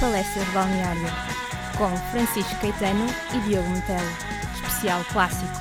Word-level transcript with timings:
Palestra 0.00 0.44
de 0.44 0.50
Balneário, 0.52 1.08
com 1.76 1.88
Francisco 2.12 2.54
Caetano 2.60 3.04
e 3.34 3.48
Diogo 3.48 3.68
Metelo. 3.68 4.08
Especial 4.54 5.04
Clássico. 5.12 5.52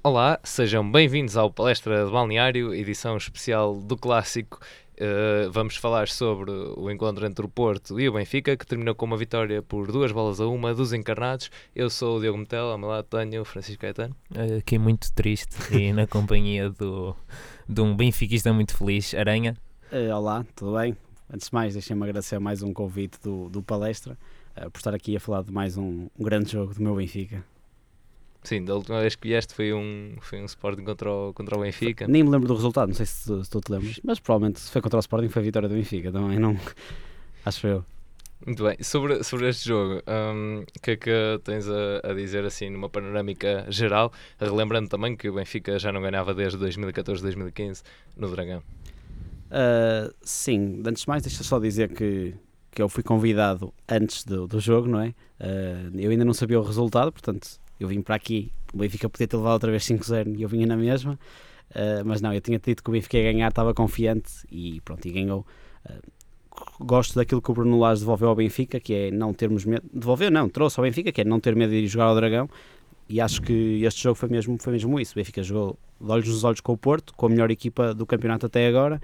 Olá, 0.00 0.38
sejam 0.44 0.88
bem-vindos 0.88 1.36
ao 1.36 1.50
Palestra 1.50 2.04
de 2.04 2.12
Balneário, 2.12 2.72
edição 2.72 3.16
especial 3.16 3.74
do 3.74 3.96
Clássico. 3.96 4.60
Uh, 4.92 5.50
vamos 5.50 5.74
falar 5.74 6.06
sobre 6.06 6.52
o 6.52 6.88
encontro 6.88 7.26
entre 7.26 7.44
o 7.44 7.48
Porto 7.48 7.98
e 7.98 8.08
o 8.08 8.12
Benfica, 8.12 8.56
que 8.56 8.64
terminou 8.64 8.94
com 8.94 9.04
uma 9.04 9.16
vitória 9.16 9.60
por 9.60 9.90
duas 9.90 10.12
bolas 10.12 10.40
a 10.40 10.46
uma 10.46 10.72
dos 10.72 10.92
encarnados. 10.92 11.50
Eu 11.74 11.90
sou 11.90 12.18
o 12.18 12.20
Diogo 12.20 12.38
Metelo, 12.38 12.70
ao 12.70 12.78
meu 12.78 12.90
lado 12.90 13.08
tenho 13.10 13.42
o 13.42 13.44
Francisco 13.44 13.80
Caetano. 13.80 14.14
Aqui 14.56 14.78
muito 14.78 15.12
triste 15.12 15.56
e 15.76 15.92
na 15.92 16.06
companhia 16.06 16.70
do, 16.70 17.16
de 17.68 17.80
um 17.80 17.96
benfiquista 17.96 18.52
muito 18.52 18.76
feliz, 18.76 19.12
Aranha. 19.14 19.56
Uh, 19.90 20.14
olá, 20.14 20.46
tudo 20.54 20.78
bem? 20.78 20.96
Antes 21.30 21.48
de 21.48 21.54
mais, 21.54 21.72
deixem-me 21.74 22.02
agradecer 22.02 22.38
mais 22.38 22.62
um 22.62 22.72
convite 22.72 23.18
do, 23.22 23.48
do 23.48 23.62
Palestra, 23.62 24.18
uh, 24.56 24.70
por 24.70 24.78
estar 24.78 24.94
aqui 24.94 25.16
a 25.16 25.20
falar 25.20 25.42
de 25.42 25.52
mais 25.52 25.76
um, 25.76 26.08
um, 26.18 26.24
grande 26.24 26.52
jogo 26.52 26.74
do 26.74 26.82
meu 26.82 26.94
Benfica. 26.96 27.44
Sim, 28.42 28.64
da 28.64 28.74
última 28.74 29.00
vez 29.00 29.14
que 29.14 29.28
vieste 29.28 29.54
foi 29.54 29.72
um, 29.72 30.16
foi 30.20 30.40
um 30.42 30.44
Sporting 30.46 30.84
contra 30.84 31.10
o, 31.10 31.32
contra 31.32 31.56
o 31.56 31.60
Benfica. 31.60 32.08
Nem 32.08 32.22
me 32.22 32.30
lembro 32.30 32.48
do 32.48 32.54
resultado, 32.54 32.88
não 32.88 32.94
sei 32.94 33.06
se, 33.06 33.44
se 33.44 33.50
tu 33.50 33.60
te 33.60 33.70
lembras, 33.70 34.00
mas 34.02 34.18
provavelmente 34.18 34.60
se 34.60 34.70
foi 34.70 34.80
contra 34.82 34.98
o 34.98 35.00
Sporting 35.00 35.28
foi 35.28 35.42
a 35.42 35.44
vitória 35.44 35.68
do 35.68 35.74
Benfica, 35.74 36.10
também 36.10 36.38
não. 36.38 36.56
Acho 37.44 37.66
eu. 37.66 37.84
Muito 38.44 38.64
bem, 38.64 38.76
sobre, 38.82 39.22
sobre 39.22 39.48
este 39.48 39.68
jogo, 39.68 40.02
hum, 40.08 40.58
o 40.58 40.60
um, 40.62 40.64
que 40.82 40.90
é 40.90 40.96
que 40.96 41.10
tens 41.44 41.68
a, 41.68 42.10
a, 42.10 42.12
dizer 42.12 42.44
assim 42.44 42.68
numa 42.70 42.88
panorâmica 42.88 43.64
geral? 43.68 44.12
Relembrando 44.36 44.88
também 44.88 45.16
que 45.16 45.28
o 45.28 45.34
Benfica 45.34 45.78
já 45.78 45.92
não 45.92 46.02
ganhava 46.02 46.34
desde 46.34 46.58
2014-2015 46.58 47.84
no 48.16 48.28
Dragão. 48.28 48.60
Uh, 49.52 50.10
sim, 50.22 50.82
antes 50.86 51.02
de 51.02 51.08
mais, 51.08 51.22
deixa 51.22 51.44
só 51.44 51.58
dizer 51.58 51.92
que, 51.92 52.34
que 52.70 52.80
eu 52.80 52.88
fui 52.88 53.02
convidado 53.02 53.72
antes 53.86 54.24
do, 54.24 54.48
do 54.48 54.58
jogo, 54.58 54.88
não 54.88 55.00
é? 55.00 55.08
Uh, 55.38 55.92
eu 55.94 56.10
ainda 56.10 56.24
não 56.24 56.32
sabia 56.32 56.58
o 56.58 56.62
resultado, 56.62 57.12
portanto, 57.12 57.60
eu 57.78 57.86
vim 57.86 58.00
para 58.00 58.14
aqui. 58.14 58.50
O 58.72 58.78
Benfica 58.78 59.10
podia 59.10 59.28
ter 59.28 59.36
levado 59.36 59.52
outra 59.52 59.70
vez 59.70 59.84
5-0 59.84 60.38
e 60.38 60.42
eu 60.42 60.48
vinha 60.48 60.66
na 60.66 60.76
mesma, 60.76 61.18
uh, 61.70 62.02
mas 62.06 62.22
não, 62.22 62.32
eu 62.32 62.40
tinha 62.40 62.58
dito 62.58 62.82
que 62.82 62.88
o 62.88 62.92
Benfica 62.92 63.18
ia 63.18 63.30
ganhar, 63.30 63.48
estava 63.48 63.74
confiante 63.74 64.32
e 64.50 64.80
pronto, 64.80 65.06
e 65.06 65.12
ganhou. 65.12 65.46
gosto 66.80 67.14
daquilo 67.14 67.42
que 67.42 67.50
o 67.50 67.54
Bruno 67.54 67.78
Lage 67.78 68.00
devolveu 68.00 68.30
ao 68.30 68.34
Benfica, 68.34 68.80
que 68.80 68.94
é 68.94 69.10
não 69.10 69.34
termos 69.34 69.66
medo. 69.66 69.86
Devolveu, 69.92 70.30
não, 70.30 70.48
trouxe 70.48 70.80
ao 70.80 70.84
Benfica, 70.84 71.12
que 71.12 71.20
é 71.20 71.24
não 71.24 71.38
ter 71.38 71.54
medo 71.54 71.70
de 71.70 71.76
ir 71.76 71.86
jogar 71.88 72.06
ao 72.06 72.14
Dragão. 72.14 72.48
E 73.06 73.20
acho 73.20 73.42
que 73.42 73.82
este 73.84 74.02
jogo 74.02 74.14
foi 74.14 74.30
mesmo, 74.30 74.56
foi 74.58 74.72
mesmo 74.72 74.98
isso. 74.98 75.12
O 75.12 75.16
Benfica 75.16 75.42
jogou 75.42 75.78
de 76.00 76.10
olhos 76.10 76.26
nos 76.26 76.42
olhos 76.42 76.60
com 76.60 76.72
o 76.72 76.78
Porto, 76.78 77.12
com 77.14 77.26
a 77.26 77.28
melhor 77.28 77.50
equipa 77.50 77.92
do 77.92 78.06
campeonato 78.06 78.46
até 78.46 78.66
agora 78.66 78.98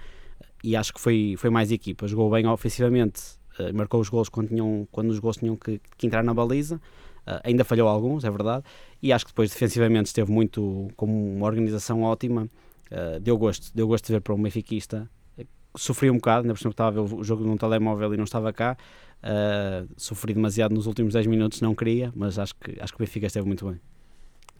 e 0.62 0.76
acho 0.76 0.92
que 0.92 1.00
foi, 1.00 1.34
foi 1.38 1.50
mais 1.50 1.70
equipa. 1.70 2.06
Jogou 2.06 2.30
bem 2.30 2.46
ofensivamente, 2.46 3.20
uh, 3.58 3.74
marcou 3.74 4.00
os 4.00 4.08
gols 4.08 4.28
quando, 4.28 4.88
quando 4.90 5.10
os 5.10 5.18
gols 5.18 5.36
tinham 5.36 5.56
que, 5.56 5.80
que 5.96 6.06
entrar 6.06 6.22
na 6.22 6.34
baliza. 6.34 6.76
Uh, 7.26 7.40
ainda 7.44 7.64
falhou 7.64 7.88
alguns, 7.88 8.24
é 8.24 8.30
verdade. 8.30 8.64
E 9.02 9.12
acho 9.12 9.24
que 9.24 9.32
depois 9.32 9.50
defensivamente 9.50 10.06
esteve 10.06 10.30
muito 10.30 10.88
com 10.96 11.06
uma 11.06 11.46
organização 11.46 12.02
ótima. 12.02 12.48
Uh, 12.90 13.20
deu 13.20 13.36
gosto, 13.36 13.70
deu 13.74 13.86
gosto 13.86 14.06
de 14.06 14.12
ver 14.14 14.20
para 14.20 14.34
um 14.34 14.42
benfiquista. 14.42 15.08
Sofri 15.76 16.10
um 16.10 16.14
bocado, 16.14 16.42
ainda 16.42 16.54
por 16.54 16.58
cima 16.58 16.70
estava 16.70 16.88
a 16.88 17.04
ver 17.04 17.14
o 17.14 17.22
jogo 17.22 17.44
num 17.44 17.56
telemóvel 17.56 18.14
e 18.14 18.16
não 18.16 18.24
estava 18.24 18.52
cá. 18.52 18.76
sofri 19.96 20.34
demasiado 20.34 20.74
nos 20.74 20.86
últimos 20.86 21.12
10 21.12 21.26
minutos, 21.26 21.60
não 21.60 21.74
queria, 21.74 22.10
mas 22.16 22.38
acho 22.38 22.54
que, 22.56 22.80
acho 22.80 22.92
que 22.92 22.96
o 22.96 23.04
Benfica 23.04 23.26
esteve 23.26 23.46
muito 23.46 23.68
bem. 23.68 23.78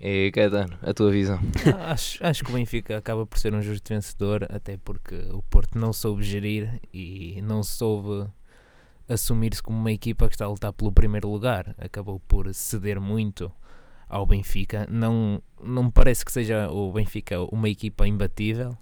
E 0.00 0.30
Caetano, 0.32 0.78
a 0.82 0.94
tua 0.94 1.10
visão? 1.10 1.40
acho, 1.86 2.24
acho 2.24 2.44
que 2.44 2.50
o 2.50 2.54
Benfica 2.54 2.96
acaba 2.96 3.26
por 3.26 3.38
ser 3.38 3.52
um 3.52 3.60
justo 3.60 3.92
vencedor, 3.92 4.46
até 4.48 4.76
porque 4.76 5.14
o 5.32 5.42
Porto 5.42 5.76
não 5.76 5.92
soube 5.92 6.22
gerir 6.22 6.80
e 6.92 7.40
não 7.42 7.62
soube 7.64 8.28
assumir-se 9.08 9.62
como 9.62 9.78
uma 9.78 9.90
equipa 9.90 10.28
que 10.28 10.34
está 10.34 10.44
a 10.44 10.48
lutar 10.48 10.72
pelo 10.72 10.92
primeiro 10.92 11.28
lugar. 11.28 11.74
Acabou 11.78 12.20
por 12.20 12.52
ceder 12.54 13.00
muito 13.00 13.50
ao 14.08 14.24
Benfica. 14.24 14.86
Não, 14.88 15.42
não 15.62 15.84
me 15.84 15.92
parece 15.92 16.24
que 16.24 16.30
seja 16.30 16.70
o 16.70 16.92
Benfica 16.92 17.40
uma 17.52 17.68
equipa 17.68 18.06
imbatível, 18.06 18.76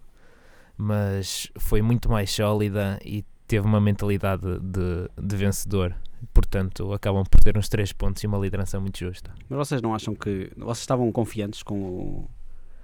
mas 0.76 1.50
foi 1.58 1.80
muito 1.80 2.10
mais 2.10 2.30
sólida 2.30 2.98
e 3.04 3.24
teve 3.46 3.66
uma 3.66 3.80
mentalidade 3.80 4.58
de, 4.60 5.08
de 5.20 5.36
vencedor 5.36 5.94
portanto 6.32 6.92
acabam 6.92 7.24
por 7.24 7.40
ter 7.40 7.56
uns 7.56 7.68
3 7.68 7.92
pontos 7.92 8.22
e 8.22 8.26
uma 8.26 8.38
liderança 8.38 8.78
muito 8.80 8.98
justa. 8.98 9.32
Mas 9.48 9.68
vocês 9.68 9.82
não 9.82 9.94
acham 9.94 10.14
que 10.14 10.50
vocês 10.56 10.80
estavam 10.80 11.10
confiantes 11.12 11.62
com 11.62 11.78
o, 11.78 12.30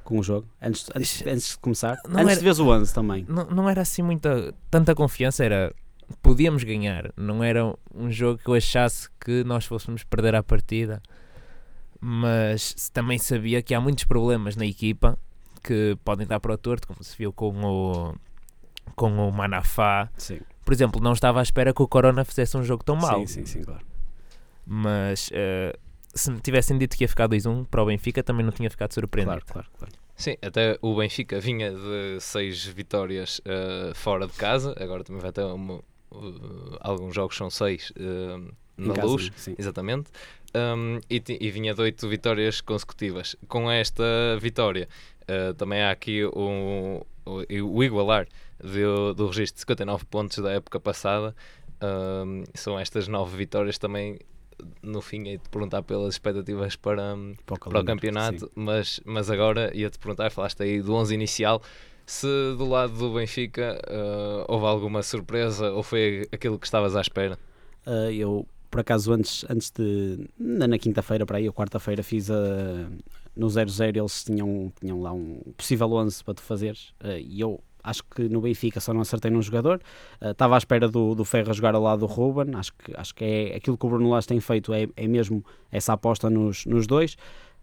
com 0.05 0.19
o 0.19 0.23
jogo 0.23 0.49
antes, 0.61 0.89
antes, 0.95 1.27
antes 1.27 1.51
de 1.51 1.59
começar? 1.59 1.99
Não 2.09 2.21
antes 2.21 2.33
era, 2.33 2.41
de 2.41 2.45
ver 2.45 2.63
o 2.63 2.69
11 2.69 2.95
também? 2.95 3.27
Não, 3.29 3.47
não 3.47 3.69
era 3.69 3.83
assim 3.83 4.03
muita 4.03 4.55
tanta 4.71 4.95
confiança, 4.95 5.45
era 5.45 5.75
podíamos 6.23 6.63
ganhar, 6.65 7.11
não 7.17 7.43
era 7.43 7.75
um 7.95 8.11
jogo 8.11 8.39
que 8.39 8.49
eu 8.49 8.55
achasse 8.55 9.09
que 9.19 9.43
nós 9.45 9.65
fôssemos 9.65 10.05
perder 10.05 10.35
a 10.35 10.43
partida, 10.43 11.03
mas 12.01 12.91
também 12.91 13.19
sabia 13.19 13.63
que 13.63 13.75
há 13.75 13.81
muitos 13.81 14.05
problemas 14.05 14.57
na 14.57 14.67
equipa 14.67 15.19
que 15.63 15.97
podem 16.05 16.27
dar 16.27 16.41
para 16.41 16.53
o 16.53 16.59
torto, 16.59 16.87
como 16.87 17.03
se 17.03 17.17
viu 17.17 17.33
com 17.33 17.53
o 17.65 18.15
com 18.97 19.29
o 19.29 19.33
Manafá. 19.33 20.11
Sim. 20.19 20.41
Por 20.65 20.73
exemplo, 20.73 21.01
não 21.01 21.13
estava 21.13 21.41
à 21.41 21.43
espera 21.43 21.73
que 21.73 21.83
o 21.83 21.89
Corona 21.89 22.25
fizesse 22.25 22.57
um 22.57 22.63
jogo 22.63 22.85
tão 22.85 22.97
mau. 22.97 23.21
Sim, 23.21 23.27
sim, 23.27 23.47
sim, 23.47 23.63
claro. 23.63 23.85
Mas 24.65 25.29
uh, 25.29 25.79
se 26.15 26.31
me 26.31 26.41
tivessem 26.41 26.79
dito 26.79 26.97
que 26.97 27.05
ia 27.05 27.09
ficar 27.09 27.29
2-1 27.29 27.67
para 27.67 27.83
o 27.83 27.87
Benfica, 27.87 28.23
também 28.23 28.45
não 28.45 28.53
tinha 28.53 28.71
ficado 28.71 28.93
surpreendido. 28.93 29.45
Claro, 29.45 29.47
claro, 29.47 29.69
claro. 29.79 30.03
Sim, 30.15 30.37
até 30.43 30.79
o 30.81 30.95
Benfica 30.95 31.41
vinha 31.41 31.73
de 31.73 32.21
seis 32.21 32.65
vitórias 32.65 33.41
uh, 33.41 33.95
fora 33.95 34.27
de 34.27 34.35
casa, 34.35 34.75
agora 34.79 35.03
também 35.03 35.21
vai 35.21 35.33
ter 35.33 35.43
uma, 35.43 35.77
uh, 36.13 36.77
alguns 36.81 37.15
jogos 37.15 37.37
são 37.37 37.51
seis 37.51 37.91
uh, 37.97 38.53
na 38.77 38.95
casa, 38.95 39.07
luz, 39.09 39.33
sim. 39.37 39.55
exatamente, 39.59 40.11
um, 40.55 41.01
e, 41.11 41.23
e, 41.41 41.51
vinha 41.51 41.75
de 41.75 41.81
oito 41.81 42.09
vitórias 42.09 42.61
consecutivas. 42.61 43.35
Com 43.49 43.71
esta 43.71 44.05
vitória, 44.41 44.89
também 45.57 45.83
há 45.83 45.91
aqui 45.91 46.25
um, 46.27 47.01
o, 47.25 47.77
o 47.77 47.83
igualar 47.85 48.27
do, 48.63 49.15
do 49.15 49.27
registro 49.27 49.57
de 49.57 49.61
59 49.61 50.05
pontos 50.07 50.39
da 50.39 50.53
época 50.53 50.79
passada. 50.81 51.35
Um, 51.83 52.45
são 52.55 52.79
estas 52.79 53.09
nove 53.09 53.37
vitórias 53.37 53.77
também 53.77 54.19
no 54.83 55.01
fim 55.01 55.23
ia-te 55.25 55.49
perguntar 55.49 55.83
pelas 55.83 56.15
expectativas 56.15 56.77
para, 56.77 57.17
para, 57.45 57.55
o, 57.55 57.59
para 57.59 57.81
o 57.81 57.85
campeonato, 57.85 58.51
mas, 58.55 59.01
mas 59.05 59.31
agora 59.31 59.77
ia-te 59.77 59.99
perguntar, 59.99 60.31
falaste 60.31 60.63
aí 60.63 60.81
do 60.81 60.95
11 60.95 61.15
inicial, 61.15 61.63
se 62.07 62.27
do 62.57 62.69
lado 62.69 62.93
do 62.93 63.15
Benfica 63.15 63.81
uh, 63.89 64.45
houve 64.49 64.67
alguma 64.67 65.03
surpresa 65.03 65.71
ou 65.73 65.83
foi 65.83 66.29
aquilo 66.33 66.59
que 66.59 66.67
estavas 66.67 66.97
à 66.97 67.01
espera? 67.01 67.39
Uh, 67.87 68.11
eu, 68.11 68.47
por 68.71 68.81
acaso, 68.81 69.13
antes, 69.13 69.45
antes 69.49 69.71
de. 69.71 70.29
na 70.39 70.79
quinta-feira, 70.79 71.27
para 71.27 71.39
aí, 71.39 71.47
ou 71.47 71.55
quarta-feira, 71.55 72.03
fiz 72.03 72.31
a. 72.31 72.35
No 73.35 73.47
0-0 73.47 73.97
eles 73.97 74.25
tinham, 74.25 74.71
tinham 74.79 75.01
lá 75.01 75.11
um 75.13 75.41
possível 75.57 75.91
11 75.91 76.23
para 76.23 76.35
tu 76.35 76.43
fazeres 76.43 76.93
uh, 77.03 77.19
e 77.19 77.41
eu 77.41 77.63
acho 77.83 78.03
que 78.05 78.29
no 78.29 78.41
Benfica 78.41 78.81
só 78.81 78.93
não 78.93 79.01
acertei 79.01 79.31
num 79.31 79.43
jogador. 79.43 79.81
Uh, 80.21 80.31
estava 80.31 80.55
à 80.55 80.59
espera 80.59 80.89
do, 80.89 81.15
do 81.15 81.25
Ferro 81.25 81.51
a 81.51 81.53
jogar 81.53 81.75
ao 81.75 81.83
lado 81.83 82.01
do 82.01 82.07
Ruben. 82.07 82.55
Acho 82.55 82.73
que, 82.75 82.97
acho 82.97 83.15
que 83.15 83.25
é 83.25 83.57
aquilo 83.57 83.77
que 83.77 83.87
o 83.87 83.89
Bruno 83.89 84.11
Lage 84.11 84.27
tem 84.27 84.41
feito 84.41 84.73
é, 84.73 84.89
é 84.97 85.07
mesmo 85.07 85.45
essa 85.71 85.93
aposta 85.93 86.31
nos, 86.31 86.65
nos 86.67 86.87
dois. 86.87 87.17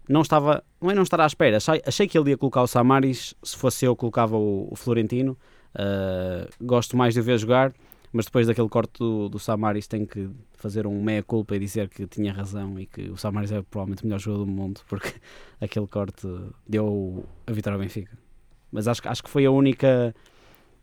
Não 0.08 0.22
estava, 0.22 0.62
não 0.80 0.90
é 0.90 0.94
não 0.94 1.02
estar 1.02 1.20
à 1.20 1.26
espera. 1.26 1.56
Achei, 1.58 1.82
achei 1.86 2.06
que 2.06 2.18
ele 2.18 2.30
ia 2.30 2.36
colocar 2.36 2.62
o 2.62 2.66
Samaris. 2.66 3.34
Se 3.42 3.56
fosse 3.56 3.84
eu, 3.84 3.94
colocava 3.96 4.36
o, 4.36 4.68
o 4.70 4.76
Florentino. 4.76 5.36
Uh, 5.74 6.48
gosto 6.60 6.96
mais 6.96 7.14
de 7.14 7.20
o 7.20 7.22
ver 7.22 7.38
jogar, 7.38 7.72
mas 8.12 8.24
depois 8.24 8.48
daquele 8.48 8.68
corte 8.68 8.98
do, 8.98 9.28
do 9.28 9.38
Samaris, 9.38 9.86
tenho 9.86 10.04
que 10.04 10.28
fazer 10.54 10.84
um 10.84 11.00
meia-culpa 11.00 11.54
e 11.54 11.60
dizer 11.60 11.88
que 11.88 12.08
tinha 12.08 12.32
razão 12.32 12.78
e 12.78 12.86
que 12.86 13.08
o 13.08 13.16
Samaris 13.16 13.52
é 13.52 13.62
provavelmente 13.62 14.02
o 14.02 14.06
melhor 14.06 14.18
jogador 14.18 14.44
do 14.44 14.50
mundo, 14.50 14.80
porque 14.88 15.14
aquele 15.60 15.86
corte 15.86 16.26
deu 16.68 17.24
a 17.46 17.52
vitória 17.52 17.76
ao 17.76 17.80
Benfica 17.80 18.29
mas 18.70 18.88
acho, 18.88 19.00
acho 19.08 19.22
que 19.22 19.30
foi 19.30 19.44
a 19.46 19.50
única. 19.50 20.14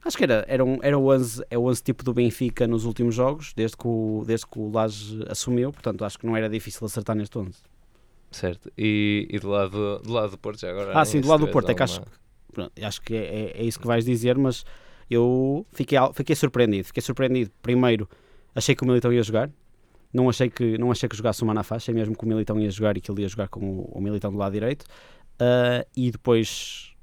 Acho 0.03 0.17
que 0.17 0.23
era, 0.23 0.45
era, 0.47 0.63
um, 0.63 0.79
era 0.81 0.97
o 0.97 1.11
11, 1.11 1.43
é 1.49 1.57
o 1.57 1.65
11 1.65 1.83
tipo 1.83 2.03
do 2.03 2.13
Benfica 2.13 2.67
nos 2.67 2.85
últimos 2.85 3.15
jogos, 3.15 3.53
desde 3.55 3.75
que 3.75 3.87
o, 3.87 4.23
desde 4.25 4.45
que 4.47 4.57
o 4.57 4.71
Laje 4.71 5.23
assumiu, 5.27 5.71
portanto 5.71 6.05
acho 6.05 6.17
que 6.17 6.25
não 6.25 6.37
era 6.37 6.47
difícil 6.49 6.85
acertar 6.85 7.15
neste 7.15 7.37
11. 7.37 7.51
Certo, 8.31 8.71
e, 8.77 9.27
e 9.29 9.39
do, 9.39 9.49
lado, 9.49 9.99
do 9.99 10.11
lado 10.11 10.31
do 10.31 10.37
Porto 10.37 10.59
já 10.59 10.69
agora? 10.69 10.97
Ah, 10.97 11.05
sim, 11.05 11.19
do 11.19 11.27
lado 11.27 11.45
do 11.45 11.51
Porto, 11.51 11.69
alguma... 11.69 11.71
é 11.71 11.75
que 11.75 11.83
acho, 11.83 12.01
pronto, 12.53 12.71
acho 12.81 13.01
que 13.01 13.15
é, 13.15 13.19
é, 13.19 13.61
é, 13.61 13.63
isso 13.63 13.79
que 13.79 13.87
vais 13.87 14.05
dizer, 14.05 14.37
mas 14.37 14.65
eu 15.09 15.65
fiquei, 15.71 15.97
fiquei 16.13 16.35
surpreendido. 16.35 16.85
Fiquei 16.85 17.01
surpreendido, 17.01 17.51
primeiro, 17.61 18.07
achei 18.53 18.75
que 18.75 18.83
o 18.83 18.87
Militão 18.87 19.11
ia 19.11 19.23
jogar, 19.23 19.49
não 20.13 20.29
achei 20.29 20.49
que, 20.49 20.77
não 20.77 20.91
achei 20.91 21.07
que 21.07 21.15
jogasse 21.15 21.41
o 21.43 21.45
Manafá, 21.45 21.77
achei 21.77 21.93
mesmo 21.93 22.15
que 22.15 22.23
o 22.23 22.27
Militão 22.27 22.59
ia 22.59 22.69
jogar 22.69 22.97
e 22.97 23.01
que 23.01 23.09
ele 23.09 23.21
ia 23.21 23.29
jogar 23.29 23.47
com 23.47 23.59
o, 23.59 23.91
o 23.93 24.01
Militão 24.01 24.31
do 24.31 24.37
lado 24.37 24.53
direito, 24.53 24.83
uh, 24.83 25.87
e 25.95 26.11
depois 26.11 26.93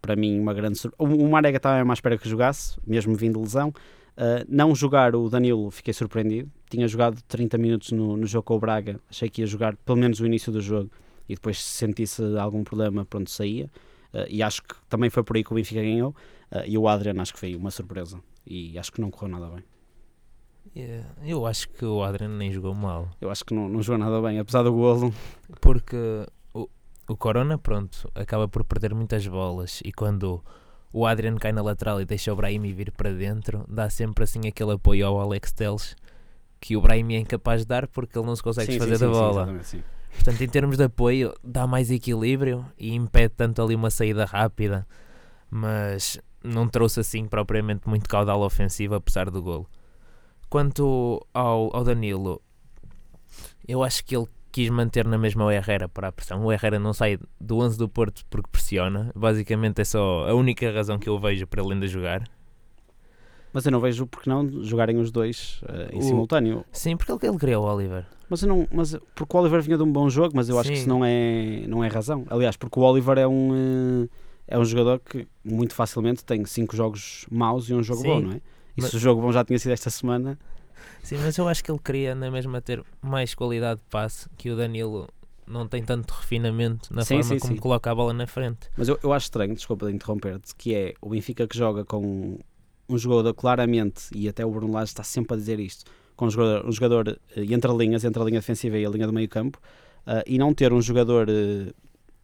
para 0.00 0.16
mim 0.16 0.38
uma 0.38 0.54
grande 0.54 0.78
surpresa. 0.78 1.14
O 1.14 1.28
Marega 1.28 1.56
estava 1.56 1.84
mais 1.84 1.98
espera 1.98 2.16
que 2.18 2.28
jogasse, 2.28 2.78
mesmo 2.86 3.14
vindo 3.14 3.34
de 3.34 3.40
lesão. 3.40 3.68
Uh, 4.16 4.44
não 4.48 4.74
jogar 4.74 5.14
o 5.14 5.28
Danilo, 5.28 5.70
fiquei 5.70 5.94
surpreendido. 5.94 6.50
Tinha 6.68 6.86
jogado 6.86 7.20
30 7.22 7.58
minutos 7.58 7.92
no, 7.92 8.16
no 8.16 8.26
jogo 8.26 8.44
com 8.44 8.56
o 8.56 8.58
Braga, 8.58 9.00
achei 9.08 9.28
que 9.28 9.40
ia 9.40 9.46
jogar 9.46 9.76
pelo 9.76 9.98
menos 9.98 10.20
o 10.20 10.26
início 10.26 10.52
do 10.52 10.60
jogo 10.60 10.90
e 11.28 11.34
depois 11.34 11.62
se 11.62 11.78
sentisse 11.78 12.22
algum 12.38 12.64
problema, 12.64 13.04
pronto, 13.04 13.30
saía. 13.30 13.70
Uh, 14.12 14.26
e 14.28 14.42
acho 14.42 14.62
que 14.62 14.74
também 14.88 15.08
foi 15.08 15.22
por 15.22 15.36
aí 15.36 15.44
que 15.44 15.52
o 15.52 15.54
Benfica 15.54 15.80
ganhou. 15.80 16.10
Uh, 16.50 16.66
e 16.66 16.76
o 16.76 16.88
Adriano 16.88 17.22
acho 17.22 17.32
que 17.32 17.38
foi 17.38 17.54
uma 17.54 17.70
surpresa 17.70 18.20
e 18.46 18.78
acho 18.78 18.92
que 18.92 19.00
não 19.00 19.10
correu 19.10 19.38
nada 19.38 19.54
bem. 19.54 19.64
Yeah. 20.76 21.08
Eu 21.24 21.46
acho 21.46 21.68
que 21.68 21.84
o 21.84 22.02
Adrian 22.02 22.28
nem 22.28 22.52
jogou 22.52 22.74
mal. 22.74 23.08
Eu 23.20 23.30
acho 23.30 23.44
que 23.44 23.54
não, 23.54 23.68
não 23.68 23.82
jogou 23.82 23.98
nada 23.98 24.20
bem, 24.20 24.38
apesar 24.38 24.62
do 24.62 24.72
golo. 24.72 25.12
Porque 25.60 25.96
o, 27.12 27.16
Corona, 27.16 27.58
pronto, 27.58 28.10
acaba 28.14 28.46
por 28.46 28.64
perder 28.64 28.94
muitas 28.94 29.26
bolas 29.26 29.80
e 29.84 29.92
quando 29.92 30.42
o 30.92 31.06
Adrian 31.06 31.36
cai 31.36 31.52
na 31.52 31.62
lateral 31.62 32.00
e 32.00 32.04
deixa 32.04 32.32
o 32.32 32.36
Brahim 32.36 32.72
vir 32.72 32.92
para 32.92 33.12
dentro, 33.12 33.64
dá 33.68 33.90
sempre 33.90 34.24
assim 34.24 34.40
aquele 34.46 34.72
apoio 34.72 35.06
ao 35.06 35.20
Alex 35.20 35.52
Teles 35.52 35.96
que 36.60 36.76
o 36.76 36.80
Brahim 36.80 37.14
é 37.14 37.18
incapaz 37.18 37.62
de 37.62 37.66
dar 37.66 37.88
porque 37.88 38.18
ele 38.18 38.26
não 38.26 38.36
se 38.36 38.42
consegue 38.42 38.72
Sim, 38.72 38.78
fazer 38.78 38.96
sim, 38.96 39.06
da 39.06 39.12
sim, 39.12 39.18
bola. 39.18 39.60
Portanto, 40.12 40.40
em 40.40 40.48
termos 40.48 40.76
de 40.76 40.84
apoio, 40.84 41.34
dá 41.42 41.66
mais 41.66 41.90
equilíbrio 41.90 42.66
e 42.78 42.94
impede 42.94 43.34
tanto 43.36 43.62
ali 43.62 43.74
uma 43.74 43.90
saída 43.90 44.24
rápida, 44.24 44.86
mas 45.48 46.20
não 46.42 46.68
trouxe 46.68 47.00
assim 47.00 47.26
propriamente 47.26 47.88
muito 47.88 48.08
caudal 48.08 48.42
ofensivo, 48.42 48.94
apesar 48.94 49.30
do 49.30 49.42
golo. 49.42 49.68
Quanto 50.48 51.24
ao, 51.32 51.74
ao 51.74 51.84
Danilo, 51.84 52.42
eu 53.66 53.82
acho 53.82 54.04
que 54.04 54.16
ele 54.16 54.26
quis 54.50 54.68
manter 54.70 55.06
na 55.06 55.16
mesma 55.18 55.44
o 55.44 55.50
Herrera 55.50 55.88
para 55.88 56.08
a 56.08 56.12
pressão. 56.12 56.44
O 56.44 56.52
Herrera 56.52 56.78
não 56.78 56.92
sai 56.92 57.18
do 57.40 57.58
11 57.58 57.78
do 57.78 57.88
Porto 57.88 58.24
porque 58.28 58.48
pressiona, 58.50 59.10
basicamente 59.14 59.80
é 59.80 59.84
só 59.84 60.28
a 60.28 60.34
única 60.34 60.70
razão 60.72 60.98
que 60.98 61.08
eu 61.08 61.18
vejo 61.18 61.46
para 61.46 61.62
ele 61.62 61.72
ainda 61.74 61.86
jogar. 61.86 62.22
Mas 63.52 63.66
eu 63.66 63.72
não 63.72 63.80
vejo 63.80 64.06
porque 64.06 64.30
não 64.30 64.48
jogarem 64.62 64.96
os 64.98 65.10
dois 65.10 65.60
eh, 65.68 65.90
em 65.92 65.98
O- 65.98 66.02
simultâneo. 66.02 66.64
Sim, 66.70 66.96
porque 66.96 67.10
ele, 67.12 67.18
ele 67.26 67.38
criou 67.38 67.64
o 67.64 67.74
Oliver. 67.74 68.06
Mas 68.28 68.42
eu 68.42 68.48
não, 68.48 68.68
mas 68.70 68.96
porque 69.14 69.36
o 69.36 69.40
Oliver 69.40 69.60
vinha 69.60 69.76
de 69.76 69.82
um 69.82 69.90
bom 69.92 70.08
jogo, 70.08 70.32
mas 70.36 70.48
eu 70.48 70.56
acho 70.58 70.68
que 70.70 70.76
Sim. 70.76 70.80
isso 70.82 70.88
não 70.88 71.04
é, 71.04 71.64
não 71.66 71.82
é 71.82 71.88
razão. 71.88 72.24
Aliás, 72.30 72.56
porque 72.56 72.78
o 72.78 72.82
Oliver 72.84 73.18
é 73.18 73.26
um 73.26 74.04
eh, 74.04 74.08
é 74.46 74.56
um 74.58 74.64
jogador 74.64 75.00
que 75.00 75.26
muito 75.44 75.74
facilmente 75.74 76.24
tem 76.24 76.44
cinco 76.44 76.76
jogos 76.76 77.26
maus 77.30 77.68
e 77.68 77.74
um 77.74 77.82
jogo 77.82 78.02
Sim, 78.02 78.08
bom, 78.08 78.20
não 78.20 78.32
é? 78.32 78.36
E 78.76 78.82
mas- 78.82 78.90
se 78.90 78.96
o 78.96 79.00
jogo 79.00 79.20
bom 79.20 79.32
já 79.32 79.44
tinha 79.44 79.58
sido 79.58 79.72
esta 79.72 79.90
semana, 79.90 80.38
Sim, 81.02 81.18
mas 81.18 81.36
eu 81.36 81.48
acho 81.48 81.62
que 81.64 81.70
ele 81.70 81.80
queria 81.82 82.14
na 82.14 82.30
mesma 82.30 82.60
ter 82.60 82.82
mais 83.02 83.34
qualidade 83.34 83.80
de 83.80 83.86
passe 83.90 84.28
que 84.36 84.50
o 84.50 84.56
Danilo 84.56 85.08
não 85.46 85.66
tem 85.66 85.82
tanto 85.82 86.12
refinamento 86.12 86.94
na 86.94 87.02
Sim, 87.02 87.16
forma 87.22 87.34
sim, 87.34 87.38
como 87.40 87.54
sim. 87.54 87.60
coloca 87.60 87.90
a 87.90 87.94
bola 87.94 88.12
na 88.12 88.26
frente. 88.26 88.68
mas 88.76 88.88
eu, 88.88 88.98
eu 89.02 89.12
acho 89.12 89.24
estranho, 89.24 89.54
desculpa 89.54 89.86
de 89.86 89.92
interromper-te, 89.92 90.54
que 90.54 90.74
é 90.74 90.94
o 91.00 91.10
Benfica 91.10 91.46
que 91.48 91.56
joga 91.56 91.84
com 91.84 92.38
um 92.88 92.98
jogador 92.98 93.34
claramente, 93.34 94.04
e 94.14 94.28
até 94.28 94.44
o 94.46 94.50
Bruno 94.50 94.72
Lage 94.72 94.90
está 94.90 95.02
sempre 95.02 95.34
a 95.34 95.36
dizer 95.36 95.58
isto, 95.58 95.90
com 96.16 96.26
um 96.26 96.30
jogador, 96.30 96.68
um 96.68 96.72
jogador 96.72 97.20
eh, 97.36 97.44
entre 97.48 97.72
linhas, 97.72 98.04
entre 98.04 98.20
a 98.22 98.24
linha 98.24 98.40
defensiva 98.40 98.78
e 98.78 98.84
a 98.86 98.90
linha 98.90 99.06
do 99.06 99.12
meio 99.12 99.28
campo, 99.28 99.58
ah, 100.06 100.22
e 100.26 100.38
não 100.38 100.52
ter 100.54 100.72
um 100.72 100.80
jogador 100.80 101.28
eh, 101.28 101.72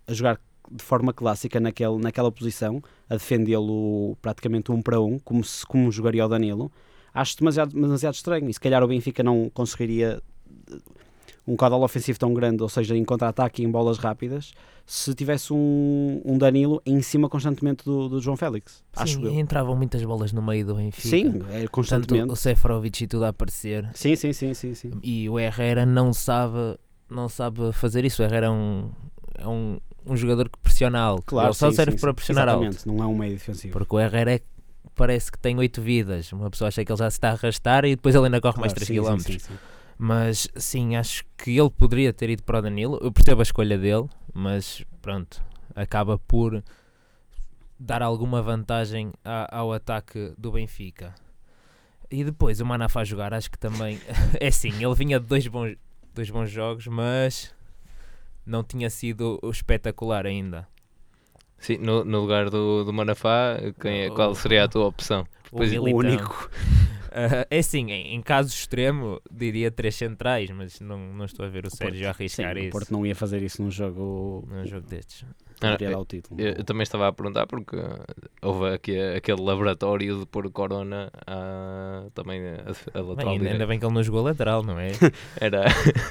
a 0.07 0.13
jogar 0.13 0.41
de 0.71 0.83
forma 0.83 1.13
clássica 1.13 1.61
naquele, 1.61 1.97
naquela 1.99 2.31
posição, 2.31 2.83
a 3.09 3.15
defendê-lo 3.15 4.17
praticamente 4.21 4.71
um 4.73 4.83
para 4.83 5.01
um, 5.01 5.19
como, 5.21 5.43
se, 5.45 5.65
como 5.67 5.91
jogaria 5.91 6.27
o 6.27 6.29
Danilo, 6.29 6.71
acho 7.17 7.39
demasiado, 7.39 7.73
demasiado 7.73 8.15
estranho. 8.15 8.49
E 8.49 8.55
se 8.55 8.61
calhar 8.61 8.83
o 8.83 8.89
Benfica 8.89 9.23
não 9.23 9.51
conseguiria 9.53 10.23
eh, 10.71 10.77
um 11.47 11.57
caudal 11.57 11.83
ofensivo 11.83 12.19
tão 12.19 12.35
grande, 12.35 12.63
ou 12.63 12.69
seja, 12.69 12.97
em 12.97 13.05
contra-ataque 13.05 13.63
e 13.63 13.65
em 13.65 13.71
bolas 13.71 13.99
rápidas, 13.99 14.53
se 14.85 15.15
tivesse 15.15 15.53
um, 15.53 16.21
um 16.25 16.37
Danilo 16.37 16.83
em 16.85 17.01
cima 17.01 17.29
constantemente 17.29 17.85
do, 17.85 18.09
do 18.09 18.21
João 18.21 18.37
Félix. 18.37 18.85
Acho 18.95 19.15
sim, 19.15 19.25
eu. 19.25 19.33
entravam 19.35 19.77
muitas 19.77 20.03
bolas 20.05 20.33
no 20.33 20.43
meio 20.43 20.67
do 20.67 20.75
Benfica. 20.75 21.09
Sim, 21.09 21.43
é 21.51 21.61
Tanto 21.61 21.71
constantemente. 21.71 22.33
o 22.33 22.37
Seferovic 22.37 23.05
e 23.05 23.07
tudo 23.07 23.25
a 23.25 23.29
aparecer. 23.29 23.89
Sim, 23.95 24.15
sim, 24.15 24.33
sim, 24.33 24.55
sim, 24.55 24.75
sim. 24.75 24.91
E 25.03 25.29
o 25.29 25.39
Herrera 25.39 25.87
não 25.87 26.13
sabe, 26.13 26.79
não 27.09 27.29
sabe 27.29 27.73
fazer 27.73 28.05
isso. 28.05 28.23
O 28.23 28.25
Herrera 28.25 28.47
é 28.47 28.51
um, 28.51 28.91
é 29.39 29.47
um, 29.47 29.79
um 30.05 30.17
jogador 30.17 30.49
que 30.49 30.59
pressiona 30.59 31.01
alto. 31.01 31.25
Claro, 31.27 31.49
Ele 31.49 31.55
só 31.55 31.71
sim, 31.71 31.77
serve 31.77 31.93
sim, 31.93 31.99
para 31.99 32.15
pressionar 32.15 32.49
alto. 32.49 32.65
Exatamente, 32.65 32.87
não 32.89 33.05
é 33.05 33.07
um 33.07 33.17
meio 33.17 33.33
defensivo. 33.33 33.73
Porque 33.73 33.95
o 33.95 34.01
Herrera 34.01 34.35
é, 34.35 34.41
parece 34.97 35.31
que 35.31 35.39
tem 35.39 35.57
8 35.57 35.81
vidas. 35.81 36.33
Uma 36.33 36.51
pessoa 36.51 36.67
acha 36.69 36.85
que 36.85 36.91
ele 36.91 36.99
já 36.99 37.09
se 37.11 37.17
está 37.17 37.29
a 37.31 37.33
arrastar 37.33 37.85
e 37.85 37.95
depois 37.95 38.15
ele 38.15 38.25
ainda 38.25 38.41
corre 38.41 38.59
mais 38.59 38.73
Claro, 38.73 38.87
3 38.87 38.89
sim, 39.07 39.15
km. 39.15 39.19
sim, 39.21 39.33
sim, 39.33 39.39
sim. 39.39 39.59
Mas 39.99 40.49
sim, 40.57 40.97
acho 40.97 41.25
que 41.39 41.57
ele 41.57 41.71
poderia 41.71 42.13
ter 42.13 42.29
ido 42.31 42.43
para 42.43 42.59
o 42.59 42.63
Danilo. 42.63 42.99
Eu 43.01 43.13
percebo 43.13 43.41
a 43.41 43.45
escolha 43.45 43.79
dele, 43.79 44.09
mas 44.35 44.85
pronto, 45.01 45.43
acaba 45.75 46.19
por 46.19 46.63
dar 47.79 48.03
alguma 48.03 48.43
vantagem 48.43 49.13
a- 49.25 49.59
ao 49.59 49.73
ataque 49.73 50.33
do 50.37 50.51
Benfica. 50.53 51.15
E 52.11 52.25
depois 52.25 52.61
o 52.61 52.67
Manafá 52.67 53.05
jogar, 53.05 53.35
acho 53.35 53.51
que 53.51 53.59
também 53.59 54.01
é 54.41 54.51
sim, 54.51 54.73
ele 54.85 54.95
vinha 54.95 55.19
de 55.21 55.27
dois 55.27 55.47
bons, 55.47 55.77
dois 56.15 56.31
bons 56.31 56.51
jogos, 56.51 56.87
mas 56.87 57.55
não 58.45 58.63
tinha 58.63 58.89
sido 58.91 59.41
espetacular 59.51 60.25
ainda. 60.27 60.69
Sim, 61.59 61.79
no, 61.79 62.05
no 62.05 62.21
lugar 62.21 62.51
do, 62.51 62.85
do 62.85 62.93
Manafá, 62.93 63.57
quem 63.81 64.03
é, 64.03 64.11
qual 64.11 64.35
seria 64.35 64.65
a 64.65 64.69
tua 64.69 64.87
opção? 64.87 65.27
O 65.51 65.59
Pois, 65.59 65.73
o 65.73 65.83
O 65.83 65.97
único. 65.97 66.51
Ah, 67.19 67.47
é 67.49 67.63
sim, 67.63 67.91
em, 67.91 68.15
em 68.15 68.21
caso 68.21 68.51
extremo, 68.51 69.19
diria 69.33 69.71
três 69.71 69.95
centrais, 69.95 70.51
mas 70.51 70.79
não, 70.81 70.99
não 71.15 71.25
estou 71.25 71.47
a 71.47 71.49
ver 71.49 71.65
o 71.65 71.71
Sérgio 71.71 72.01
Sim, 72.01 72.05
arriscar 72.05 72.55
o 72.55 72.59
isso 72.59 72.71
Porto 72.71 72.93
não 72.93 73.07
ia 73.07 73.15
fazer 73.17 73.43
isso 73.43 73.63
num 73.63 73.71
jogo 73.71 74.47
num 74.47 74.67
jogo 74.67 74.87
destes. 74.87 75.25
Ah, 75.61 75.77
para 75.77 75.91
dar 75.91 75.99
o 75.99 76.05
título. 76.05 76.41
Eu, 76.41 76.55
eu 76.55 76.65
também 76.65 76.83
estava 76.83 77.09
a 77.09 77.13
perguntar 77.13 77.47
porque 77.47 77.77
houve 78.43 78.75
aqui 78.75 78.99
aquele 78.99 79.41
laboratório 79.41 80.21
de 80.21 80.27
pôr 80.27 80.51
Corona 80.51 81.11
a, 81.27 82.09
também 82.15 82.41
a, 82.47 82.99
a 82.99 83.03
Bem, 83.03 83.09
lateral 83.09 83.33
ainda, 83.33 83.39
direita. 83.39 83.53
ainda 83.53 83.67
bem 83.67 83.79
que 83.79 83.87
ele 83.87 83.95
não 83.95 84.03
jogou 84.03 84.23
lateral, 84.23 84.63
não 84.63 84.79
é? 84.79 84.89
Era 85.41 85.65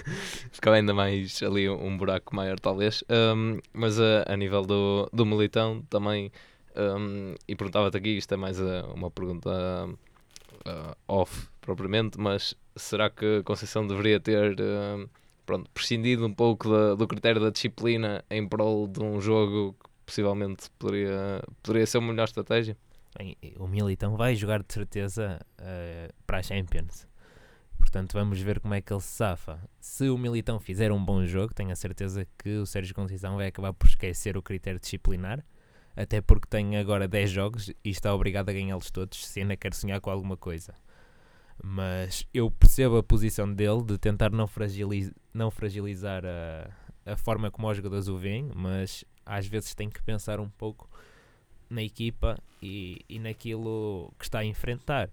ficava 0.51 0.77
ainda 0.77 0.93
mais 0.93 1.41
ali 1.43 1.69
um 1.69 1.95
buraco 1.95 2.35
maior 2.35 2.59
talvez. 2.59 3.03
Um, 3.09 3.59
mas 3.73 3.99
a, 3.99 4.25
a 4.27 4.35
nível 4.35 4.63
do, 4.63 5.09
do 5.13 5.25
Militão 5.25 5.83
também 5.89 6.31
um, 6.75 7.35
e 7.47 7.55
perguntava-te 7.55 7.97
aqui, 7.97 8.17
isto 8.17 8.33
é 8.33 8.37
mais 8.37 8.59
uh, 8.59 8.91
uma 8.93 9.09
pergunta 9.09 9.49
uh, 9.89 10.95
off 11.07 11.47
propriamente, 11.61 12.19
mas 12.19 12.53
será 12.75 13.09
que 13.09 13.41
Conceição 13.43 13.87
deveria 13.87 14.19
ter 14.19 14.59
um, 14.59 15.07
pronto, 15.45 15.69
prescindido 15.71 16.25
um 16.25 16.33
pouco 16.33 16.69
da- 16.69 16.95
do 16.95 17.07
critério 17.07 17.41
da 17.41 17.49
disciplina 17.49 18.23
em 18.29 18.47
prol 18.47 18.87
de 18.87 19.01
um 19.01 19.19
jogo 19.21 19.73
que 19.73 19.89
possivelmente 20.05 20.69
poderia, 20.79 21.41
poderia 21.63 21.85
ser 21.85 21.97
uma 21.99 22.11
melhor 22.11 22.25
estratégia? 22.25 22.77
Bem, 23.17 23.37
o 23.57 23.67
Militão 23.67 24.17
vai 24.17 24.35
jogar 24.35 24.61
de 24.61 24.73
certeza 24.73 25.39
eh, 25.57 26.11
para 26.27 26.39
a 26.39 26.43
Champions. 26.43 27.07
Portanto, 27.77 28.13
vamos 28.13 28.39
ver 28.41 28.59
como 28.59 28.73
é 28.73 28.81
que 28.81 28.91
ele 28.91 29.01
se 29.01 29.07
safa. 29.07 29.59
Se 29.79 30.09
o 30.09 30.17
Militão 30.17 30.59
fizer 30.59 30.91
um 30.91 31.03
bom 31.03 31.25
jogo, 31.25 31.53
tenho 31.53 31.71
a 31.71 31.75
certeza 31.75 32.27
que 32.37 32.57
o 32.57 32.65
Sérgio 32.65 32.93
Conceição 32.95 33.35
vai 33.37 33.47
acabar 33.47 33.73
por 33.73 33.87
esquecer 33.87 34.35
o 34.37 34.41
critério 34.41 34.79
disciplinar, 34.79 35.45
até 35.95 36.19
porque 36.21 36.47
tem 36.49 36.75
agora 36.77 37.07
10 37.07 37.29
jogos 37.29 37.69
e 37.69 37.89
está 37.89 38.13
obrigado 38.13 38.49
a 38.49 38.53
ganhá-los 38.53 38.91
todos, 38.91 39.25
se 39.25 39.39
ainda 39.41 39.55
quer 39.55 39.73
sonhar 39.73 40.01
com 40.01 40.09
alguma 40.09 40.35
coisa. 40.35 40.73
Mas 41.63 42.27
eu 42.33 42.51
percebo 42.51 42.97
a 42.97 43.03
posição 43.03 43.51
dele 43.51 43.83
de 43.83 43.97
tentar 43.97 44.31
não, 44.31 44.47
fragiliz 44.47 45.11
não 45.33 45.49
fragilizar 45.49 46.23
a, 46.25 46.69
a 47.13 47.17
forma 47.17 47.49
como 47.49 47.69
os 47.69 47.77
jogadores 47.77 48.07
o 48.07 48.17
veem, 48.17 48.51
mas 48.55 49.03
às 49.25 49.47
vezes 49.47 49.73
tem 49.73 49.89
que 49.89 50.01
pensar 50.01 50.39
um 50.39 50.49
pouco 50.49 50.89
na 51.69 51.81
equipa 51.81 52.37
e, 52.61 53.01
e 53.09 53.19
naquilo 53.19 54.13
que 54.19 54.25
está 54.25 54.39
a 54.39 54.45
enfrentar. 54.45 55.09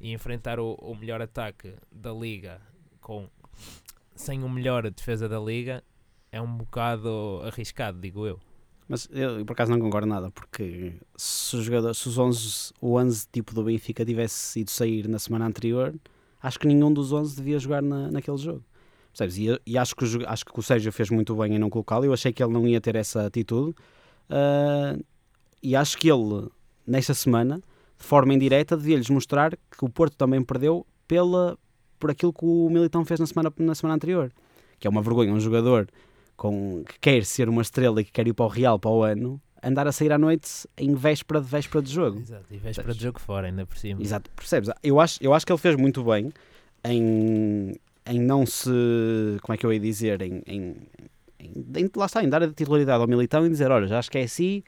E 0.00 0.12
enfrentar 0.12 0.60
o, 0.60 0.74
o 0.74 0.94
melhor 0.94 1.20
ataque 1.20 1.74
da 1.90 2.12
liga 2.12 2.60
com 3.00 3.28
sem 4.14 4.42
o 4.44 4.48
melhor 4.48 4.88
defesa 4.90 5.28
da 5.28 5.38
liga 5.40 5.82
é 6.30 6.40
um 6.40 6.56
bocado 6.56 7.40
arriscado, 7.44 8.00
digo 8.00 8.26
eu. 8.26 8.40
Mas 8.88 9.08
eu, 9.12 9.44
por 9.44 9.52
acaso 9.52 9.70
não 9.70 9.78
concordo 9.78 10.06
nada, 10.06 10.30
porque 10.30 10.94
se 11.14 11.56
os, 11.56 11.64
jogadores, 11.64 11.98
se 11.98 12.08
os 12.08 12.16
11, 12.16 12.72
o 12.80 12.94
11 12.94 13.26
tipo 13.30 13.54
do 13.54 13.62
Benfica 13.62 14.04
tivesse 14.04 14.60
ido 14.60 14.70
sair 14.70 15.06
na 15.06 15.18
semana 15.18 15.46
anterior, 15.46 15.94
acho 16.42 16.58
que 16.58 16.66
nenhum 16.66 16.90
dos 16.90 17.12
11 17.12 17.36
devia 17.36 17.58
jogar 17.58 17.82
na, 17.82 18.10
naquele 18.10 18.38
jogo. 18.38 18.64
Percebes? 19.12 19.36
E, 19.36 19.60
e 19.66 19.76
acho, 19.76 19.94
que 19.94 20.04
o, 20.04 20.28
acho 20.28 20.44
que 20.44 20.58
o 20.58 20.62
Sérgio 20.62 20.90
fez 20.90 21.10
muito 21.10 21.34
bem 21.36 21.54
em 21.54 21.58
não 21.58 21.68
colocá-lo. 21.68 22.06
Eu 22.06 22.12
achei 22.12 22.32
que 22.32 22.42
ele 22.42 22.52
não 22.52 22.66
ia 22.66 22.80
ter 22.80 22.96
essa 22.96 23.26
atitude. 23.26 23.74
Ah, 24.30 24.96
e 25.62 25.74
acho 25.74 25.98
que 25.98 26.10
ele, 26.10 26.48
nesta 26.86 27.14
semana, 27.14 27.56
de 27.56 28.04
forma 28.04 28.32
indireta, 28.32 28.76
devia-lhes 28.76 29.10
mostrar 29.10 29.56
que 29.56 29.84
o 29.84 29.88
Porto 29.88 30.16
também 30.16 30.42
perdeu 30.42 30.86
pela, 31.06 31.58
por 31.98 32.10
aquilo 32.10 32.32
que 32.32 32.44
o 32.44 32.70
Militão 32.70 33.04
fez 33.04 33.18
na 33.18 33.26
semana, 33.26 33.52
na 33.58 33.74
semana 33.74 33.96
anterior. 33.96 34.32
Que 34.78 34.86
é 34.86 34.90
uma 34.90 35.02
vergonha 35.02 35.32
um 35.32 35.40
jogador 35.40 35.88
com, 36.38 36.84
que 36.88 36.98
quer 37.00 37.24
ser 37.24 37.48
uma 37.48 37.60
estrela 37.60 38.00
e 38.00 38.04
que 38.04 38.12
quer 38.12 38.26
ir 38.28 38.32
para 38.32 38.46
o 38.46 38.48
Real 38.48 38.78
para 38.78 38.90
o 38.90 39.02
ano, 39.02 39.42
andar 39.60 39.88
a 39.88 39.92
sair 39.92 40.12
à 40.12 40.16
noite 40.16 40.68
em 40.78 40.94
véspera 40.94 41.40
de 41.40 41.48
véspera 41.48 41.82
de 41.82 41.92
jogo. 41.92 42.20
Exato, 42.20 42.44
e 42.50 42.56
véspera 42.56 42.94
de 42.94 43.02
jogo 43.02 43.18
fora, 43.20 43.48
ainda 43.48 43.66
por 43.66 43.76
cima. 43.76 44.00
Exato, 44.00 44.30
percebes? 44.36 44.70
Eu 44.82 45.00
acho, 45.00 45.18
eu 45.20 45.34
acho 45.34 45.44
que 45.44 45.52
ele 45.52 45.58
fez 45.58 45.74
muito 45.74 46.02
bem 46.04 46.32
em, 46.84 47.74
em 48.06 48.20
não 48.20 48.46
se. 48.46 48.70
Como 49.42 49.52
é 49.52 49.56
que 49.56 49.66
eu 49.66 49.72
ia 49.72 49.80
dizer? 49.80 50.22
Em, 50.22 50.40
em, 50.46 50.76
em- 51.40 51.90
lá 51.96 52.06
está, 52.06 52.22
em 52.22 52.28
dar 52.28 52.40
a 52.42 52.48
titularidade 52.48 53.02
ao 53.02 53.08
militão 53.08 53.44
e 53.44 53.48
dizer: 53.48 53.70
olha, 53.72 53.88
já 53.88 53.98
acho 53.98 54.08
que 54.08 54.18
é 54.18 54.22
assim, 54.22 54.62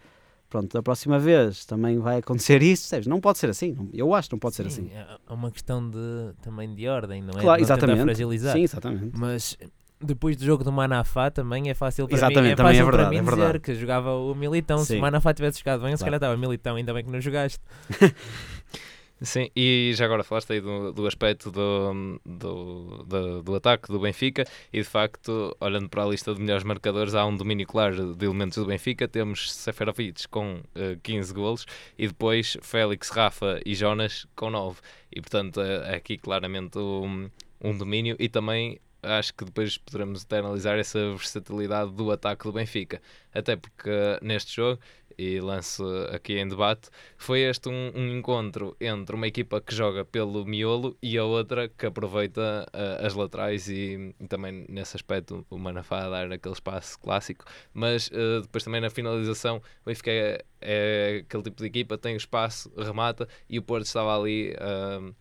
pronto, 0.49 0.73
da 0.73 0.83
próxima 0.83 1.21
vez 1.21 1.65
também 1.65 2.01
vai 2.01 2.19
acontecer 2.19 2.61
isso, 2.65 2.83
percebes? 2.83 3.07
Não 3.07 3.21
pode 3.21 3.39
ser 3.39 3.49
assim, 3.49 3.89
eu 3.93 4.13
acho 4.13 4.29
que 4.29 4.35
não 4.35 4.41
pode 4.41 4.57
ser 4.57 4.69
Sim, 4.69 4.87
assim. 4.87 4.91
É 4.93 5.07
é 5.29 5.33
uma 5.33 5.53
questão 5.53 5.89
de, 5.89 6.35
também 6.43 6.75
de 6.75 6.89
ordem, 6.89 7.23
não 7.23 7.39
é? 7.39 7.43
Claro, 7.43 7.61
não 7.61 7.65
exatamente. 7.65 8.03
fragilizar. 8.03 8.57
Sim, 8.57 8.63
exatamente. 8.65 9.17
Mas 9.17 9.57
depois 10.03 10.37
do 10.37 10.45
jogo 10.45 10.65
do 10.65 10.73
Manafá 10.73 11.31
também 11.31 11.69
é 11.69 11.75
fácil 11.75 12.09
para 12.09 12.17
Exatamente, 12.17 12.43
mim, 12.43 12.53
é 12.53 12.57
também 12.57 12.73
é 12.73 12.75
fácil 12.75 12.87
para 12.87 12.97
verdade, 12.97 13.11
mim 13.11 13.17
é 13.17 13.23
dizer 13.23 13.37
verdade. 13.37 13.61
que 13.61 13.75
jogava 13.75 14.15
o 14.15 14.35
Militão. 14.35 14.79
Se 14.79 14.87
Sim. 14.87 14.99
o 14.99 15.01
Manafá 15.01 15.35
tivesse 15.35 15.59
jogado 15.59 15.83
bem, 15.83 15.91
eu 15.91 15.97
se 15.97 16.03
Claro. 16.03 16.19
calhar 16.19 16.31
estava 16.31 16.37
Militão, 16.37 16.77
ainda 16.77 16.95
bem 16.95 17.05
que 17.05 17.11
não 17.11 17.21
jogaste. 17.21 17.61
Sim, 19.23 19.51
e 19.55 19.93
já 19.95 20.07
agora 20.07 20.25
falaste 20.25 20.51
aí 20.51 20.63
do, 20.63 20.93
do 20.93 21.07
aspecto 21.07 21.51
do, 21.51 22.19
do, 22.25 23.05
do, 23.05 23.43
do, 23.43 23.55
ataque 23.55 23.89
do 23.89 24.01
Benfica 24.01 24.47
e 24.73 24.79
de 24.79 24.89
facto, 24.89 25.55
olhando 25.61 25.91
para 25.91 26.05
a 26.05 26.07
lista 26.07 26.35
de 26.35 26.41
melhores 26.41 26.65
marcadores, 26.65 27.15
há 27.15 27.27
um 27.27 27.37
domínio 27.37 27.67
claro 27.67 28.15
de 28.15 28.25
elementos 28.25 28.57
do 28.57 28.65
Benfica. 28.65 29.07
Temos 29.07 29.53
Seferovic 29.53 30.27
com 30.29 30.55
uh, 30.55 30.63
eh, 30.75 30.99
15 31.03 31.35
golos 31.35 31.67
e 31.99 32.09
depois 32.09 32.57
Félix, 32.63 33.11
Rafa 33.11 33.61
e 33.67 33.75
Jonas 33.75 34.27
com 34.35 34.49
9. 34.49 34.81
E 35.13 35.21
portanto, 35.21 35.61
é, 35.61 35.93
é 35.93 35.97
aqui 35.97 36.17
claramente 36.17 36.79
um, 36.79 37.29
um 37.61 37.77
domínio 37.77 38.17
e 38.19 38.27
também 38.27 38.81
acho 39.03 39.35
que 39.35 39.45
depois 39.45 39.79
poderemos 39.79 40.23
até 40.23 40.39
analisar 40.39 40.79
essa 40.79 40.99
versatilidade 41.11 41.93
do 41.93 42.11
ataque 42.11 42.45
do 42.45 42.53
Benfica. 42.53 43.01
Até 43.33 43.57
porque 43.57 43.91
neste 44.23 44.55
jogo 44.57 44.81
e 45.21 45.39
lanço 45.39 45.85
aqui 46.13 46.39
em 46.39 46.49
debate, 46.49 46.89
foi 47.19 47.41
este 47.41 47.69
um, 47.69 47.93
um, 47.95 48.17
encontro 48.17 48.75
entre 48.81 49.15
uma 49.15 49.27
equipa 49.27 49.61
que 49.61 49.75
joga 49.75 50.03
pelo 50.03 50.47
miolo 50.47 50.97
e 51.03 51.19
a 51.19 51.25
outra 51.25 51.69
que 51.69 51.85
aproveita 51.85 52.67
uh, 52.73 53.07
as 53.07 53.13
laterais 53.13 53.69
e, 53.69 54.15
e, 54.19 54.27
também 54.27 54.65
nesse 54.67 54.97
aspecto 54.97 55.45
o 55.51 55.59
Manafá 55.59 56.07
a 56.07 56.09
dar 56.09 56.33
aquele 56.33 56.55
espaço 56.55 56.99
clássico, 56.99 57.45
mas 57.75 58.09
uh, 58.09 58.41
depois 58.41 58.65
também 58.65 58.81
na 58.81 58.89
finalização 58.89 59.59
o 59.59 59.63
Benfica 59.85 60.11
é, 60.11 60.43
é, 60.63 61.23
aquele 61.27 61.43
tipo 61.43 61.59
de 61.59 61.67
equipa, 61.67 61.99
tem 61.99 62.15
o 62.15 62.17
espaço, 62.17 62.73
remata 62.75 63.29
e 63.47 63.59
o 63.59 63.63
Porto 63.63 63.85
estava 63.85 64.19
ali 64.19 64.55
uh, 64.55 65.15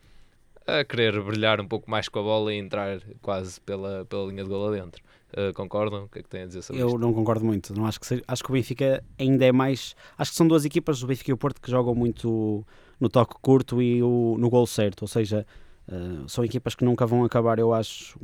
a 0.80 0.86
querer 0.86 1.22
brilhar 1.22 1.60
um 1.60 1.68
pouco 1.68 1.90
mais 1.90 2.08
com 2.08 2.20
a 2.20 2.24
bola 2.24 2.54
e 2.54 2.58
entrar 2.58 3.02
quase 3.22 3.60
pela, 3.62 4.06
pela 4.06 4.26
linha 4.28 4.44
de 4.44 4.50
gol 4.50 4.68
adentro. 4.68 5.04
Uh, 5.32 5.54
concordam? 5.54 6.06
O 6.06 6.08
que 6.08 6.20
é 6.20 6.24
que 6.24 6.30
têm 6.30 6.42
a 6.44 6.46
dizer 6.48 6.62
sobre 6.64 6.82
Eu 6.82 6.88
isto? 6.88 7.00
não 7.00 7.14
concordo 7.14 7.46
muito. 7.46 7.74
Não 7.74 7.86
acho 7.86 8.00
que 8.00 8.06
seja, 8.06 8.24
acho 8.28 8.44
que 8.44 8.50
o 8.50 8.54
Benfica 8.54 9.04
ainda 9.18 9.46
é 9.46 9.52
mais. 9.52 9.96
Acho 10.18 10.32
que 10.32 10.38
são 10.38 10.48
duas 10.48 10.66
equipas, 10.66 11.04
o 11.04 11.08
Benfica 11.08 11.30
e 11.30 11.34
o 11.34 11.38
Porto, 11.38 11.62
que 11.62 11.70
jogam 11.70 11.94
muito 11.94 12.66
no 13.00 13.10
toque 13.10 13.36
curto 13.42 13.82
e 13.82 14.02
o, 14.02 14.38
no 14.40 14.50
gol 14.50 14.66
certo. 14.66 15.04
Ou 15.04 15.08
seja, 15.08 15.46
uh, 15.88 16.28
são 16.28 16.44
equipas 16.44 16.74
que 16.74 16.84
nunca 16.84 17.06
vão 17.06 17.24
acabar, 17.24 17.60
eu 17.60 17.74
acho, 17.74 18.20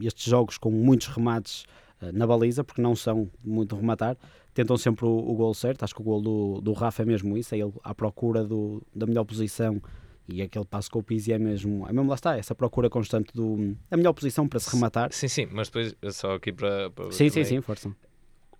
estes 0.00 0.24
jogos 0.24 0.56
com 0.56 0.70
muitos 0.70 1.08
remates 1.08 1.64
uh, 2.00 2.10
na 2.12 2.26
baliza, 2.26 2.64
porque 2.64 2.80
não 2.80 2.96
são 2.96 3.30
muito 3.44 3.76
rematar. 3.76 4.16
Tentam 4.54 4.78
sempre 4.78 5.04
o, 5.04 5.10
o 5.10 5.34
gol 5.34 5.52
certo. 5.52 5.84
Acho 5.84 5.94
que 5.94 6.00
o 6.00 6.04
gol 6.04 6.22
do, 6.22 6.60
do 6.62 6.72
Rafa 6.72 7.02
é 7.02 7.04
mesmo 7.04 7.36
isso, 7.36 7.54
é 7.54 7.58
ele 7.58 7.74
à 7.84 7.94
procura 7.94 8.42
do, 8.42 8.82
da 8.94 9.06
melhor 9.06 9.24
posição 9.24 9.82
e 10.28 10.42
aquele 10.42 10.64
passo 10.64 10.90
com 10.90 10.98
o 10.98 11.02
Pizzi 11.02 11.32
é 11.32 11.38
mesmo, 11.38 11.86
é 11.88 11.92
mesmo 11.92 12.08
lá 12.08 12.14
está, 12.14 12.36
essa 12.36 12.54
procura 12.54 12.90
constante 12.90 13.32
do 13.34 13.76
a 13.90 13.96
melhor 13.96 14.12
posição 14.12 14.46
para 14.46 14.60
se 14.60 14.70
rematar. 14.74 15.12
Sim, 15.12 15.28
sim, 15.28 15.48
mas 15.50 15.68
depois 15.68 15.94
só 16.14 16.34
aqui 16.34 16.52
para, 16.52 16.90
para 16.90 17.10
Sim, 17.10 17.28
sim, 17.30 17.44
sim, 17.44 17.60
força. 17.60 17.90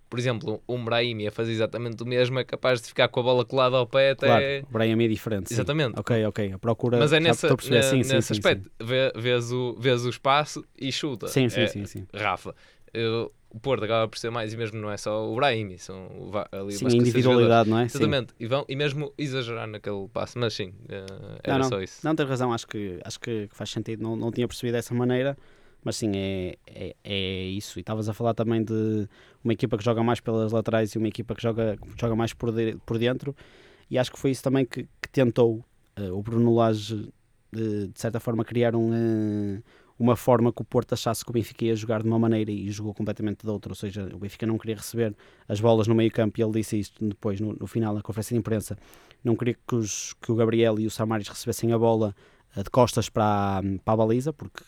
Por 0.09 0.17
exemplo, 0.17 0.63
o 0.65 0.77
Brahimi 0.79 1.27
a 1.27 1.31
fazer 1.31 1.51
exatamente 1.51 2.01
o 2.01 2.05
mesmo 2.05 2.39
é 2.39 2.43
capaz 2.43 2.81
de 2.81 2.87
ficar 2.87 3.07
com 3.09 3.19
a 3.19 3.23
bola 3.23 3.45
colada 3.45 3.77
ao 3.77 3.85
pé 3.85 4.11
até. 4.11 4.25
Claro, 4.25 4.67
o 4.67 4.73
Brahimi 4.73 5.05
é 5.05 5.07
diferente. 5.07 5.53
Exatamente. 5.53 5.93
Sim. 5.93 5.99
Ok, 5.99 6.25
ok. 6.25 6.53
A 6.53 6.57
procura. 6.57 6.97
Mas 6.97 7.13
é 7.13 7.19
nessa, 7.19 7.47
na, 7.47 7.83
sim, 7.83 7.97
nesse 7.97 8.21
sim, 8.23 8.33
aspecto. 8.33 8.71
Sim. 8.81 9.11
Vês, 9.15 9.51
o, 9.51 9.75
vês 9.79 10.03
o 10.05 10.09
espaço 10.09 10.65
e 10.75 10.91
chuta. 10.91 11.27
Sim, 11.27 11.47
sim, 11.47 11.61
é, 11.61 11.67
sim, 11.67 11.85
sim. 11.85 12.07
Rafa. 12.11 12.55
Eu, 12.91 13.31
o 13.51 13.59
Porto 13.59 13.83
acaba 13.83 14.07
por 14.07 14.17
ser 14.17 14.29
mais, 14.29 14.53
e 14.53 14.57
mesmo 14.57 14.79
não 14.79 14.91
é 14.91 14.97
só 14.97 15.27
o 15.27 15.35
Brahim, 15.35 15.75
são 15.77 16.07
ali 16.51 16.73
sim, 16.73 16.85
individualidade, 16.85 17.69
não 17.69 17.79
é? 17.79 17.85
Exatamente, 17.85 18.33
e, 18.39 18.45
vão, 18.45 18.63
e 18.69 18.75
mesmo 18.75 19.11
exagerar 19.17 19.67
naquele 19.67 20.07
passo, 20.07 20.37
mas 20.37 20.53
sim, 20.53 20.69
uh, 20.69 21.39
era 21.43 21.57
não, 21.57 21.63
não. 21.63 21.69
só 21.69 21.81
isso. 21.81 21.99
Não, 22.03 22.15
tens 22.15 22.29
razão, 22.29 22.53
acho 22.53 22.67
que, 22.67 22.99
acho 23.03 23.19
que 23.19 23.47
faz 23.51 23.71
sentido, 23.71 24.03
não, 24.03 24.15
não 24.15 24.31
tinha 24.31 24.47
percebido 24.47 24.73
dessa 24.73 24.93
maneira, 24.93 25.35
mas 25.83 25.95
sim, 25.95 26.11
é, 26.15 26.57
é, 26.67 26.95
é 27.03 27.43
isso. 27.45 27.79
E 27.79 27.81
estavas 27.81 28.07
a 28.07 28.13
falar 28.13 28.33
também 28.35 28.63
de 28.63 29.07
uma 29.43 29.53
equipa 29.53 29.77
que 29.77 29.83
joga 29.83 30.03
mais 30.03 30.19
pelas 30.19 30.51
laterais 30.51 30.93
e 30.93 30.97
uma 30.97 31.07
equipa 31.07 31.33
que 31.33 31.41
joga, 31.41 31.77
joga 31.99 32.15
mais 32.15 32.33
por, 32.33 32.51
de, 32.51 32.77
por 32.85 32.99
dentro, 32.99 33.35
e 33.89 33.97
acho 33.97 34.11
que 34.11 34.19
foi 34.19 34.29
isso 34.29 34.43
também 34.43 34.65
que, 34.65 34.83
que 35.01 35.09
tentou 35.11 35.65
uh, 35.97 36.13
o 36.13 36.21
Bruno 36.21 36.53
Lage, 36.53 37.09
de, 37.51 37.87
de 37.87 37.99
certa 37.99 38.19
forma, 38.19 38.45
criar 38.45 38.75
um. 38.75 39.59
Uma 39.99 40.15
forma 40.15 40.53
que 40.53 40.61
o 40.61 40.65
Porto 40.65 40.93
achasse 40.93 41.25
que 41.25 41.29
o 41.29 41.33
Benfica 41.33 41.65
ia 41.65 41.75
jogar 41.75 42.01
de 42.01 42.07
uma 42.07 42.17
maneira 42.17 42.49
e 42.49 42.71
jogou 42.71 42.93
completamente 42.93 43.45
de 43.45 43.51
outra, 43.51 43.73
ou 43.73 43.75
seja, 43.75 44.09
o 44.15 44.19
Benfica 44.19 44.47
não 44.47 44.57
queria 44.57 44.77
receber 44.77 45.13
as 45.45 45.59
bolas 45.59 45.87
no 45.87 45.93
meio 45.93 46.09
campo 46.09 46.39
e 46.39 46.43
ele 46.43 46.53
disse 46.53 46.79
isto 46.79 47.05
depois 47.05 47.41
no, 47.41 47.53
no 47.53 47.67
final 47.67 47.93
da 47.93 48.01
conferência 48.01 48.33
de 48.33 48.39
imprensa, 48.39 48.77
não 49.21 49.35
queria 49.35 49.55
que, 49.67 49.75
os, 49.75 50.13
que 50.13 50.31
o 50.31 50.35
Gabriel 50.35 50.79
e 50.79 50.87
o 50.87 50.89
Samaris 50.89 51.27
recebessem 51.27 51.73
a 51.73 51.77
bola 51.77 52.15
uh, 52.55 52.63
de 52.63 52.69
costas 52.69 53.09
para 53.09 53.61
para 53.83 53.93
a 53.93 53.97
baliza, 53.97 54.31
porque 54.31 54.63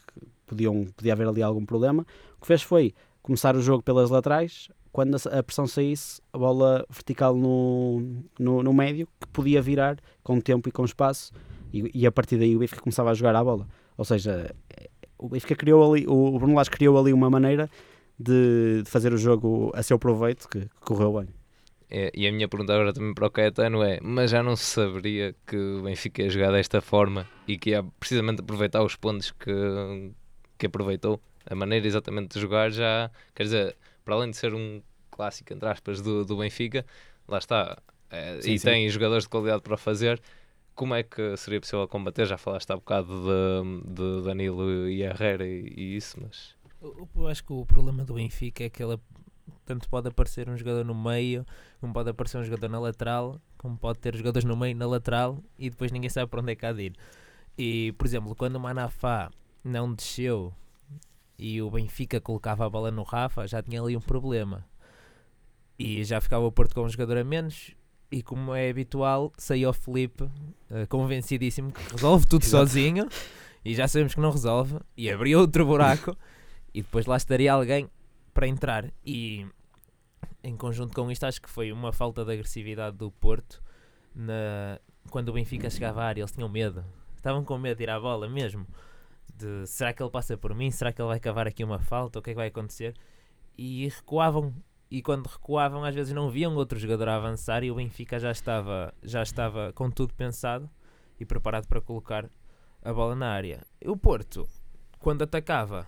podiam, 0.45 0.85
podia 0.97 1.13
haver 1.13 1.27
ali 1.27 1.41
algum 1.41 1.65
problema. 1.65 2.05
O 2.37 2.41
que 2.41 2.47
fez 2.47 2.61
foi 2.61 2.93
começar 3.21 3.55
o 3.55 3.61
jogo 3.61 3.81
pelas 3.81 4.09
laterais, 4.09 4.67
quando 4.91 5.15
a 5.15 5.41
pressão 5.41 5.65
saísse, 5.65 6.21
a 6.33 6.37
bola 6.37 6.85
vertical 6.89 7.35
no, 7.35 8.21
no, 8.37 8.61
no 8.61 8.73
médio, 8.73 9.07
que 9.19 9.27
podia 9.29 9.61
virar 9.61 9.97
com 10.21 10.41
tempo 10.41 10.67
e 10.67 10.71
com 10.71 10.83
espaço, 10.83 11.31
e, 11.71 11.89
e 11.93 12.05
a 12.05 12.11
partir 12.11 12.37
daí 12.37 12.53
o 12.53 12.59
Benfica 12.59 12.81
começava 12.81 13.11
a 13.11 13.13
jogar 13.13 13.35
a 13.35 13.43
bola. 13.43 13.67
Ou 13.97 14.03
seja, 14.03 14.53
o 15.21 15.29
Benfica 15.29 15.55
criou 15.55 15.93
ali, 15.93 16.05
o 16.07 16.37
Bruno 16.39 16.55
Lage 16.55 16.71
criou 16.71 16.97
ali 16.99 17.13
uma 17.13 17.29
maneira 17.29 17.69
de, 18.19 18.81
de, 18.83 18.89
fazer 18.89 19.13
o 19.13 19.17
jogo 19.17 19.71
a 19.75 19.83
seu 19.83 19.97
proveito 19.99 20.49
que, 20.49 20.61
que 20.61 20.81
correu 20.81 21.19
bem. 21.19 21.29
É, 21.89 22.11
e 22.15 22.27
a 22.27 22.31
minha 22.31 22.47
pergunta 22.47 22.73
agora 22.73 22.93
também 22.93 23.13
para 23.13 23.27
o 23.27 23.29
Caetano 23.29 23.83
é: 23.83 23.99
mas 24.01 24.31
já 24.31 24.41
não 24.41 24.55
se 24.55 24.65
saberia 24.65 25.35
que 25.45 25.55
o 25.55 25.83
Benfica 25.83 26.23
ia 26.23 26.29
jogar 26.29 26.51
desta 26.51 26.81
forma 26.81 27.27
e 27.47 27.57
que 27.57 27.71
ia 27.71 27.83
precisamente 27.99 28.41
aproveitar 28.41 28.83
os 28.83 28.95
pontos 28.95 29.31
que, 29.31 30.11
que 30.57 30.65
aproveitou? 30.65 31.21
A 31.45 31.55
maneira 31.55 31.85
exatamente 31.85 32.33
de 32.33 32.39
jogar 32.39 32.71
já, 32.71 33.11
quer 33.35 33.43
dizer, 33.43 33.75
para 34.03 34.15
além 34.15 34.31
de 34.31 34.37
ser 34.37 34.53
um 34.53 34.81
clássico, 35.09 35.53
entre 35.53 35.67
aspas, 35.67 36.01
do, 36.01 36.23
do 36.23 36.37
Benfica, 36.37 36.85
lá 37.27 37.39
está, 37.39 37.77
é, 38.09 38.39
sim, 38.41 38.53
e 38.53 38.59
sim. 38.59 38.65
tem 38.65 38.89
jogadores 38.89 39.23
de 39.25 39.29
qualidade 39.29 39.61
para 39.61 39.75
fazer 39.77 40.21
como 40.75 40.95
é 40.95 41.03
que 41.03 41.35
seria 41.37 41.59
possível 41.59 41.87
combater? 41.87 42.25
Já 42.25 42.37
falaste 42.37 42.71
há 42.71 42.75
bocado 42.75 43.07
de, 43.07 43.93
de 43.93 44.23
Danilo 44.23 44.89
e 44.89 45.01
Herrera 45.01 45.45
e, 45.45 45.73
e, 45.75 45.95
isso, 45.95 46.17
mas. 46.21 46.55
Eu 46.81 47.27
acho 47.27 47.43
que 47.43 47.53
o 47.53 47.65
problema 47.65 48.03
do 48.03 48.15
Benfica 48.15 48.63
é 48.63 48.69
que 48.69 48.81
ela 48.81 48.99
tanto 49.65 49.87
pode 49.87 50.07
aparecer 50.07 50.49
um 50.49 50.57
jogador 50.57 50.83
no 50.83 50.95
meio, 50.95 51.45
como 51.79 51.93
pode 51.93 52.09
aparecer 52.09 52.37
um 52.37 52.43
jogador 52.43 52.69
na 52.69 52.79
lateral, 52.79 53.39
como 53.57 53.77
pode 53.77 53.99
ter 53.99 54.15
jogadores 54.15 54.43
no 54.43 54.57
meio 54.57 54.75
na 54.75 54.87
lateral 54.87 55.43
e 55.57 55.69
depois 55.69 55.91
ninguém 55.91 56.09
sabe 56.09 56.29
para 56.29 56.41
onde 56.41 56.51
é 56.51 56.55
que 56.55 56.65
há 56.65 56.73
de 56.73 56.83
ir. 56.83 56.95
E, 57.57 57.91
por 57.93 58.07
exemplo, 58.07 58.35
quando 58.35 58.55
o 58.55 58.59
Manafá 58.59 59.29
não 59.63 59.93
desceu 59.93 60.53
e 61.37 61.61
o 61.61 61.69
Benfica 61.69 62.19
colocava 62.19 62.65
a 62.65 62.69
bola 62.69 62.91
no 62.91 63.03
Rafa, 63.03 63.47
já 63.47 63.61
tinha 63.61 63.81
ali 63.81 63.95
um 63.95 64.01
problema. 64.01 64.65
E 65.77 66.03
já 66.03 66.19
ficava 66.21 66.45
o 66.45 66.51
Porto 66.51 66.73
com 66.73 66.81
um 66.81 66.89
jogador 66.89 67.17
a 67.17 67.23
menos 67.23 67.75
e 68.11 68.21
como 68.21 68.53
é 68.53 68.69
habitual, 68.69 69.31
saiu 69.37 69.69
o 69.69 69.73
Felipe 69.73 70.23
uh, 70.23 70.87
convencidíssimo 70.89 71.71
que 71.71 71.91
resolve 71.93 72.27
tudo 72.27 72.43
sozinho. 72.45 73.07
E 73.63 73.73
já 73.73 73.87
sabemos 73.87 74.13
que 74.13 74.19
não 74.19 74.31
resolve. 74.31 74.79
E 74.97 75.09
abriu 75.09 75.39
outro 75.39 75.65
buraco. 75.65 76.15
E 76.73 76.81
depois 76.81 77.05
lá 77.05 77.17
estaria 77.17 77.51
alguém 77.51 77.89
para 78.33 78.47
entrar. 78.47 78.89
E 79.05 79.45
em 80.41 80.55
conjunto 80.55 80.95
com 80.95 81.11
isto 81.11 81.25
acho 81.25 81.41
que 81.41 81.49
foi 81.49 81.69
uma 81.69 81.91
falta 81.91 82.23
de 82.23 82.31
agressividade 82.31 82.95
do 82.95 83.11
Porto 83.11 83.61
na, 84.15 84.79
quando 85.09 85.27
o 85.27 85.33
Benfica 85.33 85.69
chegava 85.69 86.01
à 86.01 86.05
área. 86.05 86.21
Eles 86.21 86.31
tinham 86.31 86.47
medo. 86.47 86.81
Estavam 87.13 87.43
com 87.43 87.57
medo 87.57 87.75
de 87.75 87.83
ir 87.83 87.89
à 87.89 87.99
bola 87.99 88.29
mesmo. 88.29 88.65
De 89.35 89.67
será 89.67 89.91
que 89.91 90.01
ele 90.01 90.09
passa 90.09 90.37
por 90.37 90.55
mim? 90.55 90.71
Será 90.71 90.93
que 90.93 91.01
ele 91.01 91.09
vai 91.09 91.19
cavar 91.19 91.45
aqui 91.45 91.61
uma 91.61 91.79
falta? 91.79 92.19
O 92.19 92.21
que 92.21 92.29
é 92.29 92.33
que 92.33 92.37
vai 92.37 92.47
acontecer? 92.47 92.95
E 93.57 93.89
recuavam 93.89 94.55
e 94.91 95.01
quando 95.01 95.27
recuavam 95.27 95.85
às 95.85 95.95
vezes 95.95 96.13
não 96.13 96.29
viam 96.29 96.53
outro 96.53 96.77
jogador 96.77 97.07
a 97.07 97.15
avançar 97.15 97.63
e 97.63 97.71
o 97.71 97.75
Benfica 97.75 98.19
já 98.19 98.29
estava, 98.29 98.93
já 99.01 99.23
estava 99.23 99.71
com 99.71 99.89
tudo 99.89 100.13
pensado 100.13 100.69
e 101.17 101.25
preparado 101.25 101.65
para 101.65 101.79
colocar 101.79 102.29
a 102.83 102.91
bola 102.91 103.15
na 103.15 103.29
área. 103.29 103.65
O 103.85 103.95
Porto, 103.95 104.45
quando 104.99 105.21
atacava, 105.21 105.87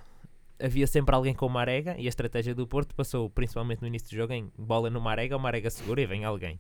havia 0.58 0.88
sempre 0.88 1.14
alguém 1.14 1.34
com 1.34 1.46
uma 1.46 1.60
arega 1.60 1.98
e 1.98 2.06
a 2.06 2.10
estratégia 2.10 2.56
do 2.56 2.66
Porto 2.66 2.96
passou 2.96 3.30
principalmente 3.30 3.82
no 3.82 3.88
início 3.88 4.08
do 4.08 4.16
jogo 4.16 4.32
em 4.32 4.50
bola 4.58 4.90
numa 4.90 5.12
arega, 5.12 5.36
uma 5.36 5.50
arega 5.50 5.70
segura 5.70 6.02
e 6.02 6.06
vem 6.06 6.24
alguém. 6.24 6.58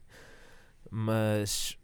Mas 0.92 1.78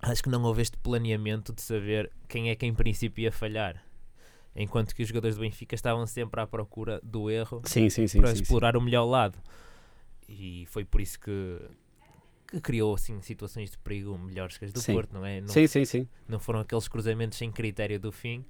acho 0.00 0.22
que 0.22 0.28
não 0.28 0.44
houve 0.44 0.62
este 0.62 0.78
planeamento 0.78 1.52
de 1.52 1.60
saber 1.60 2.12
quem 2.28 2.50
é 2.50 2.54
que 2.54 2.66
em 2.66 2.72
princípio 2.74 3.22
ia 3.22 3.32
falhar 3.32 3.82
enquanto 4.54 4.94
que 4.94 5.02
os 5.02 5.08
jogadores 5.08 5.36
do 5.36 5.40
Benfica 5.40 5.74
estavam 5.74 6.06
sempre 6.06 6.40
à 6.40 6.46
procura 6.46 7.00
do 7.02 7.30
erro 7.30 7.62
sim, 7.64 7.88
sim, 7.88 8.06
sim, 8.06 8.20
para 8.20 8.32
explorar 8.32 8.76
o 8.76 8.80
melhor 8.80 9.04
lado 9.04 9.38
e 10.28 10.66
foi 10.66 10.84
por 10.84 11.00
isso 11.00 11.18
que, 11.18 11.60
que 12.48 12.60
criou 12.60 12.94
assim, 12.94 13.20
situações 13.22 13.70
de 13.70 13.78
perigo 13.78 14.16
melhores 14.18 14.58
que 14.58 14.64
as 14.64 14.72
do 14.72 14.80
sim. 14.80 14.92
Porto, 14.92 15.12
não 15.12 15.24
é? 15.24 15.40
Não, 15.40 15.48
sim, 15.48 15.66
sim, 15.66 15.84
sim. 15.84 16.08
Não 16.28 16.38
foram 16.38 16.60
aqueles 16.60 16.88
cruzamentos 16.88 17.38
sem 17.38 17.50
critério 17.50 17.98
do 17.98 18.12
fim 18.12 18.44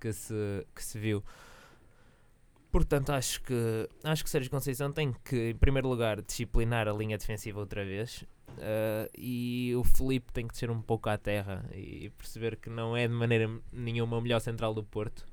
que 0.00 0.12
se, 0.12 0.66
que 0.74 0.82
se 0.82 0.98
viu. 0.98 1.22
Portanto, 2.72 3.10
acho 3.10 3.42
que 3.42 3.88
acho 4.02 4.24
que 4.24 4.30
Sérgio 4.30 4.50
Conceição 4.50 4.90
tem 4.90 5.14
que, 5.24 5.50
em 5.50 5.54
primeiro 5.54 5.88
lugar, 5.88 6.22
disciplinar 6.22 6.88
a 6.88 6.92
linha 6.92 7.18
defensiva 7.18 7.60
outra 7.60 7.84
vez. 7.84 8.24
Uh, 8.52 9.08
e 9.16 9.74
o 9.76 9.84
Felipe 9.84 10.32
tem 10.32 10.46
que 10.46 10.56
ser 10.56 10.70
um 10.70 10.80
pouco 10.80 11.08
à 11.08 11.16
terra 11.16 11.64
e 11.74 12.10
perceber 12.18 12.56
que 12.56 12.68
não 12.68 12.96
é 12.96 13.06
de 13.06 13.14
maneira 13.14 13.50
nenhuma 13.72 14.18
o 14.18 14.20
melhor 14.20 14.40
central 14.40 14.74
do 14.74 14.82
Porto. 14.82 15.26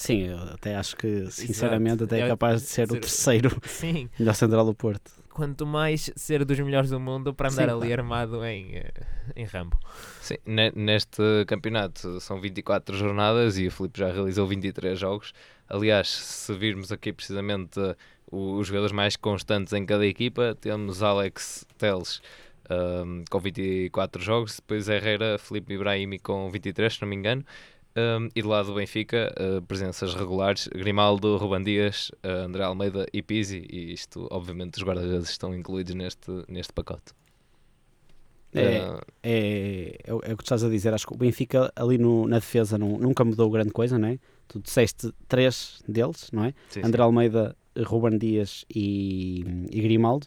Sim, 0.00 0.28
eu 0.28 0.38
até 0.54 0.76
acho 0.76 0.96
que, 0.96 1.30
sinceramente, 1.30 2.04
Exato. 2.04 2.14
até 2.14 2.20
é 2.22 2.28
capaz 2.28 2.62
de 2.62 2.68
ser, 2.68 2.88
ser 2.88 2.96
o 2.96 2.98
terceiro 2.98 3.60
sim. 3.68 4.08
melhor 4.18 4.34
central 4.34 4.64
do 4.64 4.74
Porto. 4.74 5.10
Quanto 5.28 5.66
mais 5.66 6.10
ser 6.16 6.42
dos 6.42 6.58
melhores 6.58 6.88
do 6.88 6.98
mundo 6.98 7.34
para 7.34 7.50
andar 7.50 7.68
sim, 7.68 7.74
ali 7.74 7.92
armado 7.92 8.42
em, 8.42 8.76
eh, 8.76 8.92
em 9.36 9.44
Rambo. 9.44 9.78
Sim, 10.22 10.36
neste 10.74 11.44
campeonato 11.46 12.18
são 12.18 12.40
24 12.40 12.96
jornadas 12.96 13.58
e 13.58 13.66
o 13.66 13.70
Filipe 13.70 13.98
já 14.00 14.10
realizou 14.10 14.46
23 14.46 14.98
jogos. 14.98 15.34
Aliás, 15.68 16.08
se 16.08 16.54
virmos 16.54 16.90
aqui 16.90 17.12
precisamente 17.12 17.78
os 18.32 18.68
jogadores 18.68 18.92
mais 18.92 19.16
constantes 19.16 19.74
em 19.74 19.84
cada 19.84 20.06
equipa, 20.06 20.56
temos 20.58 21.02
Alex 21.02 21.66
Teles 21.76 22.22
um, 22.70 23.22
com 23.28 23.38
24 23.38 24.22
jogos, 24.22 24.56
depois 24.56 24.88
Herrera, 24.88 25.36
Felipe 25.38 25.74
Ibrahimi 25.74 26.18
com 26.18 26.48
23, 26.48 26.94
se 26.94 27.02
não 27.02 27.08
me 27.08 27.16
engano, 27.16 27.44
um, 28.18 28.28
e 28.34 28.42
do 28.42 28.48
lado 28.48 28.66
do 28.66 28.74
Benfica, 28.74 29.32
uh, 29.38 29.62
presenças 29.62 30.14
regulares: 30.14 30.68
Grimaldo, 30.68 31.36
Ruban 31.36 31.62
Dias, 31.62 32.10
uh, 32.24 32.46
André 32.46 32.64
Almeida 32.64 33.06
e 33.12 33.22
Pizzi. 33.22 33.66
E 33.70 33.92
isto, 33.92 34.26
obviamente, 34.30 34.76
os 34.76 34.82
guarda-redes 34.82 35.30
estão 35.30 35.54
incluídos 35.54 35.94
neste, 35.94 36.30
neste 36.48 36.72
pacote. 36.72 37.12
É, 38.52 38.80
uh, 38.80 39.00
é, 39.22 39.98
é, 40.04 40.14
o 40.14 40.20
que 40.20 40.36
tu 40.36 40.42
estás 40.42 40.64
a 40.64 40.68
dizer. 40.68 40.92
Acho 40.92 41.06
que 41.06 41.14
o 41.14 41.16
Benfica 41.16 41.72
ali 41.76 41.98
no, 41.98 42.26
na 42.26 42.38
defesa 42.38 42.76
não, 42.76 42.98
nunca 42.98 43.24
mudou 43.24 43.50
grande 43.50 43.70
coisa, 43.70 43.98
não 43.98 44.08
é? 44.08 44.18
Tu 44.48 44.58
disseste 44.60 45.12
três 45.28 45.80
deles, 45.88 46.30
não 46.32 46.44
é? 46.44 46.54
Sim, 46.68 46.80
André 46.80 46.98
sim. 46.98 47.02
Almeida, 47.02 47.56
Ruban 47.78 48.18
Dias 48.18 48.64
e, 48.74 49.44
e 49.70 49.80
Grimaldo 49.80 50.26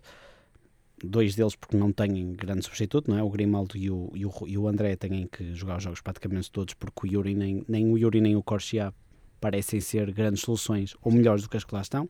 dois 1.03 1.35
deles 1.35 1.55
porque 1.55 1.75
não 1.75 1.91
têm 1.91 2.33
grande 2.33 2.63
substituto, 2.63 3.09
não 3.09 3.17
é? 3.17 3.23
O 3.23 3.29
Grimaldo 3.29 3.77
e 3.77 3.89
o, 3.89 4.11
e 4.15 4.25
o, 4.25 4.31
e 4.47 4.57
o 4.57 4.67
André 4.67 4.95
têm 4.95 5.27
que 5.27 5.53
jogar 5.53 5.77
os 5.77 5.83
jogos 5.83 6.01
praticamente 6.01 6.49
todos 6.49 6.73
porque 6.73 7.07
o 7.07 7.11
Yuri 7.11 7.35
nem, 7.35 7.63
nem 7.67 7.91
o 7.91 7.97
Yuri 7.97 8.21
nem 8.21 8.35
o 8.35 8.43
Corsia 8.43 8.93
parecem 9.39 9.81
ser 9.81 10.11
grandes 10.11 10.41
soluções 10.41 10.95
ou 11.01 11.11
melhores 11.11 11.43
do 11.43 11.49
que 11.49 11.57
as 11.57 11.63
que 11.65 11.73
lá 11.73 11.81
estão. 11.81 12.05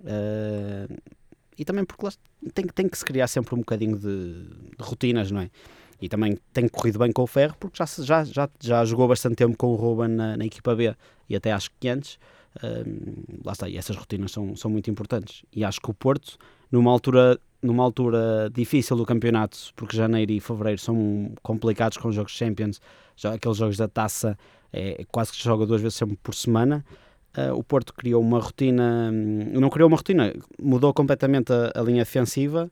Uh, 0.00 0.96
e 1.58 1.64
também 1.64 1.84
porque 1.84 2.06
tem, 2.54 2.64
tem 2.66 2.88
que 2.88 2.96
se 2.96 3.04
criar 3.04 3.26
sempre 3.26 3.54
um 3.54 3.58
bocadinho 3.58 3.98
de, 3.98 4.44
de, 4.44 4.76
rotinas, 4.80 5.30
não 5.30 5.40
é? 5.40 5.50
E 6.00 6.08
também 6.08 6.38
tem 6.52 6.66
corrido 6.68 6.98
bem 6.98 7.12
com 7.12 7.22
o 7.22 7.26
Ferro 7.26 7.54
porque 7.58 7.76
já, 7.76 7.86
já, 8.02 8.24
já, 8.24 8.48
já 8.58 8.84
jogou 8.84 9.06
bastante 9.08 9.34
tempo 9.34 9.56
com 9.56 9.66
o 9.66 9.74
Ruben 9.74 10.08
na, 10.08 10.36
na 10.36 10.46
equipa 10.46 10.74
B 10.74 10.94
e 11.28 11.36
até 11.36 11.52
acho 11.52 11.70
que 11.78 11.88
antes. 11.88 12.18
Uh, 12.56 13.42
lá 13.44 13.52
está, 13.52 13.68
e 13.68 13.76
essas 13.76 13.96
rotinas 13.96 14.32
são, 14.32 14.56
são 14.56 14.70
muito 14.70 14.90
importantes. 14.90 15.44
E 15.52 15.64
acho 15.64 15.80
que 15.80 15.90
o 15.90 15.94
Porto, 15.94 16.38
numa 16.70 16.90
altura 16.90 17.38
numa 17.62 17.82
altura 17.84 18.50
difícil 18.52 18.96
do 18.96 19.04
campeonato, 19.04 19.58
porque 19.76 19.96
janeiro 19.96 20.32
e 20.32 20.40
fevereiro 20.40 20.80
são 20.80 21.32
complicados 21.42 21.98
com 21.98 22.08
os 22.08 22.14
jogos 22.14 22.32
Champions, 22.32 22.80
já 23.16 23.34
aqueles 23.34 23.56
jogos 23.56 23.76
da 23.76 23.88
taça 23.88 24.38
é, 24.72 25.04
quase 25.10 25.30
que 25.30 25.38
se 25.38 25.44
joga 25.44 25.66
duas 25.66 25.80
vezes 25.80 25.96
sempre 25.96 26.16
por 26.22 26.34
semana. 26.34 26.84
Uh, 27.36 27.54
o 27.54 27.62
Porto 27.62 27.94
criou 27.94 28.20
uma 28.20 28.40
rotina, 28.40 29.10
hum, 29.12 29.52
não 29.60 29.70
criou 29.70 29.88
uma 29.88 29.96
rotina, 29.96 30.34
mudou 30.60 30.92
completamente 30.92 31.52
a, 31.52 31.70
a, 31.76 31.82
linha 31.82 32.02
defensiva 32.02 32.68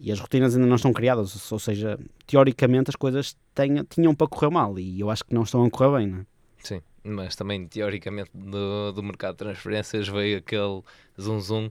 e 0.00 0.10
as 0.10 0.18
rotinas 0.18 0.54
ainda 0.54 0.66
não 0.66 0.76
estão 0.76 0.94
criadas, 0.94 1.52
ou 1.52 1.58
seja, 1.58 1.98
teoricamente 2.26 2.88
as 2.88 2.96
coisas 2.96 3.36
tenha, 3.54 3.84
tinham 3.84 4.14
para 4.14 4.26
correr 4.26 4.50
mal 4.50 4.78
e 4.78 5.00
eu 5.00 5.10
acho 5.10 5.24
que 5.24 5.34
não 5.34 5.42
estão 5.42 5.62
a 5.62 5.70
correr 5.70 5.98
bem. 5.98 6.06
Não 6.06 6.18
é? 6.20 6.26
Sim 6.62 6.80
mas 7.08 7.34
também 7.34 7.66
teoricamente 7.66 8.30
do, 8.34 8.92
do 8.92 9.02
mercado 9.02 9.32
de 9.32 9.38
transferências 9.38 10.08
veio 10.08 10.38
aquele 10.38 10.82
zum 11.18 11.40
zum, 11.40 11.70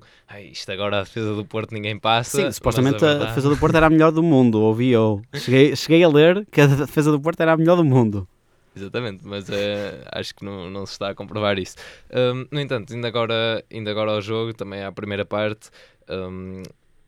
isto 0.51 0.71
agora 0.71 0.99
a 0.99 1.03
defesa 1.03 1.33
do 1.33 1.45
Porto 1.45 1.73
ninguém 1.73 1.97
passa. 1.97 2.41
Sim, 2.41 2.51
supostamente 2.51 3.03
a, 3.05 3.11
a, 3.11 3.25
defesa 3.25 3.49
do 3.49 3.57
Porto 3.57 3.75
era 3.75 3.87
a 3.87 3.89
melhor 3.89 4.11
do 4.11 4.21
mundo, 4.21 4.61
ouvi 4.61 4.89
eu. 4.89 5.21
Cheguei, 5.33 5.75
cheguei 5.75 6.03
a 6.03 6.09
ler 6.09 6.45
que 6.51 6.61
a 6.61 6.67
defesa 6.67 7.11
do 7.11 7.19
Porto 7.19 7.39
era 7.41 7.53
a 7.53 7.57
melhor 7.57 7.75
do 7.75 7.85
mundo. 7.85 8.27
Exatamente, 8.75 9.25
mas 9.25 9.49
é, 9.49 10.03
acho 10.11 10.35
que 10.35 10.45
não, 10.45 10.69
não 10.69 10.85
se 10.85 10.91
está 10.91 11.09
a 11.09 11.15
comprovar 11.15 11.57
isso. 11.57 11.75
Um, 12.13 12.45
no 12.51 12.59
entanto, 12.59 12.93
ainda 12.93 13.07
agora, 13.07 13.63
ainda 13.71 13.89
agora 13.89 14.11
ao 14.11 14.21
jogo, 14.21 14.53
também 14.53 14.83
à 14.83 14.91
primeira 14.91 15.25
parte, 15.25 15.71
um, 16.07 16.61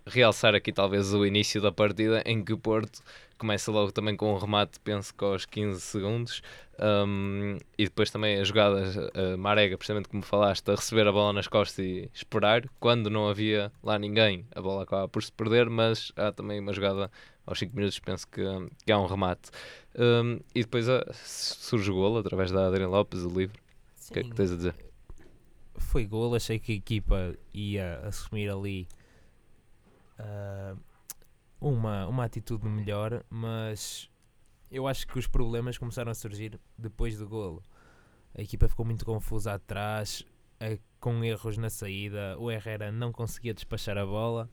realçar 0.05 0.55
aqui 0.55 0.71
talvez 0.71 1.13
o 1.13 1.25
início 1.25 1.61
da 1.61 1.71
partida 1.71 2.23
em 2.25 2.43
que 2.43 2.53
o 2.53 2.57
Porto 2.57 3.01
começa 3.39 3.71
logo 3.71 3.91
também 3.91 4.15
com 4.15 4.33
um 4.33 4.37
remate, 4.37 4.79
penso 4.81 5.13
que 5.15 5.23
aos 5.23 5.45
15 5.45 5.81
segundos, 5.81 6.41
um, 6.77 7.57
e 7.77 7.85
depois 7.85 8.11
também 8.11 8.39
as 8.39 8.47
jogadas, 8.47 8.97
a 8.97 9.37
Marega, 9.37 9.77
precisamente 9.77 10.09
como 10.09 10.21
falaste, 10.21 10.69
a 10.69 10.75
receber 10.75 11.07
a 11.07 11.11
bola 11.11 11.33
nas 11.33 11.47
costas 11.47 11.79
e 11.83 12.09
esperar, 12.13 12.63
quando 12.79 13.09
não 13.09 13.27
havia 13.27 13.71
lá 13.81 13.97
ninguém, 13.97 14.45
a 14.53 14.61
bola 14.61 14.83
acaba 14.83 15.07
por 15.07 15.23
se 15.23 15.31
perder, 15.31 15.69
mas 15.69 16.11
há 16.15 16.31
também 16.31 16.59
uma 16.59 16.73
jogada 16.73 17.09
aos 17.45 17.57
5 17.57 17.75
minutos, 17.75 17.97
penso 17.99 18.27
que, 18.27 18.43
que 18.85 18.91
há 18.91 18.99
um 18.99 19.07
remate. 19.07 19.49
Um, 19.97 20.39
e 20.53 20.61
depois 20.61 20.87
a, 20.87 21.03
surge 21.13 21.89
o 21.89 21.95
golo 21.95 22.19
através 22.19 22.51
da 22.51 22.67
Adriana 22.67 22.91
Lopes, 22.91 23.23
o 23.23 23.29
livro. 23.29 23.59
O 24.09 24.13
que 24.13 24.19
é 24.19 24.23
que 24.23 24.33
tens 24.33 24.51
a 24.51 24.55
dizer? 24.55 24.75
Foi 25.75 26.05
golo, 26.05 26.35
achei 26.35 26.59
que 26.59 26.73
a 26.73 26.75
equipa 26.75 27.35
ia 27.53 27.99
assumir 28.03 28.49
ali. 28.49 28.87
Uh, 30.19 30.77
uma, 31.59 32.07
uma 32.07 32.25
atitude 32.25 32.67
melhor, 32.67 33.23
mas 33.29 34.09
eu 34.71 34.87
acho 34.87 35.07
que 35.07 35.17
os 35.17 35.27
problemas 35.27 35.77
começaram 35.77 36.11
a 36.11 36.15
surgir 36.15 36.59
depois 36.77 37.17
do 37.17 37.27
golo. 37.27 37.63
A 38.35 38.41
equipa 38.41 38.67
ficou 38.67 38.85
muito 38.85 39.05
confusa 39.05 39.53
atrás, 39.53 40.25
com 40.99 41.23
erros 41.23 41.57
na 41.57 41.69
saída. 41.69 42.37
O 42.37 42.51
Herrera 42.51 42.91
não 42.91 43.11
conseguia 43.11 43.53
despachar 43.53 43.97
a 43.97 44.05
bola. 44.05 44.49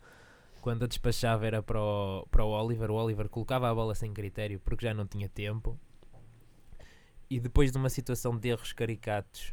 Quando 0.61 0.85
a 0.85 0.89
despachava 0.89 1.47
era 1.47 1.63
para 1.63 1.81
o, 1.81 2.27
para 2.31 2.45
o 2.45 2.49
Oliver. 2.49 2.91
O 2.91 2.95
Oliver 2.95 3.29
colocava 3.29 3.71
a 3.71 3.75
bola 3.75 3.95
sem 3.95 4.13
critério 4.13 4.59
porque 4.61 4.87
já 4.87 4.95
não 4.95 5.07
tinha 5.07 5.29
tempo. 5.29 5.79
E 7.29 7.39
depois 7.41 7.73
de 7.73 7.79
uma 7.79 7.91
situação 7.91 8.37
de 8.37 8.49
erros 8.49 8.73
caricatos, 8.73 9.53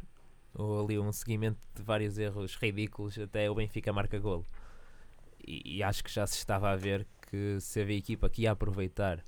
ou 0.54 0.84
ali 0.84 0.98
um 0.98 1.12
seguimento 1.12 1.58
de 1.74 1.82
vários 1.82 2.18
erros 2.18 2.54
ridículos, 2.56 3.18
até 3.18 3.50
o 3.50 3.54
Benfica 3.54 3.92
marca 3.92 4.18
golo. 4.18 4.46
E, 5.46 5.78
e 5.78 5.82
acho 5.82 6.02
que 6.02 6.10
já 6.10 6.26
se 6.26 6.36
estava 6.36 6.70
a 6.70 6.76
ver 6.76 7.06
que 7.34 7.60
se 7.60 7.80
havia 7.80 7.96
equipa 7.96 8.28
que 8.28 8.42
ia 8.42 8.52
aproveitar 8.52 9.24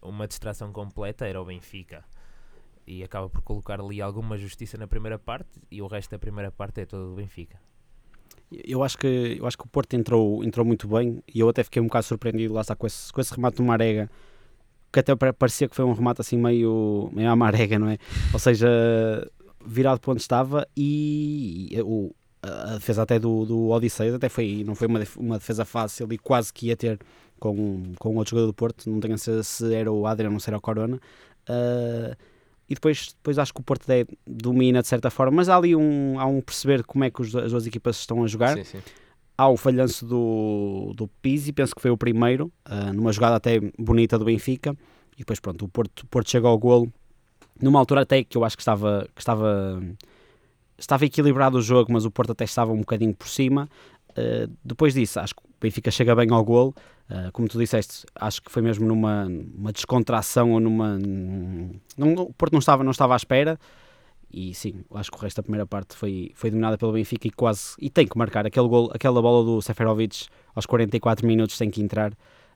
uma 0.00 0.26
distração 0.26 0.72
completa 0.72 1.26
era 1.26 1.40
o 1.40 1.44
Benfica 1.44 2.04
e 2.86 3.02
acaba 3.02 3.28
por 3.28 3.42
colocar 3.42 3.80
ali 3.80 4.00
alguma 4.00 4.36
justiça 4.36 4.78
na 4.78 4.86
primeira 4.86 5.18
parte 5.18 5.60
e 5.70 5.82
o 5.82 5.86
resto 5.86 6.10
da 6.12 6.18
primeira 6.18 6.50
parte 6.50 6.80
é 6.80 6.86
todo 6.86 7.12
o 7.12 7.14
Benfica. 7.14 7.60
Eu 8.50 8.82
acho 8.82 8.98
que 8.98 9.36
eu 9.38 9.46
acho 9.46 9.56
que 9.56 9.64
o 9.64 9.68
Porto 9.68 9.94
entrou, 9.94 10.42
entrou 10.44 10.64
muito 10.64 10.88
bem 10.88 11.22
e 11.32 11.40
eu 11.40 11.48
até 11.48 11.62
fiquei 11.62 11.82
um 11.82 11.86
bocado 11.86 12.06
surpreendido 12.06 12.54
lá 12.54 12.62
está 12.62 12.74
com 12.74 12.86
esse, 12.86 13.12
com 13.12 13.20
esse 13.20 13.34
remate 13.34 13.56
do 13.56 13.64
Marega 13.64 14.10
que 14.92 14.98
até 14.98 15.14
parecia 15.14 15.68
que 15.68 15.76
foi 15.76 15.84
um 15.84 15.92
remate 15.92 16.20
assim 16.20 16.36
meio, 16.36 17.10
meio 17.12 17.30
à 17.30 17.36
Marega, 17.36 17.78
não 17.78 17.88
é? 17.88 17.98
Ou 18.32 18.40
seja, 18.40 18.68
virado 19.64 20.00
para 20.00 20.12
onde 20.12 20.20
estava 20.20 20.66
e 20.76 21.76
o, 21.84 22.12
a 22.42 22.74
defesa 22.74 23.02
até 23.02 23.18
do, 23.18 23.44
do 23.44 23.72
até 23.72 24.28
foi, 24.28 24.64
não 24.64 24.74
foi 24.74 24.86
uma, 24.86 25.00
uma 25.16 25.38
defesa 25.38 25.64
fácil 25.64 26.12
e 26.12 26.18
quase 26.18 26.52
que 26.52 26.66
ia 26.66 26.76
ter 26.76 26.98
com, 27.40 27.92
com 27.98 28.16
outro 28.16 28.30
jogador 28.30 28.46
do 28.46 28.54
Porto, 28.54 28.88
não 28.88 29.00
tenho 29.00 29.14
a 29.14 29.18
certeza 29.18 29.42
se 29.42 29.74
era 29.74 29.90
o 29.90 30.06
Adriano 30.06 30.34
ou 30.34 30.40
se 30.40 30.48
era 30.48 30.58
o 30.58 30.60
Corona. 30.60 30.96
Uh, 31.48 32.14
e 32.68 32.74
depois, 32.74 33.08
depois 33.08 33.36
acho 33.36 33.52
que 33.52 33.60
o 33.60 33.64
Porto 33.64 33.90
é, 33.90 34.06
domina 34.24 34.80
de 34.80 34.86
certa 34.86 35.10
forma, 35.10 35.38
mas 35.38 35.48
há 35.48 35.56
ali 35.56 35.74
um, 35.74 36.20
há 36.20 36.26
um 36.26 36.40
perceber 36.40 36.84
como 36.84 37.02
é 37.02 37.10
que 37.10 37.20
os, 37.20 37.34
as 37.34 37.50
duas 37.50 37.66
equipas 37.66 37.96
estão 37.96 38.22
a 38.22 38.28
jogar. 38.28 38.56
Sim, 38.56 38.64
sim. 38.64 38.78
Há 39.36 39.48
o 39.48 39.56
falhanço 39.56 40.06
do, 40.06 40.92
do 40.94 41.08
Pizzi, 41.20 41.52
penso 41.52 41.74
que 41.74 41.80
foi 41.80 41.90
o 41.90 41.96
primeiro, 41.96 42.52
uh, 42.68 42.92
numa 42.92 43.10
jogada 43.10 43.36
até 43.36 43.58
bonita 43.76 44.18
do 44.18 44.24
Benfica. 44.24 44.76
E 45.14 45.18
depois, 45.18 45.40
pronto, 45.40 45.64
o 45.64 45.68
Porto, 45.68 46.00
o 46.00 46.06
Porto 46.06 46.30
chega 46.30 46.46
ao 46.46 46.58
golo 46.58 46.92
numa 47.60 47.78
altura 47.78 48.02
até 48.02 48.22
que 48.24 48.36
eu 48.36 48.44
acho 48.44 48.56
que 48.56 48.62
estava, 48.62 49.06
que 49.14 49.20
estava, 49.20 49.82
estava 50.78 51.04
equilibrado 51.04 51.58
o 51.58 51.62
jogo, 51.62 51.92
mas 51.92 52.04
o 52.04 52.10
Porto 52.10 52.32
até 52.32 52.44
estava 52.44 52.72
um 52.72 52.78
bocadinho 52.78 53.14
por 53.14 53.28
cima. 53.28 53.68
Uh, 54.10 54.50
depois 54.64 54.94
disso, 54.94 55.20
acho 55.20 55.34
que 55.34 55.42
o 55.42 55.48
Benfica 55.60 55.90
chega 55.90 56.14
bem 56.14 56.30
ao 56.30 56.44
golo. 56.44 56.74
Uh, 57.10 57.32
como 57.32 57.48
tu 57.48 57.58
disseste, 57.58 58.06
acho 58.14 58.40
que 58.40 58.52
foi 58.52 58.62
mesmo 58.62 58.86
numa, 58.86 59.28
numa 59.28 59.72
descontração 59.72 60.52
ou 60.52 60.60
numa. 60.60 60.96
Não, 61.96 62.12
o 62.14 62.32
Porto 62.32 62.52
não 62.52 62.60
estava, 62.60 62.84
não 62.84 62.92
estava 62.92 63.14
à 63.14 63.16
espera. 63.16 63.58
E 64.32 64.54
sim, 64.54 64.84
acho 64.94 65.10
que 65.10 65.16
o 65.16 65.20
resto 65.20 65.38
da 65.38 65.42
primeira 65.42 65.66
parte 65.66 65.96
foi, 65.96 66.30
foi 66.36 66.50
dominada 66.50 66.78
pelo 66.78 66.92
Benfica 66.92 67.26
e 67.26 67.30
quase. 67.32 67.74
E 67.80 67.90
tem 67.90 68.06
que 68.06 68.16
marcar 68.16 68.46
aquele 68.46 68.68
gol, 68.68 68.92
aquela 68.94 69.20
bola 69.20 69.44
do 69.44 69.60
Seferovic 69.60 70.28
aos 70.54 70.66
44 70.66 71.26
minutos 71.26 71.58
tem 71.58 71.68
que 71.68 71.82
entrar. 71.82 72.12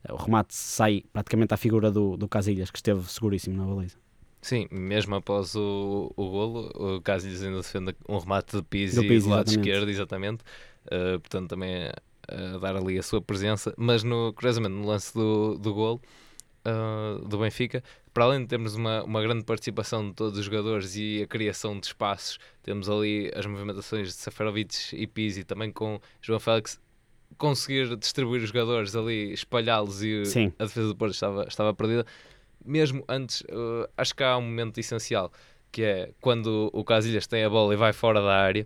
O 0.09 0.17
remate 0.17 0.55
sai 0.55 1.03
praticamente 1.13 1.53
à 1.53 1.57
figura 1.57 1.91
do, 1.91 2.17
do 2.17 2.29
Casilhas, 2.29 2.71
que 2.71 2.79
esteve 2.79 3.03
seguríssimo 3.11 3.57
na 3.57 3.75
baliza. 3.75 3.97
Sim, 4.41 4.69
mesmo 4.71 5.17
após 5.17 5.57
o, 5.57 6.13
o 6.17 6.31
golo, 6.31 6.71
o 6.75 7.01
Casilhas 7.01 7.43
ainda 7.43 7.57
defende 7.57 7.97
um 8.09 8.19
remate 8.19 8.57
de 8.57 8.63
Pizzi 8.63 8.97
do, 8.97 9.03
Pizzi, 9.03 9.27
do 9.27 9.31
lado 9.31 9.49
exatamente. 9.49 9.69
esquerdo, 9.69 9.91
exatamente. 9.91 10.45
Uh, 10.87 11.19
portanto, 11.19 11.49
também 11.49 11.91
a 12.29 12.59
dar 12.59 12.77
ali 12.77 12.99
a 12.99 13.03
sua 13.03 13.21
presença, 13.21 13.75
mas 13.77 14.03
no, 14.03 14.33
curiosamente 14.33 14.75
no 14.75 14.87
lance 14.87 15.13
do, 15.15 15.57
do 15.59 15.75
gol 15.75 16.01
uh, 16.67 17.27
do 17.27 17.39
Benfica, 17.39 17.83
para 18.13 18.25
além 18.25 18.41
de 18.43 18.47
termos 18.47 18.75
uma, 18.75 19.03
uma 19.03 19.23
grande 19.23 19.45
participação 19.45 20.09
de 20.09 20.15
todos 20.15 20.39
os 20.39 20.45
jogadores 20.45 20.95
e 20.97 21.23
a 21.23 21.27
criação 21.27 21.79
de 21.79 21.87
espaços, 21.87 22.39
temos 22.63 22.89
ali 22.89 23.31
as 23.35 23.45
movimentações 23.47 24.09
de 24.09 24.15
Safarovic 24.15 24.75
e 24.93 25.07
Pizzi, 25.07 25.45
também 25.45 25.71
com 25.71 26.01
João 26.21 26.39
Félix, 26.39 26.81
conseguir 27.37 27.97
distribuir 27.97 28.43
os 28.43 28.49
jogadores 28.49 28.95
ali, 28.95 29.33
espalhá-los 29.33 30.03
e 30.03 30.25
Sim. 30.25 30.53
a 30.59 30.65
defesa 30.65 30.89
do 30.89 30.97
Porto 30.97 31.13
estava, 31.13 31.45
estava 31.45 31.75
perdida. 31.75 32.07
Mesmo 32.65 33.05
antes, 33.09 33.41
uh, 33.43 33.89
acho 33.97 34.15
que 34.15 34.23
há 34.23 34.37
um 34.37 34.43
momento 34.43 34.79
essencial 34.79 35.33
que 35.75 35.83
é 35.83 36.11
quando 36.21 36.71
o 36.73 36.85
Casilhas 36.85 37.27
tem 37.27 37.43
a 37.43 37.51
bola 37.51 37.75
e 37.75 37.77
vai 37.77 37.93
fora 37.93 38.23
da 38.23 38.33
área, 38.33 38.65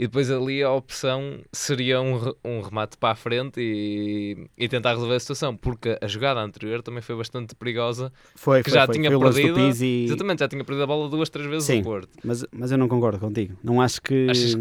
e 0.00 0.04
depois 0.04 0.30
ali 0.30 0.62
a 0.62 0.72
opção 0.72 1.40
seria 1.52 2.00
um, 2.00 2.32
um 2.42 2.62
remate 2.62 2.96
para 2.96 3.10
a 3.10 3.14
frente 3.14 3.60
e, 3.60 4.48
e, 4.56 4.66
tentar 4.66 4.94
resolver 4.94 5.16
a 5.16 5.20
situação, 5.20 5.54
porque 5.54 5.98
a 6.00 6.06
jogada 6.06 6.40
anterior 6.40 6.82
também 6.82 7.02
foi 7.02 7.14
bastante 7.14 7.54
perigosa. 7.54 8.10
Foi, 8.34 8.62
que 8.62 8.70
foi, 8.70 8.78
já 8.78 8.86
foi, 8.86 8.94
tinha 8.94 9.10
foi 9.10 9.20
perdido. 9.20 9.84
E... 9.84 10.04
Exatamente, 10.06 10.38
já 10.38 10.48
tinha 10.48 10.64
perdido 10.64 10.84
a 10.84 10.86
bola 10.86 11.06
duas, 11.10 11.28
três 11.28 11.46
vezes 11.46 11.64
Sim, 11.64 11.80
no 11.80 11.84
Porto. 11.84 12.08
Mas, 12.24 12.46
mas 12.50 12.72
eu 12.72 12.78
não 12.78 12.88
concordo 12.88 13.18
contigo. 13.18 13.58
Não 13.62 13.78
acho 13.78 14.00
que. 14.00 14.26
Achas... 14.30 14.56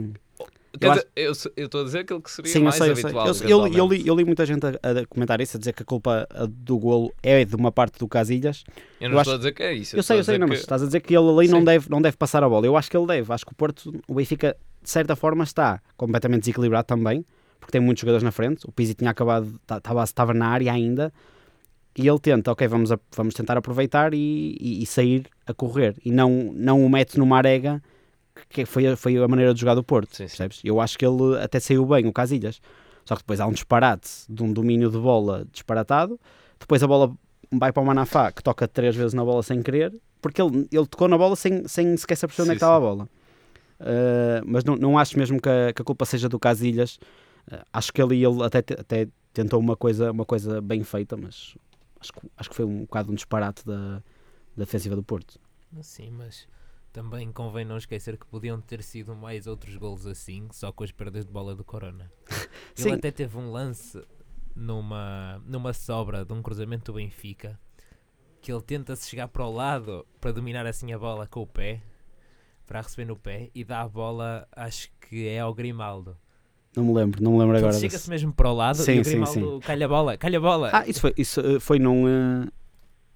Eu 1.16 1.32
estou 1.32 1.82
a 1.82 1.84
dizer 1.86 2.00
aquilo 2.00 2.22
que 2.22 2.30
seria 2.30 2.52
Sim, 2.52 2.60
mais 2.60 2.78
eu 2.80 2.96
sei, 2.96 3.04
habitual. 3.06 3.28
Eu, 3.28 3.34
sei. 3.34 3.48
Eu, 3.52 3.68
eu, 3.68 3.88
li, 3.88 4.08
eu, 4.08 4.16
li, 4.16 4.26
muita 4.26 4.46
gente 4.46 4.66
a, 4.66 4.70
a, 4.70 5.06
comentar 5.08 5.40
isso, 5.40 5.56
a 5.56 5.60
dizer 5.60 5.74
que 5.74 5.84
a 5.84 5.86
culpa 5.86 6.28
do 6.50 6.78
golo 6.78 7.14
é 7.24 7.44
de 7.46 7.56
uma 7.56 7.72
parte 7.72 7.98
do 7.98 8.08
Casilhas. 8.10 8.66
Eu 9.00 9.10
não 9.10 9.18
estou 9.18 9.32
acho... 9.32 9.36
a 9.36 9.38
dizer 9.38 9.52
que 9.54 9.64
é 9.64 9.74
isso. 9.74 9.96
Eu, 9.96 10.04
sei, 10.04 10.20
eu 10.20 10.24
sei, 10.24 10.38
não, 10.38 10.48
que... 10.48 10.54
mas 10.54 10.60
estás 10.60 10.84
a 10.84 10.86
dizer 10.86 11.00
que 11.00 11.16
ele 11.16 11.30
ali 11.30 11.48
não 11.48 11.64
deve, 11.64 11.90
não 11.90 12.02
deve 12.02 12.18
passar 12.18 12.44
a 12.44 12.50
bola. 12.50 12.66
Eu 12.66 12.76
acho 12.76 12.92
que 12.92 12.98
ele 12.98 13.08
deve. 13.08 13.34
Acho 13.34 13.46
que 13.46 13.52
o 13.54 13.56
Porto, 13.56 13.92
o 14.08 14.14
Benfica, 14.14 14.56
de 14.90 14.94
certa 14.94 15.16
forma, 15.16 15.44
está 15.44 15.80
completamente 15.96 16.42
desequilibrado 16.42 16.88
também, 16.88 17.24
porque 17.60 17.72
tem 17.72 17.80
muitos 17.80 18.02
jogadores 18.02 18.24
na 18.24 18.32
frente. 18.32 18.66
O 18.68 18.72
Pizzi 18.72 18.96
tinha 18.96 19.12
acabado, 19.12 19.62
estava, 19.62 20.04
estava 20.04 20.34
na 20.34 20.48
área 20.48 20.74
ainda. 20.74 21.14
E 21.96 22.08
ele 22.08 22.18
tenta, 22.18 22.52
ok, 22.52 22.68
vamos, 22.68 22.92
a, 22.92 23.00
vamos 23.16 23.36
tentar 23.36 23.56
aproveitar 23.56 24.16
e, 24.16 24.58
e, 24.60 24.82
e, 24.82 24.86
sair 24.88 25.28
a 25.46 25.54
correr. 25.54 25.96
E 26.04 26.12
não, 26.12 26.52
não 26.56 26.84
o 26.84 26.90
mete 26.90 27.20
numa 27.20 27.38
arega 27.38 27.84
que 28.50 28.66
foi, 28.66 28.96
foi 28.96 29.16
a 29.18 29.28
maneira 29.28 29.54
de 29.54 29.60
jogar 29.60 29.76
do 29.76 29.84
Porto, 29.84 30.16
sim, 30.16 30.28
sim. 30.28 30.44
Eu 30.64 30.82
acho 30.82 30.98
que 30.98 31.06
ele 31.06 31.38
até 31.40 31.60
saiu 31.60 31.86
bem, 31.86 32.08
o 32.08 32.14
Casilhas. 32.14 32.60
Só 33.06 33.16
que 33.16 33.22
depois 33.22 33.40
há 33.40 33.46
um 33.46 33.52
disparate 33.52 34.10
de 34.28 34.42
um 34.42 34.52
domínio 34.52 34.90
de 34.90 34.98
bola 34.98 35.46
disparatado. 35.52 36.20
Depois 36.60 36.82
a 36.82 36.88
bola 36.88 37.14
vai 37.52 37.72
para 37.72 37.84
o 37.84 37.86
Manafá, 37.86 38.32
que 38.32 38.42
toca 38.42 38.68
três 38.68 38.96
vezes 38.96 39.14
na 39.14 39.24
bola 39.24 39.44
sem 39.44 39.62
querer, 39.62 39.94
porque 40.20 40.42
ele, 40.42 40.68
ele 40.72 40.88
tocou 40.88 41.08
na 41.08 41.18
bola 41.18 41.36
sem, 41.36 41.68
sem 41.68 41.96
sequer 41.96 42.16
saber 42.16 42.34
onde 42.40 42.52
é 42.52 42.54
estava 42.56 42.78
a 42.78 42.80
bola. 42.80 43.10
Uh, 43.80 44.44
mas 44.46 44.64
não, 44.64 44.76
não 44.76 44.98
acho 44.98 45.18
mesmo 45.18 45.42
que 45.42 45.50
a, 45.50 45.74
que 45.74 45.82
a 45.82 45.86
culpa 45.86 46.06
seja 46.06 46.28
do 46.28 46.40
Casilhas. 46.40 46.98
Uh, 47.52 47.64
acho 47.72 47.94
que 47.94 48.02
ali 48.02 48.24
ele 48.24 48.44
até, 48.44 48.60
até 48.60 49.08
tentou 49.34 49.60
uma 49.60 49.76
coisa, 49.76 50.12
uma 50.12 50.26
coisa 50.26 50.62
bem 50.62 50.84
feita, 50.84 51.16
mas 51.16 51.56
acho, 52.00 52.12
acho 52.38 52.50
que 52.50 52.56
foi 52.56 52.66
um 52.66 52.82
bocado 52.82 53.12
um 53.12 53.16
disparate 53.16 53.66
da, 53.66 53.98
da 54.56 54.66
defensiva 54.66 54.96
do 54.96 55.04
Porto. 55.04 55.40
Sim, 55.82 56.12
mas 56.12 56.48
também 56.92 57.32
convém 57.32 57.64
não 57.64 57.78
esquecer 57.78 58.18
que 58.18 58.26
podiam 58.26 58.60
ter 58.60 58.84
sido 58.84 59.16
mais 59.16 59.48
outros 59.48 59.76
golos 59.76 60.06
assim, 60.06 60.48
só 60.52 60.72
com 60.72 60.84
as 60.84 60.92
perdas 60.92 61.26
de 61.26 61.32
bola 61.32 61.56
do 61.56 61.64
Corona. 61.64 62.12
Ele 62.78 62.94
até 62.94 63.12
teve 63.12 63.38
um 63.38 63.52
lance 63.52 64.02
numa, 64.56 65.42
numa 65.46 65.74
sobra 65.74 66.26
de 66.26 66.34
um 66.34 66.42
cruzamento 66.42 66.92
do 66.92 66.96
Benfica 66.96 67.60
que 68.42 68.52
ele 68.52 68.62
tenta-se 68.62 69.10
chegar 69.10 69.28
para 69.28 69.46
o 69.46 69.52
lado 69.52 70.06
para 70.20 70.32
dominar 70.32 70.66
assim 70.66 70.94
a 70.94 70.98
bola 70.98 71.28
com 71.28 71.42
o 71.42 71.48
pé, 71.48 71.82
para 72.70 72.82
receber 72.82 73.06
no 73.06 73.16
pé, 73.16 73.50
e 73.56 73.64
dá 73.64 73.82
a 73.82 73.90
bola, 73.90 74.48
acho 74.56 74.90
que 75.02 75.28
é 75.28 75.40
ao 75.40 75.52
Grimaldo. 75.56 76.16
Não 76.76 76.84
me 76.84 76.94
lembro, 76.94 77.22
não 77.22 77.32
me 77.32 77.40
lembro 77.40 77.58
agora. 77.58 77.74
Chega-se 77.74 78.08
mesmo 78.08 78.32
para 78.32 78.48
o 78.48 78.54
lado 78.54 78.78
sim, 78.78 78.92
e 78.94 79.00
o 79.00 79.04
Grimaldo 79.04 79.34
sim, 79.34 79.42
sim. 79.42 79.60
calha 79.62 79.88
a 79.88 79.90
bola, 79.90 80.18
calha 80.18 80.38
a 80.38 80.42
bola. 80.42 80.70
Ah, 80.72 80.88
isso 80.88 81.02
foi, 81.02 81.14
isso 81.18 81.42
eh, 81.42 81.60
foi 81.60 81.80
num. 81.80 82.06
Uh, 82.06 82.48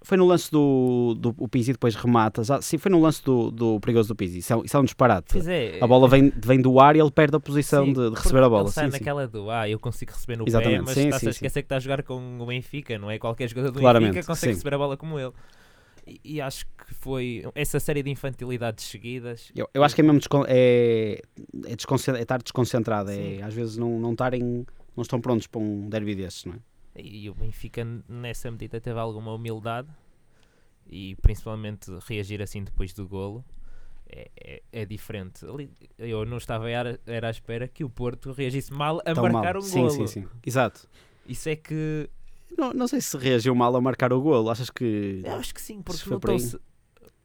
foi 0.02 0.18
no 0.18 0.26
lance 0.26 0.50
do, 0.50 1.14
do 1.16 1.34
o 1.38 1.48
Pizzi 1.48 1.70
depois 1.70 1.94
remata. 1.94 2.42
Já, 2.42 2.60
sim, 2.60 2.78
foi 2.78 2.90
no 2.90 3.00
lance 3.00 3.22
do, 3.24 3.52
do 3.52 3.78
perigoso 3.78 4.08
do 4.08 4.16
Pizzi. 4.16 4.38
Isso 4.38 4.52
é, 4.52 4.60
isso 4.64 4.76
é 4.76 4.80
um 4.80 4.84
disparate. 4.84 5.38
É, 5.48 5.78
a 5.80 5.86
bola 5.86 6.08
vem, 6.08 6.32
vem 6.36 6.60
do 6.60 6.80
ar 6.80 6.96
e 6.96 6.98
ele 6.98 7.10
perde 7.12 7.36
a 7.36 7.40
posição 7.40 7.86
sim, 7.86 7.92
de, 7.92 8.10
de, 8.10 8.16
receber 8.16 8.42
a 8.42 8.48
bola. 8.48 8.64
Ele 8.64 8.72
sai 8.72 8.86
sim, 8.86 8.98
naquela 8.98 9.28
do 9.28 9.48
ah, 9.50 9.68
eu 9.68 9.78
consigo 9.78 10.10
receber 10.10 10.36
no 10.36 10.46
Exatamente. 10.48 10.78
pé, 10.78 10.82
mas 10.84 10.96
está-se 10.96 11.20
sim, 11.20 11.26
a 11.28 11.30
esquecer 11.30 11.62
que 11.62 11.66
está 11.66 11.76
a 11.76 11.80
jogar 11.80 12.02
com 12.02 12.38
o 12.40 12.44
Benfica, 12.44 12.98
não 12.98 13.08
é? 13.08 13.20
Qualquer 13.20 13.48
jogador 13.48 13.70
do 13.70 13.78
Claramente, 13.78 14.14
Benfica 14.14 14.26
consegue 14.26 14.52
receber 14.52 14.74
a 14.74 14.78
bola 14.78 14.96
como 14.96 15.16
ele. 15.18 15.32
E, 16.06 16.20
e, 16.24 16.40
acho 16.40 16.66
que 16.66 16.94
foi 16.94 17.42
essa 17.54 17.80
série 17.80 18.02
de 18.02 18.10
infantilidades 18.10 18.84
seguidas. 18.84 19.50
Eu, 19.56 19.68
eu 19.72 19.82
acho 19.82 19.94
que 19.94 20.00
é 20.00 20.04
mesmo 20.04 20.18
descon 20.18 20.44
é, 20.46 21.22
é, 21.64 21.76
desconcentra 21.76 22.20
é 22.20 22.22
estar 22.22 22.42
desconcentrado, 22.42 23.10
é, 23.10 23.42
às 23.42 23.54
vezes 23.54 23.76
não, 23.76 23.98
não 23.98 24.12
estarem, 24.12 24.66
não 24.94 25.02
estão 25.02 25.20
prontos 25.20 25.46
para 25.46 25.60
um 25.60 25.88
derby 25.88 26.14
desses, 26.14 26.44
não 26.44 26.54
é? 26.54 26.58
E 26.96 27.28
o 27.28 27.34
Benfica 27.34 27.84
nessa 28.08 28.50
medida 28.50 28.80
teve 28.80 28.98
alguma 28.98 29.34
humildade 29.34 29.88
e 30.86 31.16
principalmente 31.16 31.90
reagir 32.06 32.40
assim 32.40 32.62
depois 32.62 32.92
do 32.92 33.08
golo 33.08 33.44
é, 34.08 34.30
é, 34.36 34.62
é 34.72 34.84
diferente. 34.84 35.44
Eu 35.98 36.24
não 36.24 36.36
estava 36.36 36.70
era, 36.70 37.00
era 37.06 37.28
à 37.28 37.30
espera 37.30 37.66
que 37.66 37.82
o 37.82 37.90
Porto 37.90 38.32
reagisse 38.32 38.72
mal 38.72 39.00
a 39.00 39.14
Tão 39.14 39.24
marcar 39.24 39.54
mal. 39.54 39.62
um 39.62 39.66
sim, 39.66 39.80
golo. 39.80 39.90
Sim, 39.90 40.06
sim, 40.06 40.28
exato. 40.44 40.88
Isso 41.26 41.48
é 41.48 41.56
que. 41.56 42.08
Não, 42.56 42.72
não 42.72 42.86
sei 42.86 43.00
se 43.00 43.16
reagiu 43.16 43.54
mal 43.54 43.74
a 43.74 43.80
marcar 43.80 44.12
o 44.12 44.20
golo. 44.20 44.50
Achas 44.50 44.70
que. 44.70 45.22
Eu 45.24 45.34
acho 45.34 45.54
que 45.54 45.60
sim, 45.60 45.82
porque 45.82 46.08
notou-se. 46.08 46.58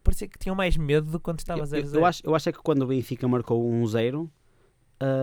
Parecia 0.03 0.27
que 0.27 0.39
tinham 0.39 0.55
mais 0.55 0.75
medo 0.77 1.11
do 1.11 1.19
que 1.19 1.23
quando 1.23 1.39
estava 1.39 1.61
0-0. 1.63 1.93
Eu, 1.93 1.99
eu, 1.99 2.05
acho, 2.05 2.21
eu 2.25 2.35
acho 2.35 2.49
é 2.49 2.51
que 2.51 2.59
quando 2.59 2.83
o 2.83 2.87
Benfica 2.87 3.27
marcou 3.27 3.61
1-0, 3.61 4.23
uh, 4.23 4.29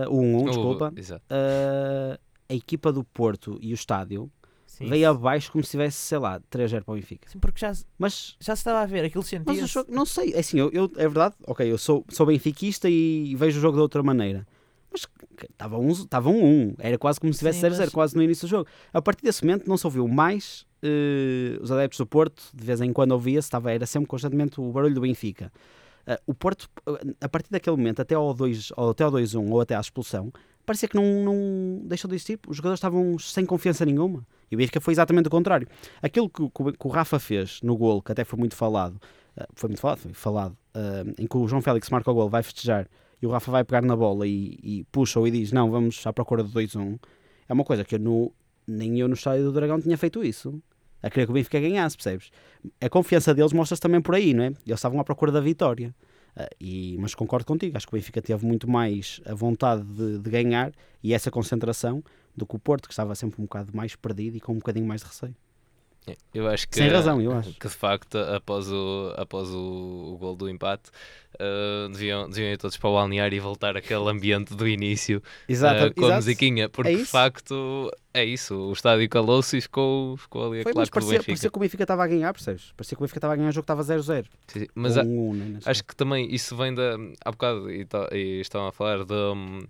1-1, 0.09 0.45
desculpa, 0.45 0.93
uh, 0.93 2.19
a 2.49 2.53
equipa 2.53 2.91
do 2.91 3.03
Porto 3.03 3.57
e 3.61 3.73
o 3.73 3.75
estádio 3.75 4.31
Sim. 4.65 4.87
veio 4.87 5.09
abaixo 5.09 5.51
como 5.51 5.63
se 5.63 5.71
tivesse, 5.71 5.97
sei 5.97 6.19
lá, 6.19 6.39
3-0 6.51 6.83
para 6.83 6.91
o 6.91 6.95
Benfica. 6.95 7.29
Sim, 7.29 7.39
porque 7.39 7.59
já, 7.59 7.73
mas, 7.97 8.37
já 8.39 8.55
se 8.55 8.61
estava 8.61 8.81
a 8.81 8.85
ver, 8.85 9.03
aquilo 9.05 9.23
sentia 9.23 9.43
Mas 9.45 9.61
o 9.61 9.67
jogo, 9.67 9.91
não 9.91 10.05
sei, 10.05 10.33
é 10.33 10.39
assim, 10.39 10.59
eu, 10.59 10.69
eu, 10.71 10.91
é 10.95 11.07
verdade, 11.07 11.35
ok, 11.45 11.69
eu 11.69 11.77
sou, 11.77 12.05
sou 12.09 12.25
benfiquista 12.25 12.89
e 12.89 13.35
vejo 13.35 13.57
o 13.57 13.61
jogo 13.61 13.77
de 13.77 13.81
outra 13.81 14.03
maneira. 14.03 14.47
Mas 14.91 15.07
estava 15.49 15.77
um, 15.77 15.89
estava 15.89 16.29
um 16.29 16.69
1, 16.69 16.75
era 16.79 16.97
quase 16.97 17.19
como 17.19 17.31
se 17.33 17.39
tivesse 17.39 17.61
0-0, 17.61 17.79
mas... 17.79 17.89
quase 17.89 18.15
no 18.15 18.23
início 18.23 18.47
do 18.47 18.49
jogo. 18.49 18.67
A 18.93 19.01
partir 19.01 19.23
desse 19.23 19.45
momento 19.45 19.67
não 19.67 19.77
se 19.77 19.85
ouviu 19.85 20.07
mais 20.07 20.65
uh, 20.83 21.61
os 21.61 21.71
adeptos 21.71 21.97
do 21.97 22.05
Porto, 22.05 22.43
de 22.53 22.63
vez 22.63 22.81
em 22.81 22.91
quando 22.93 23.11
ouvia-se, 23.11 23.47
estava, 23.47 23.71
era 23.71 23.85
sempre 23.85 24.07
constantemente 24.07 24.59
o 24.59 24.71
barulho 24.71 24.95
do 24.95 25.01
Benfica. 25.01 25.51
Uh, 26.07 26.15
o 26.27 26.33
Porto, 26.33 26.69
uh, 26.87 27.15
a 27.19 27.29
partir 27.29 27.51
daquele 27.51 27.75
momento, 27.75 28.01
até 28.01 28.15
ao 28.15 28.33
2-1 28.33 29.51
ou 29.51 29.61
até 29.61 29.75
à 29.75 29.79
expulsão, 29.79 30.31
parecia 30.65 30.87
que 30.87 30.95
não, 30.95 31.23
não 31.23 31.81
deixou 31.85 32.07
de 32.09 32.15
existir. 32.15 32.39
Os 32.47 32.57
jogadores 32.57 32.77
estavam 32.77 33.19
sem 33.19 33.45
confiança 33.45 33.85
nenhuma. 33.85 34.25
E 34.49 34.55
o 34.55 34.57
Benfica 34.57 34.79
foi 34.79 34.93
exatamente 34.93 35.27
o 35.27 35.29
contrário. 35.29 35.67
Aquilo 36.01 36.29
que, 36.29 36.43
que, 36.49 36.71
que 36.71 36.87
o 36.87 36.89
Rafa 36.89 37.19
fez 37.19 37.61
no 37.61 37.75
gol, 37.75 38.01
que 38.01 38.11
até 38.11 38.23
foi 38.23 38.39
muito 38.39 38.55
falado, 38.55 38.95
uh, 39.37 39.45
foi 39.53 39.67
muito 39.67 39.81
falado, 39.81 39.99
foi 39.99 40.13
falado, 40.13 40.57
em 41.17 41.25
que 41.25 41.35
o 41.35 41.47
João 41.47 41.61
Félix 41.61 41.89
marca 41.89 42.11
o 42.11 42.13
gol, 42.13 42.29
vai 42.29 42.43
festejar 42.43 42.87
e 43.21 43.25
o 43.25 43.29
Rafa 43.29 43.51
vai 43.51 43.63
pegar 43.63 43.81
na 43.81 43.95
bola 43.95 44.27
e, 44.27 44.59
e 44.61 44.83
puxa-o 44.91 45.27
e 45.27 45.31
diz: 45.31 45.51
Não, 45.51 45.71
vamos 45.71 46.05
à 46.05 46.13
procura 46.13 46.43
do 46.43 46.49
2-1. 46.49 46.99
É 47.47 47.53
uma 47.53 47.63
coisa 47.63 47.83
que 47.83 47.95
eu 47.95 47.99
no, 47.99 48.33
nem 48.67 48.99
eu 48.99 49.07
no 49.07 49.13
estádio 49.13 49.45
do 49.45 49.51
Dragão 49.51 49.79
tinha 49.79 49.97
feito 49.97 50.23
isso. 50.23 50.61
A 51.01 51.09
querer 51.09 51.25
que 51.25 51.31
o 51.31 51.33
Benfica 51.33 51.59
ganhasse, 51.59 51.95
percebes? 51.95 52.31
A 52.81 52.89
confiança 52.89 53.33
deles 53.33 53.53
mostra-se 53.53 53.81
também 53.81 54.01
por 54.01 54.15
aí, 54.15 54.33
não 54.33 54.43
é? 54.43 54.47
Eles 54.47 54.61
estavam 54.65 54.99
à 54.99 55.03
procura 55.03 55.31
da 55.31 55.39
vitória. 55.39 55.95
Uh, 56.35 56.47
e, 56.59 56.97
mas 56.99 57.15
concordo 57.15 57.45
contigo, 57.45 57.75
acho 57.77 57.87
que 57.87 57.93
o 57.93 57.97
Benfica 57.97 58.21
teve 58.21 58.45
muito 58.45 58.69
mais 58.69 59.21
a 59.25 59.33
vontade 59.33 59.83
de, 59.83 60.19
de 60.19 60.29
ganhar 60.29 60.71
e 61.03 61.13
essa 61.13 61.31
concentração 61.31 62.03
do 62.35 62.45
que 62.45 62.55
o 62.55 62.59
Porto, 62.59 62.87
que 62.87 62.93
estava 62.93 63.15
sempre 63.15 63.41
um 63.41 63.45
bocado 63.45 63.75
mais 63.75 63.95
perdido 63.95 64.37
e 64.37 64.39
com 64.39 64.53
um 64.53 64.57
bocadinho 64.57 64.85
mais 64.85 65.01
de 65.01 65.07
receio. 65.07 65.35
Eu 66.33 66.47
acho 66.47 66.67
que, 66.67 66.75
Sem 66.75 66.89
razão, 66.89 67.21
eu 67.21 67.31
acho. 67.31 67.53
Que 67.53 67.67
de 67.67 67.73
facto, 67.73 68.17
após 68.17 68.69
o, 68.71 69.13
após 69.17 69.49
o, 69.49 70.13
o 70.13 70.17
gol 70.17 70.35
do 70.35 70.49
empate, 70.49 70.89
uh, 71.35 71.89
deviam, 71.89 72.29
deviam 72.29 72.51
ir 72.51 72.57
todos 72.57 72.77
para 72.77 72.89
o 72.89 72.93
balneário 72.93 73.35
e 73.35 73.39
voltar 73.39 73.75
àquele 73.75 74.07
ambiente 74.09 74.55
do 74.55 74.67
início 74.67 75.21
exato, 75.47 75.87
uh, 75.87 75.93
com 75.93 76.01
exato. 76.01 76.13
a 76.13 76.15
musiquinha, 76.17 76.69
porque 76.69 76.91
é 76.91 76.95
de 76.95 77.05
facto 77.05 77.91
é 78.13 78.23
isso. 78.23 78.55
O 78.55 78.73
estádio 78.73 79.07
calou-se 79.09 79.57
e 79.57 79.61
ficou, 79.61 80.17
ficou 80.17 80.47
ali 80.47 80.61
a 80.61 80.63
Foi, 80.63 80.73
claque 80.73 80.91
parecia. 80.91 81.23
Parecia 81.23 81.49
que 81.49 81.57
o 81.57 81.59
Benfica 81.59 81.83
estava 81.83 82.03
a 82.03 82.07
ganhar, 82.07 82.33
percebes? 82.33 82.73
Parecia 82.75 82.95
que 82.95 83.01
o 83.01 83.05
Benfica 83.05 83.17
estava 83.19 83.33
a 83.33 83.35
ganhar 83.37 83.49
o 83.49 83.53
jogo 83.53 83.63
estava 83.63 83.83
0-0. 83.83 84.25
Mas 84.73 84.97
um, 84.97 85.01
um, 85.01 85.33
né, 85.33 85.59
acho 85.65 85.83
que 85.83 85.95
também 85.95 86.33
isso 86.33 86.55
vem 86.55 86.73
da. 86.73 86.97
Há 87.23 87.31
bocado 87.31 87.69
e, 87.71 87.87
e 88.13 88.41
estão 88.41 88.67
a 88.67 88.71
falar 88.71 89.03
de. 89.03 89.13
Um, 89.13 89.67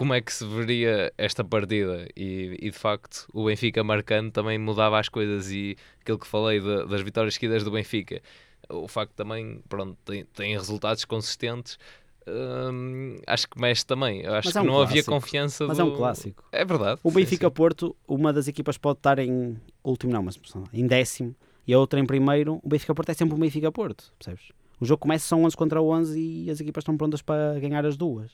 como 0.00 0.14
é 0.14 0.20
que 0.22 0.32
se 0.32 0.46
veria 0.46 1.12
esta 1.18 1.44
partida? 1.44 2.08
E, 2.16 2.56
e, 2.58 2.70
de 2.70 2.78
facto 2.78 3.28
o 3.34 3.44
Benfica 3.44 3.84
marcando 3.84 4.30
também 4.32 4.56
mudava 4.56 4.98
as 4.98 5.10
coisas 5.10 5.50
e 5.50 5.76
aquilo 6.00 6.18
que 6.18 6.26
falei 6.26 6.58
de, 6.58 6.86
das 6.86 7.02
vitórias 7.02 7.34
seguidas 7.34 7.62
do 7.64 7.70
Benfica. 7.70 8.22
O 8.70 8.88
facto 8.88 9.12
também 9.12 9.62
pronto 9.68 9.98
tem, 10.06 10.24
tem 10.24 10.56
resultados 10.56 11.04
consistentes. 11.04 11.78
Hum, 12.26 13.18
acho 13.26 13.46
que 13.46 13.60
mexe 13.60 13.84
também. 13.84 14.22
Eu 14.22 14.32
acho 14.36 14.48
Mas 14.48 14.52
que 14.52 14.58
é 14.58 14.62
um 14.62 14.64
não 14.64 14.72
clássico. 14.76 14.98
havia 14.98 15.04
confiança 15.04 15.66
mas 15.66 15.76
do... 15.76 15.82
é 15.82 15.84
um 15.84 15.94
clássico. 15.94 16.44
É 16.50 16.64
verdade. 16.64 16.98
O 17.04 17.10
Benfica 17.10 17.50
Porto 17.50 17.94
uma 18.08 18.32
das 18.32 18.48
equipas 18.48 18.78
pode 18.78 19.00
estar 19.00 19.18
em 19.18 19.54
último 19.84 20.14
não 20.14 20.22
mas 20.22 20.40
em 20.72 20.86
décimo 20.86 21.36
e 21.66 21.74
a 21.74 21.78
outra 21.78 22.00
em 22.00 22.06
primeiro 22.06 22.58
o 22.62 22.68
Benfica 22.70 22.94
Porto 22.94 23.10
é 23.10 23.14
sempre 23.14 23.34
o 23.34 23.38
Benfica 23.38 23.70
Porto 23.70 24.14
percebes? 24.18 24.48
O 24.80 24.86
jogo 24.86 25.02
começa 25.02 25.26
são 25.26 25.44
11 25.44 25.54
contra 25.54 25.82
11 25.82 26.18
e 26.18 26.50
as 26.50 26.58
equipas 26.58 26.80
estão 26.80 26.96
prontas 26.96 27.20
para 27.20 27.60
ganhar 27.60 27.84
as 27.84 27.98
duas 27.98 28.30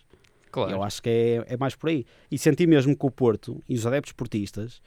Claro. 0.56 0.70
Eu 0.70 0.82
acho 0.82 1.02
que 1.02 1.10
é, 1.10 1.52
é 1.52 1.56
mais 1.58 1.74
por 1.74 1.90
aí. 1.90 2.06
E 2.30 2.38
senti 2.38 2.66
mesmo 2.66 2.96
que 2.96 3.04
o 3.04 3.10
Porto 3.10 3.62
e 3.68 3.74
os 3.74 3.86
adeptos 3.86 4.12
portistas 4.12 4.80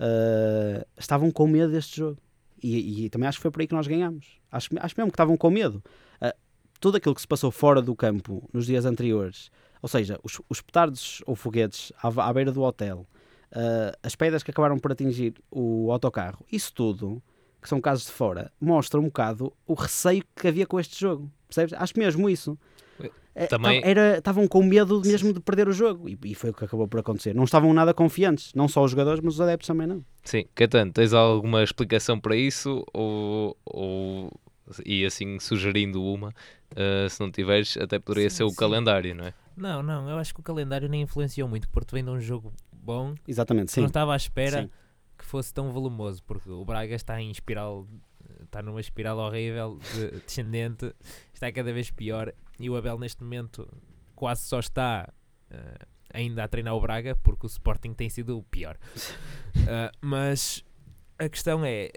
uh, 0.00 0.84
estavam 0.98 1.30
com 1.30 1.46
medo 1.46 1.70
deste 1.70 1.98
jogo. 1.98 2.18
E, 2.60 3.04
e, 3.04 3.08
também 3.08 3.28
acho 3.28 3.38
que 3.38 3.42
foi 3.42 3.50
por 3.52 3.60
aí 3.60 3.68
que 3.68 3.74
nós 3.74 3.86
ganhamos. 3.86 4.40
Acho, 4.50 4.70
acho 4.80 4.94
mesmo 4.96 5.12
que 5.12 5.14
estavam 5.14 5.36
com 5.36 5.48
medo. 5.48 5.80
Uh, 6.20 6.36
tudo 6.80 6.96
aquilo 6.96 7.14
que 7.14 7.20
se 7.20 7.28
passou 7.28 7.52
fora 7.52 7.80
do 7.80 7.94
campo 7.94 8.48
nos 8.52 8.66
dias 8.66 8.84
anteriores, 8.84 9.48
ou 9.80 9.88
seja, 9.88 10.18
os, 10.24 10.40
os 10.48 10.60
petardos 10.60 11.22
ou 11.24 11.36
foguetes 11.36 11.92
à, 12.02 12.08
à 12.08 12.32
beira 12.32 12.50
do 12.50 12.62
hotel, 12.62 13.06
uh, 13.52 13.96
as 14.02 14.16
pedras 14.16 14.42
que 14.42 14.50
acabaram 14.50 14.76
por 14.76 14.90
atingir 14.90 15.34
o 15.52 15.92
autocarro, 15.92 16.44
isso 16.50 16.72
tudo 16.74 17.22
que 17.60 17.68
são 17.68 17.80
casos 17.80 18.06
de 18.06 18.12
fora, 18.12 18.50
mostra 18.60 18.98
um 18.98 19.04
bocado 19.04 19.52
o 19.68 19.74
receio 19.74 20.24
que 20.34 20.48
havia 20.48 20.66
com 20.66 20.80
este 20.80 21.00
jogo. 21.00 21.30
Percebes? 21.46 21.74
Acho 21.74 21.96
mesmo 21.96 22.28
isso. 22.28 22.58
É, 23.34 23.46
Também... 23.46 23.82
Estavam 24.16 24.46
com 24.46 24.62
medo 24.62 25.00
mesmo 25.00 25.32
de 25.32 25.40
perder 25.40 25.68
o 25.68 25.72
jogo 25.72 26.08
e, 26.08 26.18
e, 26.24 26.34
foi 26.34 26.50
o 26.50 26.54
que 26.54 26.64
acabou 26.64 26.86
por 26.86 27.00
acontecer. 27.00 27.34
Não 27.34 27.44
estavam 27.44 27.72
nada 27.72 27.94
confiantes, 27.94 28.52
não 28.54 28.68
só 28.68 28.84
os 28.84 28.90
jogadores, 28.90 29.22
mas 29.22 29.34
os 29.34 29.40
adeptos 29.40 29.66
também 29.66 29.86
não. 29.86 30.04
Sim, 30.22 30.44
Caetano, 30.54 30.92
tens 30.92 31.12
alguma 31.14 31.62
explicação 31.62 32.20
para 32.20 32.36
isso? 32.36 32.84
Ou, 32.92 33.56
ou 33.64 34.30
e 34.84 35.04
assim 35.04 35.38
sugerindo 35.38 36.02
uma, 36.02 36.28
uh, 36.28 37.08
se 37.08 37.20
não 37.20 37.30
tiveres, 37.30 37.76
até 37.76 37.98
poderia 37.98 38.30
sim, 38.30 38.36
ser 38.36 38.44
o 38.44 38.50
sim. 38.50 38.56
calendário, 38.56 39.14
não 39.14 39.26
é? 39.26 39.34
Não, 39.56 39.82
não, 39.82 40.08
eu 40.08 40.16
acho 40.16 40.32
que 40.32 40.40
o 40.40 40.42
calendário 40.42 40.88
nem 40.88 41.02
influenciou 41.02 41.48
muito, 41.48 41.68
porque 41.68 41.72
Porto 41.72 41.92
vem 41.92 42.04
de 42.04 42.10
um 42.10 42.20
jogo 42.20 42.52
bom. 42.72 43.14
Exatamente, 43.26 43.72
sim. 43.72 43.80
Não 43.80 43.88
estava 43.88 44.14
à 44.14 44.16
espera 44.16 44.62
sim. 44.62 44.70
que 45.18 45.24
fosse 45.24 45.52
tão 45.52 45.70
volumoso, 45.72 46.22
porque 46.22 46.48
o 46.48 46.64
Braga 46.64 46.94
está 46.94 47.20
em 47.20 47.30
espiral, 47.30 47.86
está 48.52 48.62
numa 48.62 48.80
espiral 48.80 49.16
horrível, 49.16 49.78
de, 49.94 50.20
descendente, 50.20 50.94
está 51.32 51.50
cada 51.50 51.72
vez 51.72 51.90
pior 51.90 52.32
e 52.60 52.68
o 52.68 52.76
Abel 52.76 52.98
neste 52.98 53.22
momento 53.22 53.66
quase 54.14 54.42
só 54.42 54.60
está 54.60 55.08
uh, 55.50 55.86
ainda 56.12 56.44
a 56.44 56.48
treinar 56.48 56.74
o 56.74 56.80
Braga 56.80 57.16
porque 57.16 57.46
o 57.46 57.48
Sporting 57.48 57.94
tem 57.94 58.10
sido 58.10 58.36
o 58.36 58.42
pior. 58.42 58.76
Uh, 59.56 59.90
mas 60.02 60.62
a 61.18 61.28
questão 61.30 61.64
é, 61.64 61.90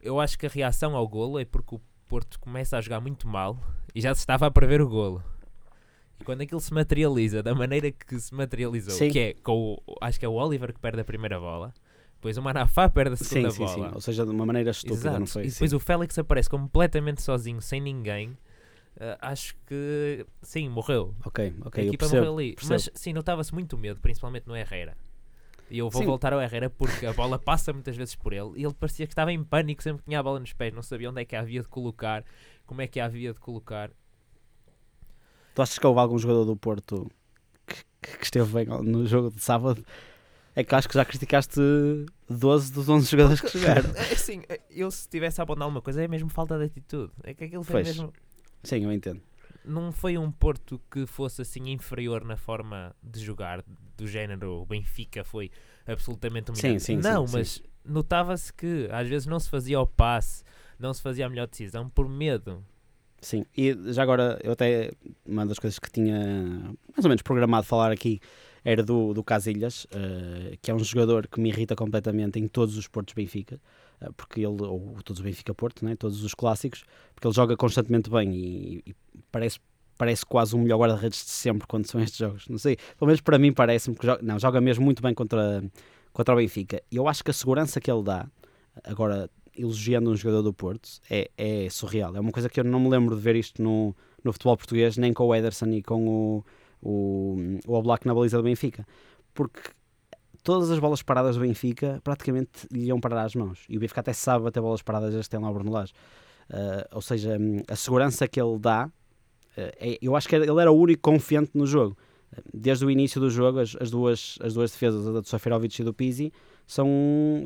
eu 0.00 0.20
acho 0.20 0.38
que 0.38 0.46
a 0.46 0.48
reação 0.48 0.94
ao 0.94 1.08
golo 1.08 1.40
é 1.40 1.44
porque 1.44 1.74
o 1.74 1.80
Porto 2.06 2.38
começa 2.38 2.78
a 2.78 2.80
jogar 2.80 3.00
muito 3.00 3.26
mal 3.26 3.58
e 3.92 4.00
já 4.00 4.14
se 4.14 4.20
estava 4.20 4.46
a 4.46 4.50
prever 4.50 4.80
o 4.80 4.88
golo. 4.88 5.24
E 6.20 6.24
quando 6.24 6.42
aquilo 6.42 6.60
se 6.60 6.72
materializa 6.72 7.42
da 7.42 7.52
maneira 7.52 7.90
que 7.90 8.20
se 8.20 8.32
materializou, 8.32 8.94
sim. 8.94 9.10
que 9.10 9.18
é 9.18 9.34
com 9.34 9.74
o, 9.74 9.96
acho 10.00 10.20
que 10.20 10.24
é 10.24 10.28
o 10.28 10.34
Oliver 10.34 10.72
que 10.72 10.78
perde 10.78 11.00
a 11.00 11.04
primeira 11.04 11.40
bola, 11.40 11.74
depois 12.24 12.38
o 12.38 12.42
Manafá 12.42 12.88
perde 12.90 13.14
a 13.14 13.16
segunda 13.16 13.50
sim, 13.50 13.58
bola. 13.58 13.74
Sim, 13.74 13.82
sim. 13.82 13.90
Ou 13.94 14.00
seja, 14.00 14.24
de 14.24 14.30
uma 14.30 14.46
maneira 14.46 14.70
estúpida, 14.70 14.96
Exato. 14.96 15.20
não 15.20 15.26
foi? 15.26 15.44
E 15.44 15.50
depois 15.50 15.72
o 15.74 15.78
Félix 15.78 16.18
aparece 16.18 16.48
completamente 16.48 17.22
sozinho, 17.22 17.60
sem 17.60 17.80
ninguém 17.80 18.36
Uh, 18.94 19.18
acho 19.20 19.56
que 19.66 20.24
sim, 20.40 20.68
morreu. 20.68 21.16
Ok, 21.24 21.52
ok. 21.64 21.82
A 21.82 21.86
equipa 21.88 22.04
percebo, 22.04 22.20
morreu 22.20 22.38
ali. 22.38 22.54
Percebo. 22.54 22.74
Mas 22.74 22.90
sim, 22.94 23.12
notava-se 23.12 23.52
muito 23.52 23.76
medo, 23.76 23.98
principalmente 23.98 24.46
no 24.46 24.56
Herrera. 24.56 24.96
E 25.68 25.78
eu 25.78 25.90
vou 25.90 26.00
sim. 26.00 26.06
voltar 26.06 26.32
ao 26.32 26.40
Herrera 26.40 26.70
porque 26.70 27.04
a 27.04 27.12
bola 27.12 27.36
passa 27.36 27.72
muitas 27.72 27.96
vezes 27.96 28.14
por 28.14 28.32
ele 28.32 28.52
e 28.54 28.64
ele 28.64 28.72
parecia 28.72 29.04
que 29.04 29.12
estava 29.12 29.32
em 29.32 29.42
pânico 29.42 29.82
sempre 29.82 30.04
que 30.04 30.04
tinha 30.04 30.20
a 30.20 30.22
bola 30.22 30.38
nos 30.38 30.52
pés, 30.52 30.72
não 30.72 30.80
sabia 30.80 31.10
onde 31.10 31.20
é 31.20 31.24
que 31.24 31.34
a 31.34 31.40
havia 31.40 31.60
de 31.60 31.66
colocar, 31.66 32.24
como 32.66 32.82
é 32.82 32.86
que 32.86 33.00
a 33.00 33.06
havia 33.06 33.32
de 33.32 33.40
colocar. 33.40 33.90
Tu 35.56 35.60
achas 35.62 35.76
que 35.76 35.84
houve 35.84 35.98
algum 35.98 36.16
jogador 36.16 36.44
do 36.44 36.54
Porto 36.54 37.10
que, 37.66 38.16
que 38.16 38.24
esteve 38.24 38.64
bem 38.64 38.66
no 38.80 39.04
jogo 39.08 39.32
de 39.32 39.42
sábado? 39.42 39.84
É 40.56 40.62
que 40.62 40.74
acho 40.74 40.88
que 40.88 40.94
já 40.94 41.04
criticaste 41.04 41.60
12 42.28 42.72
dos 42.72 42.88
11 42.88 43.10
jogadores 43.10 43.40
que 43.40 43.58
jogaram. 43.58 43.90
É 43.96 44.12
assim, 44.12 44.42
eu 44.70 44.90
se 44.90 45.08
tivesse 45.08 45.40
a 45.40 45.44
apontar 45.44 45.64
alguma 45.64 45.82
coisa 45.82 46.02
é 46.02 46.08
mesmo 46.08 46.28
falta 46.28 46.56
de 46.56 46.64
atitude. 46.64 47.12
É 47.24 47.34
que 47.34 47.44
aquilo 47.44 47.64
foi 47.64 47.82
pois. 47.82 47.88
mesmo 47.88 48.12
Sim, 48.64 48.84
eu 48.84 48.92
entendo. 48.92 49.20
Não 49.64 49.92
foi 49.92 50.18
um 50.18 50.30
Porto 50.30 50.80
que 50.90 51.06
fosse 51.06 51.42
assim 51.42 51.70
inferior 51.70 52.24
na 52.24 52.36
forma 52.36 52.94
de 53.02 53.20
jogar, 53.20 53.64
do 53.96 54.06
género 54.06 54.62
o 54.62 54.66
Benfica 54.66 55.24
foi 55.24 55.50
absolutamente 55.86 56.46
dominante. 56.46 56.82
Sim, 56.82 56.96
sim, 56.96 57.02
não, 57.02 57.26
sim, 57.26 57.36
mas 57.36 57.62
notava-se 57.84 58.52
que 58.52 58.88
às 58.90 59.08
vezes 59.08 59.26
não 59.26 59.38
se 59.38 59.48
fazia 59.48 59.80
o 59.80 59.86
passe, 59.86 60.42
não 60.78 60.92
se 60.92 61.00
fazia 61.00 61.26
a 61.26 61.28
melhor 61.28 61.46
decisão 61.46 61.88
por 61.88 62.08
medo. 62.08 62.64
Sim, 63.20 63.46
e 63.56 63.74
já 63.92 64.02
agora 64.02 64.38
eu 64.42 64.52
até 64.52 64.92
uma 65.24 65.46
das 65.46 65.58
coisas 65.58 65.78
que 65.78 65.90
tinha 65.90 66.18
mais 66.94 67.04
ou 67.04 67.08
menos 67.08 67.22
programado 67.22 67.66
falar 67.66 67.90
aqui 67.90 68.20
era 68.64 68.82
do, 68.82 69.12
do 69.12 69.22
Casilhas, 69.22 69.84
uh, 69.84 70.56
que 70.62 70.70
é 70.70 70.74
um 70.74 70.78
jogador 70.78 71.28
que 71.28 71.40
me 71.40 71.50
irrita 71.50 71.76
completamente 71.76 72.38
em 72.38 72.48
todos 72.48 72.76
os 72.78 72.88
Portos 72.88 73.14
Benfica. 73.14 73.60
Eh, 74.00 74.10
porque 74.16 74.40
ele, 74.40 74.62
ou 74.62 74.96
todos 75.04 75.20
o 75.20 75.24
Benfica 75.24 75.54
Porto, 75.54 75.84
né? 75.84 75.96
todos 75.96 76.22
os 76.22 76.34
clássicos, 76.34 76.84
porque 77.14 77.26
ele 77.26 77.34
joga 77.34 77.56
constantemente 77.56 78.10
bem 78.10 78.34
e, 78.34 78.82
e 78.86 78.94
parece, 79.30 79.58
parece 79.96 80.26
quase 80.26 80.54
o 80.54 80.58
melhor 80.58 80.78
guarda-redes 80.78 81.24
de 81.24 81.30
sempre 81.30 81.66
quando 81.66 81.86
são 81.86 82.00
estes 82.00 82.18
jogos. 82.18 82.48
Não 82.48 82.58
sei, 82.58 82.76
pelo 82.98 83.06
menos 83.06 83.20
para 83.20 83.38
mim 83.38 83.52
parece-me 83.52 83.96
que 83.96 84.06
joga, 84.06 84.22
não, 84.22 84.38
joga 84.38 84.60
mesmo 84.60 84.84
muito 84.84 85.02
bem 85.02 85.14
contra, 85.14 85.62
contra 86.12 86.34
o 86.34 86.36
Benfica. 86.36 86.82
E 86.90 86.96
eu 86.96 87.08
acho 87.08 87.22
que 87.22 87.30
a 87.30 87.34
segurança 87.34 87.80
que 87.80 87.90
ele 87.90 88.02
dá, 88.02 88.26
agora 88.82 89.30
elogiando 89.56 90.10
um 90.10 90.16
jogador 90.16 90.42
do 90.42 90.52
Porto, 90.52 90.88
é, 91.08 91.30
é 91.36 91.68
surreal. 91.70 92.16
É 92.16 92.20
uma 92.20 92.32
coisa 92.32 92.48
que 92.48 92.58
eu 92.58 92.64
não 92.64 92.80
me 92.80 92.88
lembro 92.88 93.14
de 93.14 93.22
ver 93.22 93.36
isto 93.36 93.62
no, 93.62 93.94
no 94.22 94.32
futebol 94.32 94.56
português, 94.56 94.96
nem 94.96 95.12
com 95.12 95.24
o 95.24 95.34
Ederson 95.34 95.68
e 95.68 95.82
com 95.82 96.08
o, 96.08 96.44
o, 96.84 97.36
o 97.66 97.74
Oblak 97.74 98.06
na 98.06 98.14
baliza 98.14 98.36
do 98.36 98.42
Benfica. 98.42 98.86
Porque 99.32 99.60
todas 100.42 100.70
as 100.70 100.78
bolas 100.78 101.02
paradas 101.02 101.36
do 101.36 101.42
Benfica 101.42 102.00
praticamente 102.04 102.68
lhe 102.70 102.86
iam 102.86 103.00
parar 103.00 103.24
as 103.24 103.34
mãos. 103.34 103.64
E 103.68 103.76
o 103.76 103.80
Benfica 103.80 104.00
até 104.00 104.12
sabe 104.12 104.44
bater 104.44 104.60
bolas 104.60 104.82
paradas 104.82 105.14
este 105.14 105.36
ano 105.36 105.46
ao 105.46 105.54
Brunelage. 105.54 105.92
Uh, 106.50 106.84
ou 106.92 107.00
seja, 107.00 107.38
hum, 107.40 107.62
a 107.66 107.74
segurança 107.74 108.28
que 108.28 108.40
ele 108.40 108.58
dá, 108.58 108.86
uh, 108.86 108.90
é, 109.56 109.98
eu 110.02 110.14
acho 110.14 110.28
que 110.28 110.36
ele 110.36 110.60
era 110.60 110.70
o 110.70 110.78
único 110.78 111.02
confiante 111.02 111.52
no 111.54 111.66
jogo. 111.66 111.96
Desde 112.52 112.84
o 112.84 112.90
início 112.90 113.20
do 113.20 113.30
jogo, 113.30 113.60
as, 113.60 113.76
as 113.80 113.90
duas, 113.90 114.38
as 114.42 114.54
duas 114.54 114.72
defesas, 114.72 115.06
a 115.06 115.20
do 115.20 115.28
Soferovic 115.28 115.80
e 115.80 115.84
do 115.84 115.94
Pizzi, 115.94 116.32
são, 116.66 116.86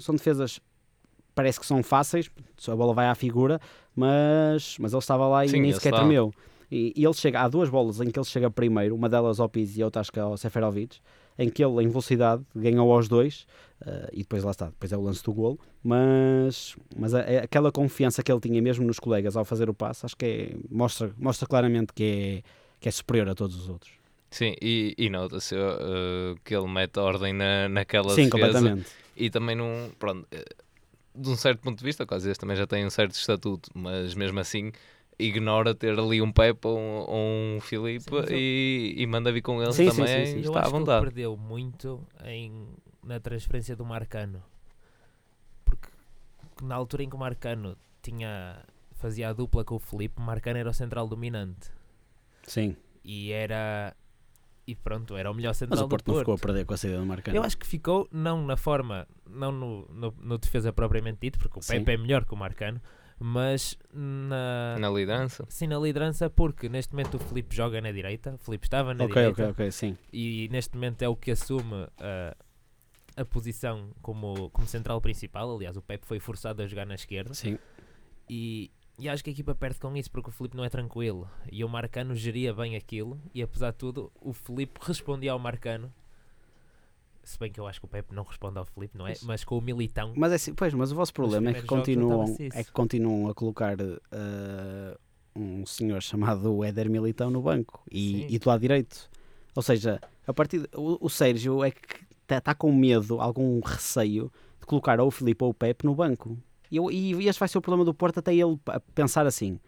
são 0.01 0.15
defesas 0.15 0.61
parece 1.39 1.61
que 1.61 1.67
são 1.67 1.85
fáceis, 1.85 2.29
a 2.67 2.75
bola 2.75 2.93
vai 2.93 3.07
à 3.07 3.15
figura, 3.15 3.61
mas, 3.95 4.77
mas 4.81 4.93
ele 4.93 4.99
estava 4.99 5.29
lá 5.29 5.45
e 5.45 5.49
Sim, 5.49 5.61
nem 5.61 5.73
sequer 5.73 5.93
tremeu. 5.93 6.35
E, 6.71 6.93
e, 6.95 7.05
ele 7.05 7.15
chega, 7.15 7.41
há 7.41 7.49
duas 7.49 7.69
bolas 7.69 8.01
em 8.01 8.11
que 8.11 8.19
ele 8.19 8.27
chega 8.27 8.51
primeiro, 8.51 8.95
uma 8.95 9.09
delas 9.09 9.41
ao 9.41 9.49
Pizzi 9.49 9.81
e 9.81 9.85
outra 9.85 10.01
acho 10.01 10.13
que 10.13 10.21
ao 10.21 10.37
Seferovic, 10.37 10.99
em 11.39 11.49
que 11.49 11.65
ele, 11.65 11.83
em 11.83 11.89
velocidade, 11.89 12.43
ganhou 12.55 12.93
aos 12.93 13.09
dois 13.09 13.47
uh, 13.83 14.09
e 14.13 14.19
depois 14.19 14.43
lá 14.43 14.51
está, 14.51 14.67
depois 14.67 14.93
é 14.93 14.97
o 14.97 15.01
lance 15.01 15.23
do 15.23 15.33
golo. 15.33 15.59
Mas, 15.83 16.77
mas 16.97 17.15
a, 17.15 17.21
a, 17.21 17.39
aquela 17.45 17.73
confiança 17.73 18.23
que 18.23 18.31
ele 18.31 18.41
tinha 18.41 18.61
mesmo 18.61 18.87
nos 18.87 18.99
colegas 18.99 19.37
ao 19.37 19.45
fazer 19.45 19.71
o 19.71 19.75
passe, 19.75 20.05
acho 20.05 20.17
que 20.17 20.27
é, 20.27 20.57
mostra, 20.71 21.13
mostra 21.17 21.47
claramente 21.47 21.93
que 21.95 22.43
é, 22.45 22.49
que 22.81 22.89
é 22.89 22.93
superior 22.93 23.29
a 23.29 23.35
todos 23.35 23.57
os 23.57 23.69
outros. 23.69 23.93
Sim, 24.31 24.55
e, 24.61 24.95
e 24.99 25.09
nota-se 25.09 25.55
uh, 25.55 26.37
que 26.45 26.55
ele 26.55 26.69
mete 26.69 26.99
ordem 26.99 27.33
na, 27.33 27.69
naquela 27.69 28.11
Sim, 28.11 28.29
defesa. 28.29 28.31
completamente. 28.31 28.91
E 29.17 29.31
também 29.31 29.57
num, 29.57 29.91
pronto, 29.99 30.29
de 31.15 31.29
um 31.29 31.37
certo 31.37 31.61
ponto 31.61 31.79
de 31.79 31.85
vista, 31.85 32.07
quase 32.07 32.31
este 32.31 32.41
também 32.41 32.57
já 32.57 32.67
tem 32.67 32.85
um 32.85 32.91
certo 32.91 33.13
estatuto, 33.13 33.71
mas 33.75 34.15
mesmo 34.15 34.39
assim 34.39 34.71
ignora 35.19 35.75
ter 35.75 35.99
ali 35.99 36.23
um 36.23 36.31
Pepe 36.31 36.69
ou 36.69 36.79
um, 36.79 37.57
um 37.57 37.61
Filipe 37.61 38.11
e, 38.31 38.95
e, 38.97 39.07
manda 39.07 39.33
vir 39.33 39.43
com 39.43 39.61
eles 39.61 39.75
sim, 39.75 39.89
também. 39.89 40.27
Sim, 40.27 40.33
sim, 40.35 40.41
está 40.41 40.61
à 40.61 40.69
vontade. 40.69 40.99
ele 40.99 41.07
perdeu 41.07 41.37
muito 41.37 42.07
em, 42.25 42.69
na 43.03 43.19
transferência 43.19 43.75
do 43.75 43.85
Marcano. 43.85 44.43
Porque 45.65 45.89
na 46.63 46.77
altura 46.77 47.03
em 47.03 47.09
que 47.09 47.17
o 47.17 47.19
Marcano 47.19 47.77
tinha, 48.01 48.63
fazia 48.93 49.31
a 49.31 49.33
dupla 49.33 49.65
com 49.65 49.75
o 49.75 49.79
Filipe, 49.79 50.15
o 50.19 50.23
Marcano 50.23 50.59
era 50.59 50.71
o 50.71 50.75
central 50.75 51.09
dominante. 51.09 51.71
Sim. 52.45 52.77
E 53.05 53.33
era. 53.33 53.95
E 54.67 54.75
pronto, 54.75 55.17
era 55.17 55.31
o 55.31 55.35
melhor 55.35 55.55
central 55.55 55.79
Mas 55.79 55.87
o 55.87 55.89
Porto, 55.89 56.05
Porto 56.05 56.15
não 56.15 56.21
ficou 56.21 56.35
a 56.35 56.39
perder 56.39 56.67
com 56.67 56.75
a 56.75 56.77
saída 56.77 56.99
do 56.99 57.07
Marcano. 57.07 57.37
Eu 57.37 57.43
acho 57.43 57.57
que 57.57 57.67
ficou, 57.67 58.07
não 58.13 58.47
na 58.47 58.57
forma, 58.57 59.09
não 59.27 59.51
no, 59.51 59.89
no, 59.89 60.15
no 60.21 60.39
defesa 60.39 60.71
propriamente 60.75 61.19
dito, 61.23 61.39
porque 61.39 61.59
o 61.59 61.63
Pepe 61.67 61.93
é 61.93 61.97
melhor 61.97 62.27
que 62.27 62.35
o 62.35 62.37
Marcano, 62.37 62.79
mas 63.19 63.77
na, 63.93 64.77
na 64.79 64.91
liderança. 64.91 65.45
Sim, 65.49 65.67
na 65.67 65.79
liderança, 65.79 66.31
porque 66.31 66.69
neste 66.69 66.93
momento 66.93 67.17
o 67.17 67.19
Felipe 67.19 67.55
joga 67.55 67.81
na 67.81 67.91
direita, 67.91 68.35
o 68.35 68.39
Felipe 68.39 68.67
estava 68.67 68.95
na 68.95 69.05
okay, 69.05 69.15
direita. 69.15 69.43
Ok, 69.43 69.53
ok, 69.53 69.73
sim. 69.73 69.99
E 70.13 70.49
neste 70.51 70.75
momento 70.75 71.03
é 71.03 71.09
o 71.09 71.17
que 71.17 71.31
assume 71.31 71.89
a, 71.99 72.37
a 73.17 73.25
posição 73.25 73.91
como, 74.01 74.51
como 74.51 74.67
central 74.67 75.01
principal. 75.01 75.55
Aliás, 75.55 75.77
o 75.77 75.83
Pepe 75.83 76.07
foi 76.07 76.21
forçado 76.21 76.63
a 76.63 76.67
jogar 76.67 76.87
na 76.87 76.95
esquerda. 76.95 77.35
Sim. 77.35 77.59
E, 78.31 78.71
e 78.99 79.09
acho 79.09 79.25
que 79.25 79.31
a 79.31 79.33
equipa 79.33 79.55
perde 79.55 79.79
com 79.81 79.97
isso 79.97 80.11
porque 80.11 80.31
o 80.31 80.33
Felipe 80.33 80.57
não 80.57 80.65
é 80.65 80.69
tranquilo. 80.69 81.29
E 81.51 81.65
o 81.65 81.69
Marcano 81.69 82.15
geria 82.15 82.55
bem 82.55 82.77
aquilo. 82.77 83.21
E 83.35 83.43
apesar 83.43 83.73
de 83.73 83.79
tudo, 83.79 84.13
o 84.21 84.33
Felipe 84.33 84.79
respondia 84.83 85.33
ao 85.33 85.39
Marcano 85.39 85.93
se 87.29 87.39
bem 87.39 87.53
que 87.53 87.61
eu 87.61 87.67
acho 87.67 87.79
que 87.79 87.85
o 87.85 87.89
Pepe 87.89 88.15
não 88.15 88.23
responde 88.23 88.59
ao 88.59 88.65
Felipe, 88.65 88.97
não 88.97 89.07
é? 89.07 89.11
Mas, 89.11 89.23
mas 89.23 89.45
com 89.45 89.59
o 89.59 89.61
Militão. 89.61 90.15
Mas 90.17 90.33
é 90.33 90.37
assim, 90.37 90.55
pois, 90.55 90.73
mas 90.73 90.91
o 90.91 90.95
vosso 90.95 91.13
problema 91.13 91.51
é 91.51 91.55
que 91.55 91.63
continuam, 91.63 92.37
é 92.55 92.65
que 92.65 92.73
continuam 92.73 93.29
a 93.29 93.35
colocar 93.35 93.77
uh, 93.79 94.99
um 95.37 95.67
senhor 95.67 96.01
chamado 96.01 96.65
Éder 96.65 96.89
Militão 96.89 97.31
no 97.31 97.43
banco 97.43 97.83
e, 97.93 98.35
e 98.35 98.39
do 98.39 98.49
lado 98.49 98.61
direito. 98.61 99.11
Ou 99.55 99.63
seja, 99.63 100.01
a 100.27 100.33
partir 100.33 100.61
de, 100.61 100.69
o, 100.75 100.99
o 101.03 101.11
Sérgio 101.11 101.63
é 101.63 101.71
que 101.71 102.01
está 102.23 102.41
tá 102.41 102.55
com 102.55 102.73
medo, 102.73 103.21
algum 103.21 103.61
receio 103.61 104.33
de 104.59 104.67
colocar 104.67 104.99
ou 104.99 105.09
o 105.09 105.11
Felipe 105.11 105.45
ou 105.45 105.51
o 105.51 105.55
Pepe 105.55 105.85
no 105.85 105.95
banco. 105.95 106.39
E, 106.71 106.77
eu, 106.77 106.91
e 106.91 107.29
este 107.29 107.39
vai 107.39 107.49
ser 107.49 107.59
o 107.59 107.63
problema 107.63 107.85
do 107.85 107.93
Porto 107.93 108.21
até 108.21 108.35
ele 108.35 108.59
pensar 108.95 109.27
assim. 109.27 109.61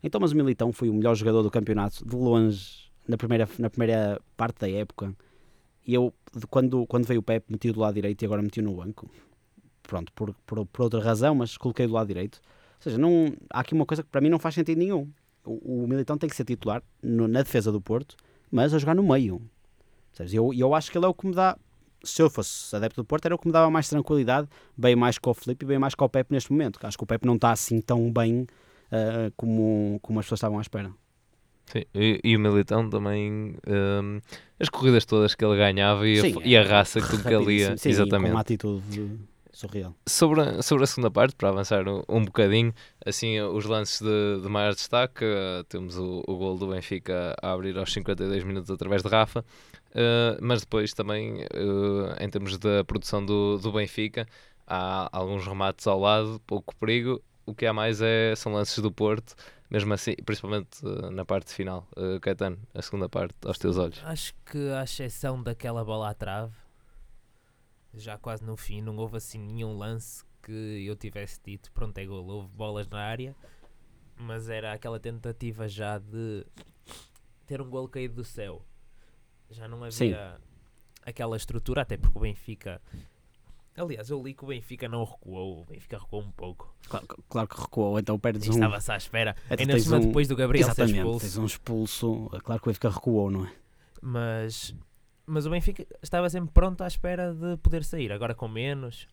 Então, 0.00 0.20
mas 0.20 0.30
o 0.30 0.36
Militão 0.36 0.72
foi 0.72 0.88
o 0.88 0.94
melhor 0.94 1.16
jogador 1.16 1.42
do 1.42 1.50
campeonato 1.50 2.06
de 2.06 2.14
longe 2.14 2.88
na 3.06 3.16
primeira, 3.16 3.48
na 3.58 3.68
primeira 3.68 4.20
parte 4.36 4.60
da 4.60 4.70
época 4.70 5.12
e 5.86 5.94
eu, 5.94 6.12
quando, 6.48 6.86
quando 6.86 7.06
veio 7.06 7.20
o 7.20 7.22
Pep, 7.22 7.44
meti 7.50 7.72
do 7.72 7.80
lado 7.80 7.94
direito 7.94 8.22
e 8.22 8.24
agora 8.24 8.42
meti 8.42 8.62
no 8.62 8.74
banco. 8.74 9.10
Pronto, 9.82 10.12
por, 10.12 10.34
por, 10.46 10.64
por, 10.66 10.82
outra 10.82 11.00
razão, 11.00 11.34
mas 11.34 11.56
coloquei 11.56 11.86
do 11.86 11.92
lado 11.92 12.06
direito. 12.06 12.40
Ou 12.76 12.82
seja, 12.82 12.98
não, 12.98 13.32
há 13.50 13.60
aqui 13.60 13.74
uma 13.74 13.86
coisa 13.86 14.02
que 14.02 14.08
para 14.08 14.20
mim 14.20 14.28
não 14.28 14.38
faz 14.38 14.54
sentido 14.54 14.78
nenhum. 14.78 15.10
O, 15.44 15.84
o 15.84 15.88
Militão 15.88 16.16
tem 16.16 16.28
que 16.28 16.36
ser 16.36 16.44
titular 16.44 16.82
no, 17.02 17.26
na 17.26 17.42
defesa 17.42 17.72
do 17.72 17.80
Porto, 17.80 18.16
mas 18.50 18.72
a 18.72 18.78
jogar 18.78 18.94
no 18.94 19.02
meio. 19.02 19.42
E 20.20 20.36
eu, 20.36 20.52
eu 20.52 20.74
acho 20.74 20.90
que 20.90 20.98
ele 20.98 21.06
é 21.06 21.08
o 21.08 21.14
que 21.14 21.26
me 21.26 21.34
dá 21.34 21.56
se 22.02 22.22
eu 22.22 22.30
fosse 22.30 22.74
adepto 22.74 23.02
do 23.02 23.04
Porto, 23.04 23.26
era 23.26 23.34
o 23.34 23.38
que 23.38 23.46
me 23.46 23.52
dava 23.52 23.70
mais 23.70 23.88
tranquilidade, 23.88 24.48
bem 24.76 24.96
mais 24.96 25.18
com 25.18 25.30
o 25.30 25.34
Felipe 25.34 25.64
e 25.64 25.68
bem 25.68 25.78
mais 25.78 25.94
com 25.94 26.04
o 26.04 26.08
Pepe 26.08 26.32
neste 26.32 26.50
momento. 26.50 26.78
Acho 26.82 26.96
que 26.96 27.04
o 27.04 27.06
Pepe 27.06 27.26
não 27.26 27.34
está 27.34 27.52
assim 27.52 27.80
tão 27.80 28.10
bem 28.10 28.42
uh, 28.42 29.32
como, 29.36 29.98
como 30.02 30.18
as 30.18 30.26
pessoas 30.26 30.38
estavam 30.38 30.58
à 30.58 30.62
espera. 30.62 30.90
Sim, 31.70 31.84
e, 31.94 32.20
e 32.24 32.36
o 32.36 32.40
Militão 32.40 32.90
também, 32.90 33.54
um, 33.66 34.20
as 34.58 34.68
corridas 34.68 35.04
todas 35.04 35.36
que 35.36 35.44
ele 35.44 35.56
ganhava 35.56 36.06
e, 36.08 36.20
sim, 36.20 36.34
a, 36.40 36.44
e 36.44 36.56
a 36.56 36.64
raça 36.64 37.00
que 37.00 37.08
tudo 37.08 37.22
que 37.22 37.32
ele 37.32 37.58
ia, 37.58 37.76
sim, 37.76 37.90
exatamente. 37.90 38.30
com 38.30 38.34
uma 38.34 38.40
atitude 38.40 39.20
surreal. 39.52 39.94
Sobre 40.04 40.40
a, 40.40 40.62
sobre 40.62 40.82
a 40.82 40.86
segunda 40.88 41.12
parte, 41.12 41.36
para 41.36 41.50
avançar 41.50 41.86
um, 41.86 42.02
um 42.08 42.24
bocadinho, 42.24 42.74
assim, 43.06 43.40
os 43.40 43.66
lances 43.66 44.00
de, 44.00 44.42
de 44.42 44.48
maior 44.48 44.74
destaque, 44.74 45.24
uh, 45.24 45.62
temos 45.68 45.96
o, 45.96 46.24
o 46.26 46.36
gol 46.36 46.58
do 46.58 46.66
Benfica 46.66 47.36
a 47.40 47.52
abrir 47.52 47.78
aos 47.78 47.92
52 47.92 48.42
minutos 48.42 48.70
através 48.70 49.02
de 49.02 49.08
Rafa, 49.08 49.40
uh, 49.40 50.38
mas 50.40 50.62
depois 50.62 50.92
também, 50.92 51.44
uh, 51.44 52.20
em 52.20 52.28
termos 52.28 52.58
da 52.58 52.82
produção 52.84 53.24
do, 53.24 53.58
do 53.58 53.70
Benfica, 53.70 54.26
há 54.66 55.08
alguns 55.12 55.46
remates 55.46 55.86
ao 55.86 56.00
lado, 56.00 56.40
pouco 56.48 56.74
perigo, 56.74 57.22
o 57.50 57.54
que 57.54 57.66
há 57.66 57.72
mais 57.72 58.00
é, 58.00 58.34
são 58.36 58.52
lances 58.52 58.78
do 58.78 58.92
Porto, 58.92 59.34
mesmo 59.68 59.92
assim, 59.92 60.14
principalmente 60.24 60.84
uh, 60.84 61.10
na 61.10 61.24
parte 61.24 61.52
final. 61.52 61.86
Uh, 61.96 62.20
Caetano, 62.20 62.58
a 62.72 62.80
segunda 62.80 63.08
parte, 63.08 63.34
aos 63.44 63.58
teus 63.58 63.76
olhos. 63.76 64.00
Acho 64.04 64.34
que, 64.46 64.70
à 64.70 64.84
exceção 64.84 65.42
daquela 65.42 65.84
bola 65.84 66.10
à 66.10 66.14
trave, 66.14 66.54
já 67.94 68.16
quase 68.16 68.44
no 68.44 68.56
fim, 68.56 68.80
não 68.80 68.96
houve 68.96 69.16
assim 69.16 69.38
nenhum 69.38 69.76
lance 69.76 70.24
que 70.42 70.86
eu 70.86 70.96
tivesse 70.96 71.40
dito: 71.44 71.70
pronto, 71.72 71.96
é 71.98 72.06
gol. 72.06 72.24
Houve 72.26 72.48
bolas 72.48 72.88
na 72.88 73.00
área, 73.00 73.34
mas 74.16 74.48
era 74.48 74.72
aquela 74.72 75.00
tentativa 75.00 75.68
já 75.68 75.98
de 75.98 76.46
ter 77.46 77.60
um 77.60 77.68
gol 77.68 77.88
caído 77.88 78.14
do 78.14 78.24
céu. 78.24 78.64
Já 79.50 79.66
não 79.66 79.78
havia 79.78 79.90
Sim. 79.90 80.14
aquela 81.04 81.36
estrutura, 81.36 81.82
até 81.82 81.96
porque 81.96 82.16
o 82.16 82.20
Benfica 82.20 82.80
Aliás, 83.76 84.10
eu 84.10 84.22
li 84.22 84.34
que 84.34 84.44
o 84.44 84.48
Benfica 84.48 84.88
não 84.88 85.04
recuou, 85.04 85.62
o 85.62 85.64
Benfica 85.64 85.98
recuou 85.98 86.22
um 86.22 86.30
pouco. 86.30 86.74
Claro, 86.88 87.06
claro 87.28 87.48
que 87.48 87.60
recuou, 87.60 87.98
então 87.98 88.18
perdes 88.18 88.48
um... 88.48 88.52
Estava-se 88.52 88.92
à 88.92 88.96
espera, 88.96 89.36
Até 89.48 89.62
ainda 89.62 89.78
cima 89.78 89.96
um... 89.96 90.00
depois 90.00 90.28
do 90.28 90.36
Gabriel 90.36 90.66
Exatamente, 90.66 90.94
ser 90.94 90.98
expulso. 90.98 91.20
tens 91.20 91.36
um 91.38 91.46
expulso, 91.46 92.30
claro 92.42 92.60
que 92.60 92.68
o 92.68 92.70
Benfica 92.70 92.90
recuou, 92.90 93.30
não 93.30 93.46
é? 93.46 93.52
Mas, 94.02 94.74
mas 95.26 95.46
o 95.46 95.50
Benfica 95.50 95.86
estava 96.02 96.28
sempre 96.28 96.50
pronto 96.52 96.82
à 96.82 96.86
espera 96.86 97.32
de 97.32 97.56
poder 97.58 97.84
sair, 97.84 98.12
agora 98.12 98.34
com 98.34 98.48
menos... 98.48 99.06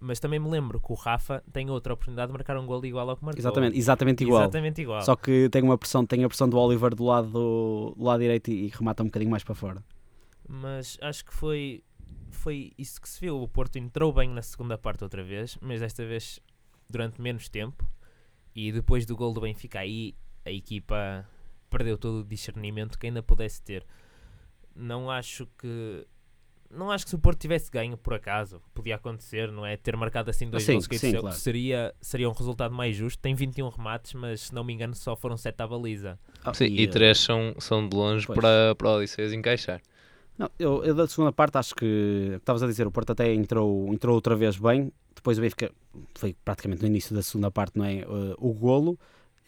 Mas 0.00 0.20
também 0.20 0.38
me 0.38 0.48
lembro 0.48 0.80
que 0.80 0.92
o 0.92 0.94
Rafa 0.94 1.42
tem 1.52 1.68
outra 1.70 1.92
oportunidade 1.92 2.28
de 2.28 2.32
marcar 2.32 2.56
um 2.56 2.64
gol 2.64 2.84
igual 2.84 3.10
ao 3.10 3.16
que 3.16 3.24
marcou. 3.24 3.40
Exatamente, 3.40 3.76
exatamente 3.76 4.22
igual. 4.22 4.42
Exatamente 4.42 4.80
igual. 4.80 5.02
Só 5.02 5.16
que 5.16 5.48
tem 5.50 5.60
uma 5.60 5.76
pressão, 5.76 6.06
tem 6.06 6.22
a 6.22 6.28
pressão 6.28 6.48
do 6.48 6.56
Oliver 6.56 6.94
do 6.94 7.04
lado, 7.04 7.28
do 7.28 7.96
lado 7.98 8.20
direito 8.20 8.48
e, 8.48 8.66
e 8.66 8.68
remata 8.68 9.02
um 9.02 9.06
bocadinho 9.06 9.32
mais 9.32 9.42
para 9.42 9.56
fora. 9.56 9.82
Mas 10.48 10.96
acho 11.02 11.24
que 11.24 11.34
foi 11.34 11.82
foi 12.38 12.72
isso 12.78 13.00
que 13.00 13.08
se 13.08 13.20
viu. 13.20 13.42
O 13.42 13.48
Porto 13.48 13.76
entrou 13.76 14.12
bem 14.12 14.28
na 14.28 14.42
segunda 14.42 14.78
parte 14.78 15.04
outra 15.04 15.22
vez, 15.22 15.58
mas 15.60 15.80
desta 15.80 16.04
vez 16.04 16.40
durante 16.88 17.20
menos 17.20 17.48
tempo. 17.48 17.86
E 18.54 18.72
depois 18.72 19.04
do 19.04 19.16
gol 19.16 19.32
do 19.32 19.40
Benfica, 19.40 19.80
aí 19.80 20.14
a 20.44 20.50
equipa 20.50 21.28
perdeu 21.68 21.98
todo 21.98 22.20
o 22.20 22.24
discernimento 22.24 22.98
que 22.98 23.06
ainda 23.06 23.22
pudesse 23.22 23.62
ter. 23.62 23.84
Não 24.74 25.10
acho 25.10 25.46
que. 25.58 26.06
Não 26.70 26.90
acho 26.90 27.06
que 27.06 27.10
se 27.10 27.16
o 27.16 27.18
Porto 27.18 27.40
tivesse 27.40 27.70
ganho 27.70 27.96
por 27.96 28.12
acaso, 28.12 28.60
podia 28.74 28.96
acontecer, 28.96 29.50
não 29.50 29.64
é? 29.64 29.74
Ter 29.76 29.96
marcado 29.96 30.28
assim 30.28 30.50
dois 30.50 30.66
gols 30.66 30.86
que 30.86 30.98
sim, 30.98 31.14
claro. 31.14 31.34
seria, 31.34 31.94
seria 31.98 32.28
um 32.28 32.32
resultado 32.32 32.74
mais 32.74 32.94
justo. 32.94 33.18
Tem 33.20 33.34
21 33.34 33.70
remates, 33.70 34.12
mas 34.12 34.42
se 34.42 34.54
não 34.54 34.62
me 34.62 34.74
engano 34.74 34.94
só 34.94 35.16
foram 35.16 35.36
7 35.36 35.62
à 35.62 35.66
baliza. 35.66 36.18
Ah, 36.44 36.52
sim, 36.52 36.66
e, 36.66 36.82
e 36.82 36.86
3 36.86 37.18
são, 37.18 37.54
são 37.58 37.88
de 37.88 37.96
longe 37.96 38.26
para, 38.26 38.74
para 38.74 38.88
o 38.88 38.96
Odisseias 38.98 39.32
encaixar. 39.32 39.80
Não, 40.38 40.48
eu, 40.56 40.84
eu, 40.84 40.94
da 40.94 41.08
segunda 41.08 41.32
parte 41.32 41.58
acho 41.58 41.74
que, 41.74 42.34
estavas 42.36 42.62
a 42.62 42.66
dizer, 42.66 42.86
o 42.86 42.92
Porto 42.92 43.10
até 43.10 43.34
entrou, 43.34 43.92
entrou 43.92 44.14
outra 44.14 44.36
vez 44.36 44.56
bem, 44.56 44.92
depois 45.12 45.36
o 45.36 45.40
Benfica 45.40 45.72
foi 46.14 46.36
praticamente 46.44 46.80
no 46.82 46.86
início 46.86 47.12
da 47.12 47.22
segunda 47.22 47.50
parte, 47.50 47.76
não 47.76 47.84
é? 47.84 48.06
Uh, 48.06 48.36
o 48.38 48.54
golo. 48.54 48.96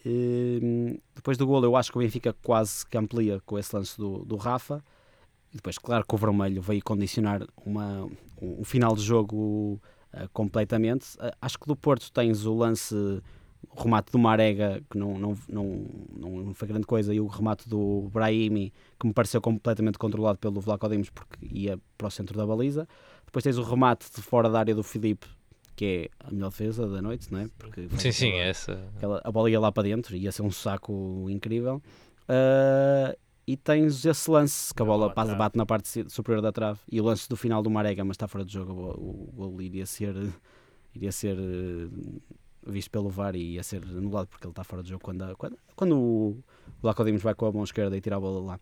Uh, 0.05 0.99
depois 1.15 1.37
do 1.37 1.47
golo 1.47 1.65
eu 1.65 1.77
acho 1.77 1.91
que 1.91 1.97
o 1.97 2.01
Benfica 2.01 2.35
quase 2.43 2.85
que 2.85 2.97
amplia 2.97 3.41
com 3.45 3.57
esse 3.57 3.73
lance 3.73 3.97
do, 3.97 4.25
do 4.25 4.35
Rafa. 4.35 4.83
E 5.53 5.55
depois, 5.55 5.77
claro 5.77 6.05
que 6.05 6.13
o 6.13 6.17
vermelho 6.17 6.61
veio 6.61 6.83
condicionar 6.83 7.45
uma, 7.65 8.09
um 8.41 8.63
final 8.65 8.93
de 8.93 9.01
jogo 9.01 9.79
uh, 10.13 10.27
completamente. 10.33 11.15
Uh, 11.15 11.31
acho 11.41 11.57
que 11.57 11.67
do 11.67 11.75
Porto 11.75 12.11
tens 12.11 12.45
o 12.45 12.53
lance 12.53 13.21
o 13.73 13.83
remate 13.83 14.11
do 14.11 14.19
Marega, 14.19 14.81
que 14.89 14.97
não, 14.97 15.17
não, 15.17 15.37
não, 15.47 15.65
não 16.13 16.53
foi 16.53 16.67
grande 16.67 16.85
coisa, 16.85 17.13
e 17.13 17.19
o 17.19 17.27
remate 17.27 17.67
do 17.69 18.09
Brahimi, 18.11 18.73
que 18.99 19.07
me 19.07 19.13
pareceu 19.13 19.41
completamente 19.41 19.97
controlado 19.97 20.37
pelo 20.37 20.59
Vlaco 20.59 20.89
Dimos, 20.89 21.09
porque 21.09 21.37
ia 21.51 21.79
para 21.97 22.07
o 22.07 22.11
centro 22.11 22.37
da 22.37 22.45
baliza. 22.45 22.87
Depois 23.25 23.43
tens 23.43 23.57
o 23.57 23.63
remate 23.63 24.07
de 24.13 24.21
fora 24.21 24.49
da 24.49 24.59
área 24.59 24.75
do 24.75 24.83
Filipe, 24.83 25.25
que 25.75 26.09
é 26.21 26.27
a 26.27 26.31
melhor 26.31 26.49
defesa 26.49 26.87
da 26.87 27.01
noite, 27.01 27.31
não 27.31 27.39
é? 27.39 27.47
Porque 27.57 27.81
sim, 27.81 27.95
aquela, 27.95 28.13
sim, 28.13 28.33
essa. 28.33 28.89
Aquela, 28.97 29.21
a 29.23 29.31
bola 29.31 29.49
ia 29.49 29.59
lá 29.59 29.71
para 29.71 29.83
dentro, 29.83 30.15
ia 30.15 30.31
ser 30.31 30.41
um 30.41 30.51
saco 30.51 31.27
incrível. 31.29 31.81
Uh, 32.23 33.17
e 33.47 33.57
tens 33.57 34.05
esse 34.05 34.29
lance 34.29 34.73
que 34.73 34.81
a 34.81 34.85
bola 34.85 35.09
passa, 35.13 35.33
bate 35.33 35.57
na 35.57 35.65
parte 35.65 36.09
superior 36.09 36.41
da 36.41 36.51
trave 36.51 36.79
e 36.89 37.01
o 37.01 37.03
lance 37.03 37.27
do 37.27 37.35
final 37.35 37.63
do 37.63 37.69
Marega, 37.69 38.03
mas 38.03 38.15
está 38.15 38.27
fora 38.27 38.45
de 38.45 38.53
jogo. 38.53 38.73
O 38.97 39.31
gol 39.33 39.61
iria 39.61 39.85
ser, 39.85 40.15
iria 40.93 41.11
ser 41.11 41.37
visto 42.65 42.91
pelo 42.91 43.09
VAR 43.09 43.35
e 43.35 43.53
ia 43.53 43.63
ser 43.63 43.83
anulado 43.83 44.27
porque 44.27 44.45
ele 44.45 44.51
está 44.51 44.63
fora 44.63 44.83
de 44.83 44.89
jogo 44.89 45.03
quando, 45.03 45.35
quando, 45.37 45.57
quando 45.75 45.97
o 45.97 46.43
Lacodimos 46.83 47.21
vai 47.21 47.33
com 47.33 47.45
a 47.45 47.51
mão 47.51 47.63
esquerda 47.63 47.95
e 47.95 48.01
tira 48.01 48.17
a 48.17 48.19
bola 48.19 48.41
lá. 48.41 48.59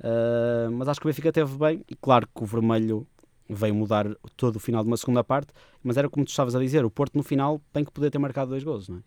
Uh, 0.00 0.70
mas 0.72 0.88
acho 0.88 1.00
que 1.00 1.06
o 1.06 1.08
Benfica 1.08 1.32
teve 1.32 1.56
bem 1.56 1.84
e 1.88 1.96
claro 1.96 2.26
que 2.26 2.42
o 2.42 2.46
vermelho 2.46 3.06
veio 3.48 3.74
mudar 3.74 4.06
todo 4.36 4.56
o 4.56 4.60
final 4.60 4.82
de 4.82 4.88
uma 4.88 4.96
segunda 4.96 5.24
parte, 5.24 5.52
mas 5.82 5.96
era 5.96 6.08
como 6.08 6.24
tu 6.24 6.28
estavas 6.28 6.54
a 6.54 6.60
dizer, 6.60 6.84
o 6.84 6.90
Porto 6.90 7.16
no 7.16 7.22
final 7.22 7.60
tem 7.72 7.84
que 7.84 7.90
poder 7.90 8.10
ter 8.10 8.18
marcado 8.18 8.50
dois 8.50 8.62
gols, 8.62 8.88
não 8.88 8.98
é? 8.98 9.02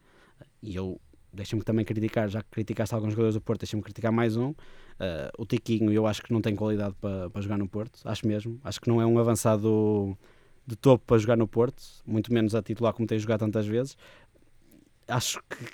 E 0.63 0.75
eu 0.75 0.99
deixa-me 1.31 1.61
também 1.61 1.85
criticar, 1.85 2.27
já 2.27 2.41
que 2.41 2.49
criticaste 2.49 2.93
alguns 2.93 3.11
jogadores 3.11 3.35
do 3.35 3.41
Porto, 3.41 3.61
deixa-me 3.61 3.81
criticar 3.81 4.11
mais 4.11 4.35
um. 4.35 4.49
Uh, 4.49 4.55
o 5.37 5.45
Tiquinho, 5.45 5.91
eu 5.91 6.05
acho 6.05 6.21
que 6.21 6.33
não 6.33 6.41
tem 6.41 6.55
qualidade 6.55 6.95
para, 6.99 7.29
para 7.29 7.41
jogar 7.41 7.57
no 7.57 7.67
Porto, 7.67 7.99
acho 8.03 8.27
mesmo. 8.27 8.59
Acho 8.63 8.81
que 8.81 8.89
não 8.89 9.01
é 9.01 9.05
um 9.05 9.17
avançado 9.17 10.17
de 10.65 10.75
topo 10.75 11.05
para 11.05 11.17
jogar 11.17 11.37
no 11.37 11.47
Porto, 11.47 11.81
muito 12.05 12.33
menos 12.33 12.53
a 12.53 12.61
titular 12.61 12.93
como 12.93 13.07
tem 13.07 13.17
jogado 13.17 13.39
tantas 13.39 13.65
vezes 13.65 13.95
acho 15.11 15.41
que 15.49 15.65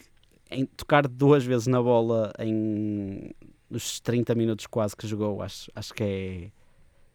em 0.49 0.65
tocar 0.65 1.07
duas 1.07 1.43
vezes 1.45 1.67
na 1.67 1.81
bola 1.81 2.33
em 2.39 3.31
nos 3.69 3.99
30 3.99 4.33
minutos 4.35 4.65
quase 4.65 4.95
que 4.95 5.05
jogou, 5.05 5.41
acho, 5.41 5.69
acho 5.75 5.93
que 5.93 6.03
é, 6.03 6.51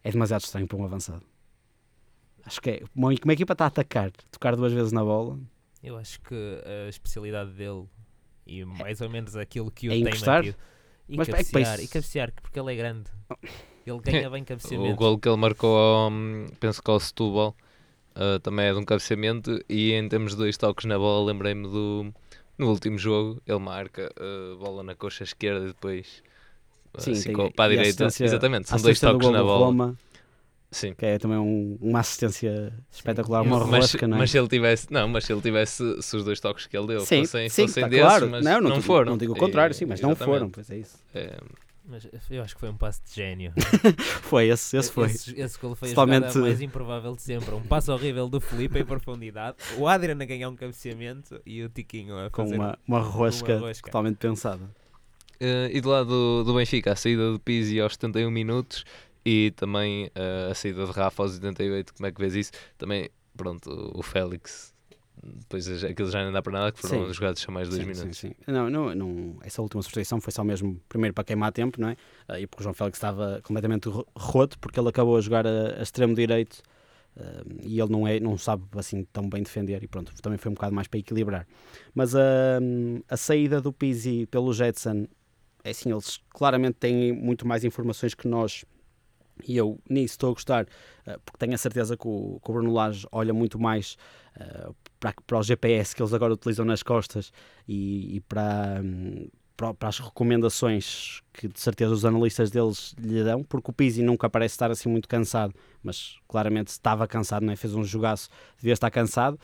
é 0.05 0.11
demasiado 0.11 0.43
estranho 0.43 0.67
para 0.67 0.77
um 0.77 0.85
avançado. 0.85 1.23
Acho 2.45 2.61
que 2.61 2.71
é. 2.71 2.83
Uma, 2.95 3.09
uma 3.25 3.33
equipa 3.33 3.53
está 3.53 3.65
a 3.65 3.69
atacar, 3.69 4.11
tocar 4.31 4.55
duas 4.57 4.73
vezes 4.73 4.93
na 4.93 5.03
bola. 5.03 5.39
Eu 5.83 5.97
acho 5.97 6.21
que 6.21 6.35
a 6.87 6.89
especialidade 6.89 7.53
dele 7.53 7.87
e 8.47 8.65
mais 8.65 9.01
ou 9.01 9.09
menos 9.09 9.37
aquilo 9.37 9.71
que 9.71 9.89
o 9.89 9.93
é 9.93 9.95
tem 9.95 10.03
encostar? 10.03 10.39
mantido. 10.39 10.59
E 11.09 11.17
Mas, 11.17 11.29
cabecear, 11.29 11.81
é 11.81 11.83
e 11.83 11.89
cabecear, 11.89 12.33
porque 12.41 12.59
ele 12.59 12.73
é 12.73 12.77
grande. 12.77 13.11
Ele 13.87 13.99
ganha 14.03 14.31
bem 14.31 14.45
cabeceamento. 14.45 14.93
O 14.93 14.97
gol 14.97 15.19
que 15.19 15.29
ele 15.29 15.37
marcou, 15.37 15.77
ao, 15.77 16.11
penso 16.61 16.83
que 16.83 16.91
ao 16.91 17.01
Setúbal, 17.01 17.57
uh, 18.17 18.39
também 18.41 18.67
é 18.67 18.73
de 18.73 18.79
um 18.79 18.85
cabeceamento 18.85 19.63
e 19.69 19.93
em 19.93 20.09
termos 20.09 20.33
de 20.33 20.39
dois 20.39 20.57
toques 20.57 20.85
na 20.85 20.99
bola 20.99 21.27
lembrei-me 21.27 21.69
do 21.69 22.13
no 22.59 22.69
último 22.69 22.99
jogo 22.99 23.41
ele 23.47 23.59
marca 23.59 24.13
a 24.19 24.55
uh, 24.55 24.59
bola 24.59 24.83
na 24.83 24.95
coxa 24.95 25.25
esquerda 25.25 25.65
e 25.65 25.69
depois 25.69 26.23
Sim, 26.99 27.13
assim, 27.13 27.33
tem, 27.33 27.51
para 27.53 27.65
a 27.65 27.69
direita 27.69 28.05
exatamente, 28.05 28.69
são 28.69 28.81
dois 28.81 29.01
toques 29.01 29.31
na 29.31 29.43
bola 29.43 29.67
Roma, 29.67 29.99
Sim. 30.71 30.95
que 30.95 31.07
é 31.07 31.19
também 31.19 31.39
um, 31.39 31.79
uma 31.81 32.01
assistência 32.01 32.73
espetacular, 32.91 33.43
uma 33.43 33.67
mas, 33.67 33.93
rosca, 33.93 34.07
não 34.07 34.17
é? 34.17 34.21
Mas 34.21 34.31
se 34.31 34.39
ele 34.39 34.49
tivesse, 34.49 34.87
não, 34.91 35.09
mas 35.09 35.25
se 35.25 35.33
ele 35.33 35.41
tivesse, 35.41 36.03
se 36.03 36.17
os 36.17 36.25
dois 36.25 36.39
toques 36.39 36.67
que 36.67 36.77
ele 36.77 36.87
deu 36.87 37.01
sim, 37.01 37.21
fossem, 37.21 37.49
sim, 37.49 37.67
fossem 37.67 37.83
tá 37.83 37.89
desses, 37.89 38.07
claro. 38.07 38.31
mas 38.31 38.45
não, 38.45 38.61
não, 38.61 38.71
não 38.71 38.83
foram. 38.83 39.13
Não 39.13 39.19
digo 39.19 39.33
o 39.33 39.37
contrário, 39.37 39.73
e, 39.73 39.75
sim, 39.75 39.87
mas 39.87 40.01
exatamente. 40.01 40.21
não 40.21 40.27
foram, 40.27 40.51
pois 40.51 40.71
é 40.71 40.79
isso. 40.79 40.99
É, 41.15 41.37
mas 41.93 42.09
eu 42.31 42.43
acho 42.43 42.55
que 42.55 42.61
foi 42.61 42.71
um 42.71 42.77
passo 42.77 43.03
de 43.05 43.15
gênio. 43.15 43.53
foi, 44.23 44.49
esse, 44.49 44.75
esse 44.79 44.91
foi. 44.91 45.11
Esse, 45.11 45.39
esse 45.39 45.59
gol 45.59 45.75
foi 45.75 45.91
Totalmente... 45.91 46.25
a 46.25 46.29
jogada 46.29 46.47
mais 46.47 46.63
improvável 46.63 47.15
de 47.15 47.21
sempre. 47.21 47.55
Um 47.55 47.63
passo 47.63 47.93
horrível 47.93 48.31
do 48.31 48.41
Felipe 48.41 48.79
em 48.79 48.85
profundidade. 48.85 49.59
O 49.77 49.87
Adrian 49.87 50.17
a 50.19 50.25
ganhar 50.25 50.49
um 50.49 50.57
cabeceamento 50.57 51.39
e 51.45 51.63
o 51.63 51.69
Tiquinho 51.69 52.17
a 52.17 52.31
fazer 52.31 52.57
Com 52.57 52.63
uma, 52.63 52.79
uma, 52.89 53.01
rosca, 53.01 53.57
uma 53.57 53.69
rosca. 53.69 53.85
totalmente 53.91 54.17
pensada. 54.17 54.65
Uh, 55.35 55.69
e 55.71 55.81
do 55.83 55.91
lado 55.91 56.09
do, 56.09 56.45
do 56.45 56.55
Benfica, 56.55 56.93
a 56.93 56.97
saída 56.97 57.31
de 57.31 57.39
Pizzi 57.41 57.79
aos 57.79 57.93
71 57.93 58.31
minutos 58.31 58.85
e 59.23 59.53
também 59.55 60.07
uh, 60.07 60.51
a 60.51 60.55
saída 60.55 60.87
de 60.87 60.93
Rafa 60.93 61.23
aos 61.23 61.35
88, 61.35 61.93
como 61.93 62.07
é 62.07 62.13
que 62.13 62.21
vês 62.21 62.35
isso? 62.35 62.53
Também, 62.79 63.11
pronto, 63.37 63.93
o 63.95 64.03
Félix 64.03 64.72
depois 65.23 65.85
aquilo 65.85 66.11
já 66.11 66.25
não 66.25 66.33
dá 66.33 66.43
para 66.43 66.53
nada, 66.53 66.73
que 66.73 66.81
foram 66.81 67.07
sim. 67.07 67.13
jogados 67.13 67.41
só 67.41 67.53
mais 67.53 67.69
dois 67.69 67.81
sim, 67.81 67.89
minutos. 67.89 68.19
Sim, 68.19 68.29
sim. 68.29 68.53
Não, 68.53 68.69
não, 68.69 68.95
não, 68.95 69.37
essa 69.43 69.63
última 69.63 69.81
substituição 69.81 70.21
foi 70.21 70.33
só 70.33 70.43
mesmo, 70.43 70.81
primeiro 70.89 71.15
para 71.15 71.23
queimar 71.23 71.53
tempo, 71.53 71.81
não 71.81 71.89
é? 71.89 71.97
E 72.41 72.47
porque 72.47 72.63
o 72.63 72.65
João 72.65 72.75
Félix 72.75 72.97
estava 72.99 73.41
completamente 73.43 73.89
roto, 74.17 74.59
porque 74.59 74.81
ele 74.81 74.89
acabou 74.89 75.17
a 75.17 75.21
jogar 75.21 75.47
a, 75.47 75.79
a 75.79 75.83
extremo 75.83 76.15
direito 76.15 76.61
uh, 77.17 77.61
e 77.63 77.81
ele 77.81 77.93
não, 77.93 78.07
é, 78.07 78.19
não 78.19 78.37
sabe 78.37 78.65
assim 78.77 79.05
tão 79.13 79.29
bem 79.29 79.43
defender 79.43 79.83
e 79.83 79.87
pronto, 79.87 80.13
também 80.21 80.39
foi 80.39 80.51
um 80.51 80.55
bocado 80.55 80.75
mais 80.75 80.89
para 80.89 80.99
equilibrar. 80.99 81.47
Mas 81.95 82.15
uh, 82.15 82.19
a 83.09 83.17
saída 83.17 83.61
do 83.61 83.73
Pizzi 83.73 84.27
pelo 84.27 84.53
Jetson, 84.53 85.07
é 85.63 85.71
assim, 85.71 85.93
eles 85.93 86.19
claramente 86.31 86.75
têm 86.81 87.13
muito 87.13 87.47
mais 87.47 87.63
informações 87.63 88.15
que 88.15 88.27
nós 88.27 88.65
E 89.47 89.57
eu 89.57 89.79
nisso 89.89 90.15
estou 90.15 90.31
a 90.31 90.33
gostar, 90.33 90.65
uh, 90.65 91.21
porque 91.25 91.39
tenho 91.39 91.55
a 91.55 91.59
certeza 91.59 91.97
que 91.97 92.07
o, 92.07 92.41
que 92.45 92.51
o 92.51 92.55
Bruno 92.55 92.73
Lage 92.73 93.07
olha 93.11 93.33
muito 93.33 93.59
mais 93.59 93.97
uh, 94.37 94.75
para, 95.03 95.13
para 95.27 95.39
o 95.39 95.43
GPS 95.43 95.97
que 95.97 96.01
eles 96.01 96.15
agora 96.15 96.33
utilizam 96.33 96.65
nas 96.65 96.81
costas 96.81 97.33
e, 97.67 98.17
e 98.17 98.21
para, 98.21 98.81
um, 98.81 99.29
para, 99.57 99.75
para, 99.75 99.89
as 99.89 99.99
recomendações 99.99 101.21
que 101.33 101.49
de 101.49 101.59
certeza 101.59 101.93
os 101.93 102.05
analistas 102.05 102.53
deles 102.53 102.95
lhe 102.97 103.25
dão, 103.25 103.43
porque 103.43 103.69
o 103.69 103.75
Pizzi 103.75 104.01
nunca 104.01 104.31
parece 104.31 104.55
estar 104.55 104.71
assim 104.71 104.89
muito 104.89 105.09
cansado, 105.09 105.53
mas 105.83 106.19
claramente 106.29 106.69
estava 106.69 107.09
cansado, 107.09 107.45
não 107.45 107.53
é? 107.53 107.57
fez 107.57 107.75
um 107.75 107.83
jogaço, 107.83 108.29
devia 108.57 108.73
estar 108.73 108.91
cansado. 108.93 109.35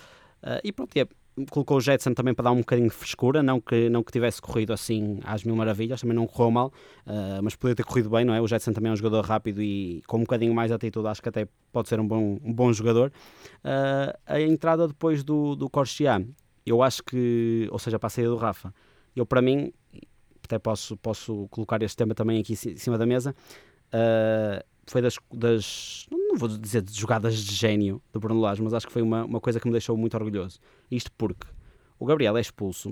Uh, 0.40 0.62
e 0.62 0.70
pronto, 0.70 0.96
é, 0.96 1.04
colocou 1.50 1.76
o 1.76 1.80
Jetson 1.80 2.14
também 2.14 2.34
para 2.34 2.44
dar 2.44 2.52
um 2.52 2.58
bocadinho 2.58 2.88
de 2.88 2.94
frescura, 2.94 3.42
não 3.42 3.60
que, 3.60 3.88
não 3.88 4.02
que 4.02 4.12
tivesse 4.12 4.40
corrido 4.40 4.72
assim 4.72 5.20
às 5.24 5.44
mil 5.44 5.56
maravilhas, 5.56 6.00
também 6.00 6.16
não 6.16 6.26
correu 6.26 6.50
mal, 6.50 6.72
uh, 7.06 7.42
mas 7.42 7.54
podia 7.56 7.74
ter 7.74 7.84
corrido 7.84 8.10
bem, 8.10 8.24
não 8.24 8.34
é? 8.34 8.40
O 8.40 8.46
Jetson 8.46 8.72
também 8.72 8.90
é 8.90 8.92
um 8.92 8.96
jogador 8.96 9.24
rápido 9.24 9.62
e 9.62 10.02
com 10.06 10.18
um 10.18 10.20
bocadinho 10.20 10.54
mais 10.54 10.70
de 10.70 10.74
atitude, 10.74 11.06
acho 11.08 11.22
que 11.22 11.28
até 11.28 11.46
pode 11.72 11.88
ser 11.88 12.00
um 12.00 12.06
bom, 12.06 12.38
um 12.42 12.52
bom 12.52 12.72
jogador. 12.72 13.12
Uh, 13.64 14.18
a 14.26 14.40
entrada 14.40 14.88
depois 14.88 15.22
do, 15.22 15.54
do 15.54 15.68
Corsia, 15.68 16.26
eu 16.64 16.82
acho 16.82 17.02
que, 17.02 17.68
ou 17.70 17.78
seja, 17.78 17.98
para 17.98 18.08
a 18.08 18.10
saída 18.10 18.30
do 18.30 18.36
Rafa, 18.36 18.72
eu 19.14 19.26
para 19.26 19.42
mim, 19.42 19.72
até 20.44 20.58
posso, 20.58 20.96
posso 20.96 21.46
colocar 21.50 21.82
este 21.82 21.96
tema 21.96 22.14
também 22.14 22.40
aqui 22.40 22.52
em 22.52 22.76
cima 22.76 22.96
da 22.96 23.06
mesa, 23.06 23.34
uh, 23.92 24.64
foi 24.92 25.02
das, 25.02 25.16
das, 25.32 26.06
não 26.10 26.36
vou 26.36 26.48
dizer 26.48 26.82
de 26.82 26.98
jogadas 26.98 27.36
de 27.36 27.54
gênio 27.54 28.02
do 28.12 28.20
Bruno 28.20 28.40
Lage, 28.40 28.62
mas 28.62 28.74
acho 28.74 28.86
que 28.86 28.92
foi 28.92 29.02
uma, 29.02 29.24
uma 29.24 29.40
coisa 29.40 29.60
que 29.60 29.66
me 29.66 29.72
deixou 29.72 29.96
muito 29.96 30.14
orgulhoso. 30.14 30.60
Isto 30.90 31.10
porque 31.12 31.46
o 31.98 32.06
Gabriel 32.06 32.36
é 32.36 32.40
expulso. 32.40 32.90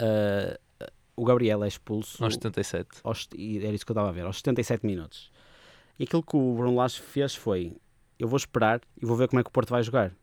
Uh, 0.00 0.58
o 1.16 1.24
Gabriel 1.24 1.64
é 1.64 1.68
expulso. 1.68 2.22
Aos 2.22 2.34
77. 2.34 2.88
Aos, 3.02 3.28
era 3.32 3.74
isso 3.74 3.84
que 3.84 3.90
eu 3.90 3.94
estava 3.94 4.08
a 4.08 4.12
ver, 4.12 4.24
aos 4.24 4.36
77 4.38 4.86
minutos. 4.86 5.30
E 5.98 6.04
aquilo 6.04 6.22
que 6.22 6.36
o 6.36 6.54
Bruno 6.54 6.76
Lage 6.76 7.00
fez 7.00 7.34
foi: 7.34 7.76
eu 8.18 8.28
vou 8.28 8.36
esperar 8.36 8.80
e 9.00 9.04
vou 9.04 9.16
ver 9.16 9.28
como 9.28 9.40
é 9.40 9.42
que 9.42 9.50
o 9.50 9.52
Porto 9.52 9.70
vai 9.70 9.82
jogar. 9.82 10.14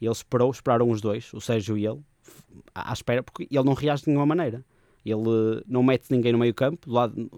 E 0.00 0.06
ele 0.06 0.12
esperou, 0.12 0.50
esperaram 0.50 0.88
os 0.90 1.00
dois, 1.00 1.32
o 1.34 1.40
Sérgio 1.40 1.76
e 1.76 1.86
ele, 1.86 2.00
à 2.74 2.92
espera, 2.92 3.22
porque 3.22 3.48
ele 3.50 3.64
não 3.64 3.74
reage 3.74 4.04
de 4.04 4.08
nenhuma 4.08 4.26
maneira. 4.26 4.64
Ele 5.04 5.62
não 5.66 5.82
mete 5.82 6.10
ninguém 6.10 6.32
no 6.32 6.38
meio 6.38 6.52
campo, 6.52 6.86
do 6.86 6.92
lado, 6.92 7.30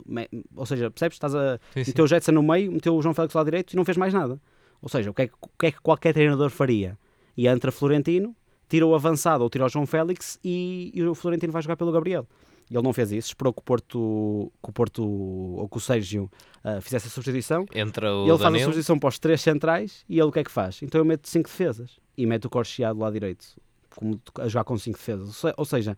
ou 0.56 0.66
seja, 0.66 0.90
percebes? 0.90 1.16
Estás 1.16 1.34
a 1.34 1.58
sim, 1.72 1.84
sim. 1.84 1.90
meteu 1.90 2.04
o 2.04 2.08
Jetson 2.08 2.32
no 2.32 2.42
meio, 2.42 2.72
meteu 2.72 2.96
o 2.96 3.02
João 3.02 3.14
Félix 3.14 3.34
lá 3.34 3.44
direito 3.44 3.72
e 3.72 3.76
não 3.76 3.84
fez 3.84 3.96
mais 3.96 4.12
nada. 4.12 4.40
Ou 4.82 4.88
seja, 4.88 5.10
o 5.10 5.14
que 5.14 5.22
é, 5.22 5.30
o 5.40 5.48
que, 5.58 5.66
é 5.66 5.72
que 5.72 5.80
qualquer 5.80 6.12
treinador 6.12 6.50
faria? 6.50 6.98
E 7.36 7.46
entra 7.46 7.70
Florentino, 7.70 8.34
tira 8.68 8.86
o 8.86 8.94
avançado 8.94 9.42
ou 9.42 9.50
tira 9.50 9.66
o 9.66 9.68
João 9.68 9.86
Félix 9.86 10.38
e, 10.42 10.90
e, 10.94 11.02
o 11.02 11.14
Florentino 11.14 11.52
vai 11.52 11.62
jogar 11.62 11.76
pelo 11.76 11.92
Gabriel. 11.92 12.26
E 12.70 12.76
ele 12.76 12.84
não 12.84 12.92
fez 12.92 13.10
isso, 13.10 13.28
esperou 13.28 13.52
que 13.52 13.60
o 13.60 13.64
Porto, 13.64 14.52
que 14.62 14.70
o 14.70 14.72
Porto 14.72 15.04
ou 15.04 15.68
que 15.68 15.76
o 15.76 15.80
Sérgio 15.80 16.30
uh, 16.64 16.80
fizesse 16.80 17.08
a 17.08 17.10
substituição. 17.10 17.66
Entra 17.74 18.14
o 18.14 18.28
ele 18.28 18.38
faz 18.38 18.54
a 18.54 18.58
substituição 18.58 18.98
para 18.98 19.08
os 19.08 19.18
três 19.18 19.40
centrais 19.40 20.04
e 20.08 20.18
ele 20.18 20.28
o 20.28 20.32
que 20.32 20.38
é 20.38 20.44
que 20.44 20.50
faz? 20.50 20.80
Então 20.82 21.00
eu 21.00 21.04
meto 21.04 21.28
cinco 21.28 21.48
defesas 21.48 21.98
e 22.16 22.24
meto 22.24 22.44
o 22.44 22.50
Corcheado 22.50 23.00
lá 23.00 23.10
direito, 23.10 23.44
como 23.96 24.20
a 24.38 24.46
jogar 24.46 24.64
com 24.64 24.78
cinco 24.78 24.98
defesas. 24.98 25.42
Ou 25.56 25.64
seja, 25.64 25.96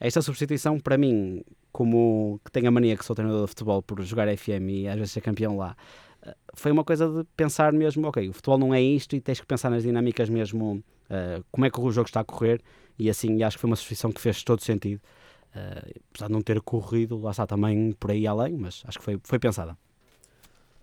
esta 0.00 0.20
substituição, 0.22 0.78
para 0.78 0.98
mim, 0.98 1.42
como 1.72 2.40
que 2.44 2.50
tenho 2.50 2.68
a 2.68 2.70
mania 2.70 2.96
que 2.96 3.04
sou 3.04 3.14
treinador 3.16 3.42
de 3.42 3.48
futebol 3.48 3.82
por 3.82 4.00
jogar 4.02 4.28
FM 4.36 4.68
e 4.68 4.88
às 4.88 4.96
vezes 4.96 5.12
ser 5.12 5.20
campeão 5.20 5.56
lá, 5.56 5.76
eh, 6.22 6.36
foi 6.54 6.72
uma 6.72 6.84
coisa 6.84 7.08
de 7.08 7.24
pensar 7.36 7.72
mesmo, 7.72 8.06
ok, 8.06 8.28
o 8.28 8.32
futebol 8.32 8.58
não 8.58 8.74
é 8.74 8.80
isto 8.80 9.16
e 9.16 9.20
tens 9.20 9.40
que 9.40 9.46
pensar 9.46 9.70
nas 9.70 9.82
dinâmicas 9.82 10.28
mesmo, 10.28 10.82
uh, 11.10 11.44
como 11.50 11.64
é 11.66 11.70
que 11.70 11.80
o 11.80 11.90
jogo 11.90 12.06
está 12.06 12.20
a 12.20 12.24
correr 12.24 12.62
e 12.98 13.10
assim, 13.10 13.42
acho 13.42 13.56
que 13.56 13.60
foi 13.60 13.70
uma 13.70 13.76
substituição 13.76 14.12
que 14.12 14.20
fez 14.20 14.42
todo 14.42 14.62
sentido. 14.62 15.00
Uh, 15.54 16.00
apesar 16.10 16.26
de 16.26 16.32
não 16.32 16.42
ter 16.42 16.60
corrido, 16.60 17.20
lá 17.20 17.30
está 17.30 17.46
também 17.46 17.92
por 17.92 18.10
aí 18.10 18.26
além, 18.26 18.56
mas 18.56 18.82
acho 18.86 18.98
que 18.98 19.04
foi, 19.04 19.20
foi 19.22 19.38
pensada. 19.38 19.76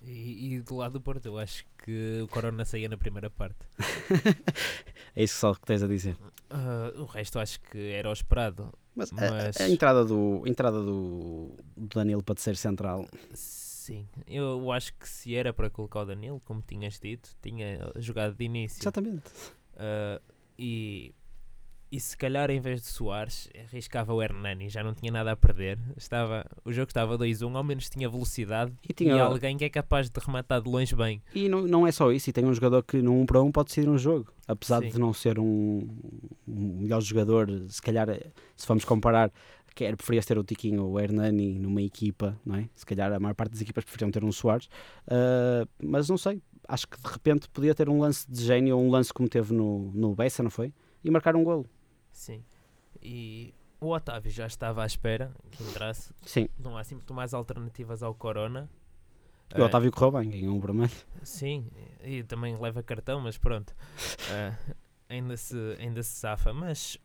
E, 0.03 0.55
e, 0.55 0.61
do 0.61 0.77
lado 0.77 0.93
do 0.93 1.01
Porto, 1.01 1.25
eu 1.25 1.37
acho 1.37 1.63
que 1.83 2.21
o 2.23 2.27
Corona 2.27 2.65
saía 2.65 2.89
na 2.89 2.97
primeira 2.97 3.29
parte. 3.29 3.59
é 5.15 5.23
isso 5.23 5.37
só 5.37 5.53
que 5.53 5.61
tens 5.61 5.83
a 5.83 5.87
dizer. 5.87 6.17
Uh, 6.49 7.01
o 7.01 7.05
resto 7.05 7.37
acho 7.39 7.61
que 7.61 7.91
era 7.91 8.09
o 8.09 8.13
esperado. 8.13 8.73
Mas, 8.95 9.11
mas... 9.11 9.59
A, 9.59 9.63
a, 9.63 9.69
entrada, 9.69 10.03
do, 10.03 10.43
a 10.45 10.49
entrada 10.49 10.81
do, 10.81 11.55
Danilo 11.75 12.21
para 12.23 12.39
ser 12.39 12.57
central. 12.57 13.07
Sim, 13.33 14.07
eu 14.27 14.71
acho 14.71 14.93
que 14.93 15.07
se 15.07 15.35
era 15.35 15.51
para 15.53 15.69
colocar 15.69 16.01
o 16.01 16.05
Danilo, 16.05 16.39
como 16.41 16.61
tinhas 16.61 16.99
dito, 16.99 17.29
tinha 17.41 17.91
jogado 17.95 18.35
de 18.35 18.45
início. 18.45 18.81
Exatamente. 18.81 19.29
Uh, 19.75 20.21
e 20.57 21.15
e 21.91 21.99
se 21.99 22.15
calhar 22.15 22.49
em 22.49 22.61
vez 22.61 22.81
de 22.81 22.87
Soares 22.87 23.49
arriscava 23.69 24.13
o 24.13 24.23
Hernani, 24.23 24.69
já 24.69 24.81
não 24.81 24.93
tinha 24.93 25.11
nada 25.11 25.33
a 25.33 25.35
perder. 25.35 25.77
Estava, 25.97 26.45
o 26.63 26.71
jogo 26.71 26.87
estava 26.89 27.17
2-1, 27.17 27.53
ao 27.53 27.63
menos 27.63 27.89
tinha 27.89 28.09
velocidade 28.09 28.71
e, 28.87 28.93
tinha... 28.93 29.15
e 29.15 29.19
alguém 29.19 29.57
que 29.57 29.65
é 29.65 29.69
capaz 29.69 30.09
de 30.09 30.17
rematar 30.19 30.61
de 30.61 30.69
longe 30.69 30.95
bem. 30.95 31.21
E 31.35 31.49
não, 31.49 31.63
não 31.63 31.85
é 31.85 31.91
só 31.91 32.09
isso, 32.11 32.29
e 32.29 32.33
tem 32.33 32.45
um 32.45 32.53
jogador 32.53 32.81
que 32.83 33.01
no 33.01 33.19
1 33.19 33.25
para 33.25 33.41
1 33.41 33.51
pode 33.51 33.67
decidir 33.67 33.89
um 33.89 33.97
jogo, 33.97 34.31
apesar 34.47 34.81
Sim. 34.81 34.89
de 34.89 34.99
não 34.99 35.11
ser 35.11 35.37
um, 35.37 35.85
um, 36.47 36.77
melhor 36.79 37.01
jogador, 37.01 37.49
se 37.67 37.81
calhar 37.81 38.07
se 38.55 38.65
vamos 38.65 38.85
comparar, 38.85 39.29
quer 39.75 39.93
preferias 39.97 40.25
ter 40.25 40.37
o 40.37 40.45
Tiquinho 40.45 40.85
ou 40.85 40.93
o 40.93 40.99
Hernani 40.99 41.59
numa 41.59 41.81
equipa, 41.81 42.39
não 42.45 42.55
é? 42.55 42.69
Se 42.73 42.85
calhar 42.85 43.11
a 43.11 43.19
maior 43.19 43.35
parte 43.35 43.51
das 43.51 43.61
equipas 43.61 43.83
preferiam 43.83 44.09
ter 44.09 44.23
um 44.23 44.31
Soares, 44.31 44.67
uh, 45.07 45.67
mas 45.83 46.07
não 46.07 46.17
sei, 46.17 46.41
acho 46.69 46.87
que 46.87 46.97
de 46.97 47.09
repente 47.09 47.49
podia 47.49 47.75
ter 47.75 47.89
um 47.89 47.99
lance 47.99 48.29
de 48.31 48.41
gênio 48.45 48.77
ou 48.77 48.83
um 48.85 48.89
lance 48.89 49.13
como 49.13 49.27
teve 49.27 49.53
no, 49.53 49.91
no 49.93 50.15
Bessa, 50.15 50.41
não 50.41 50.49
foi? 50.49 50.73
E 51.03 51.11
marcar 51.11 51.35
um 51.35 51.43
golo. 51.43 51.67
Sim. 52.21 52.43
E 53.01 53.51
o 53.79 53.89
Otávio 53.89 54.29
já 54.29 54.45
estava 54.45 54.83
à 54.83 54.85
espera 54.85 55.33
que 55.49 55.63
entrasse. 55.63 56.13
Sim. 56.21 56.47
Não 56.59 56.77
há 56.77 56.83
muito 56.91 57.13
mais 57.15 57.33
alternativas 57.33 58.03
ao 58.03 58.13
Corona. 58.13 58.69
O 59.57 59.61
Otávio 59.63 59.91
correu 59.91 60.11
bem, 60.11 60.29
ganhou 60.29 60.55
um 60.55 60.59
vermelho. 60.59 60.91
Sim, 61.23 61.67
e 62.03 62.21
também 62.23 62.55
leva 62.57 62.83
cartão, 62.83 63.19
mas 63.19 63.39
pronto. 63.39 63.71
uh, 63.71 64.75
ainda, 65.09 65.35
se, 65.35 65.57
ainda 65.79 66.03
se 66.03 66.11
safa. 66.11 66.53
Mas 66.53 66.95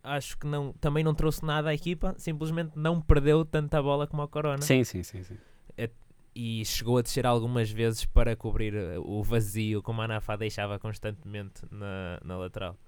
acho 0.00 0.38
que 0.38 0.46
não, 0.46 0.72
também 0.74 1.02
não 1.02 1.12
trouxe 1.12 1.44
nada 1.44 1.70
à 1.70 1.74
equipa, 1.74 2.14
simplesmente 2.16 2.78
não 2.78 3.02
perdeu 3.02 3.44
tanta 3.44 3.82
bola 3.82 4.06
como 4.06 4.22
o 4.22 4.28
Corona. 4.28 4.62
Sim, 4.62 4.84
sim, 4.84 5.02
sim. 5.02 5.24
sim. 5.24 5.36
É, 5.76 5.90
e 6.32 6.64
chegou 6.64 6.98
a 6.98 7.02
descer 7.02 7.26
algumas 7.26 7.68
vezes 7.68 8.04
para 8.04 8.36
cobrir 8.36 8.74
o 9.00 9.24
vazio 9.24 9.82
que 9.82 9.90
o 9.90 9.92
Manafá 9.92 10.36
deixava 10.36 10.78
constantemente 10.78 11.62
na, 11.68 12.20
na 12.24 12.38
lateral. 12.38 12.78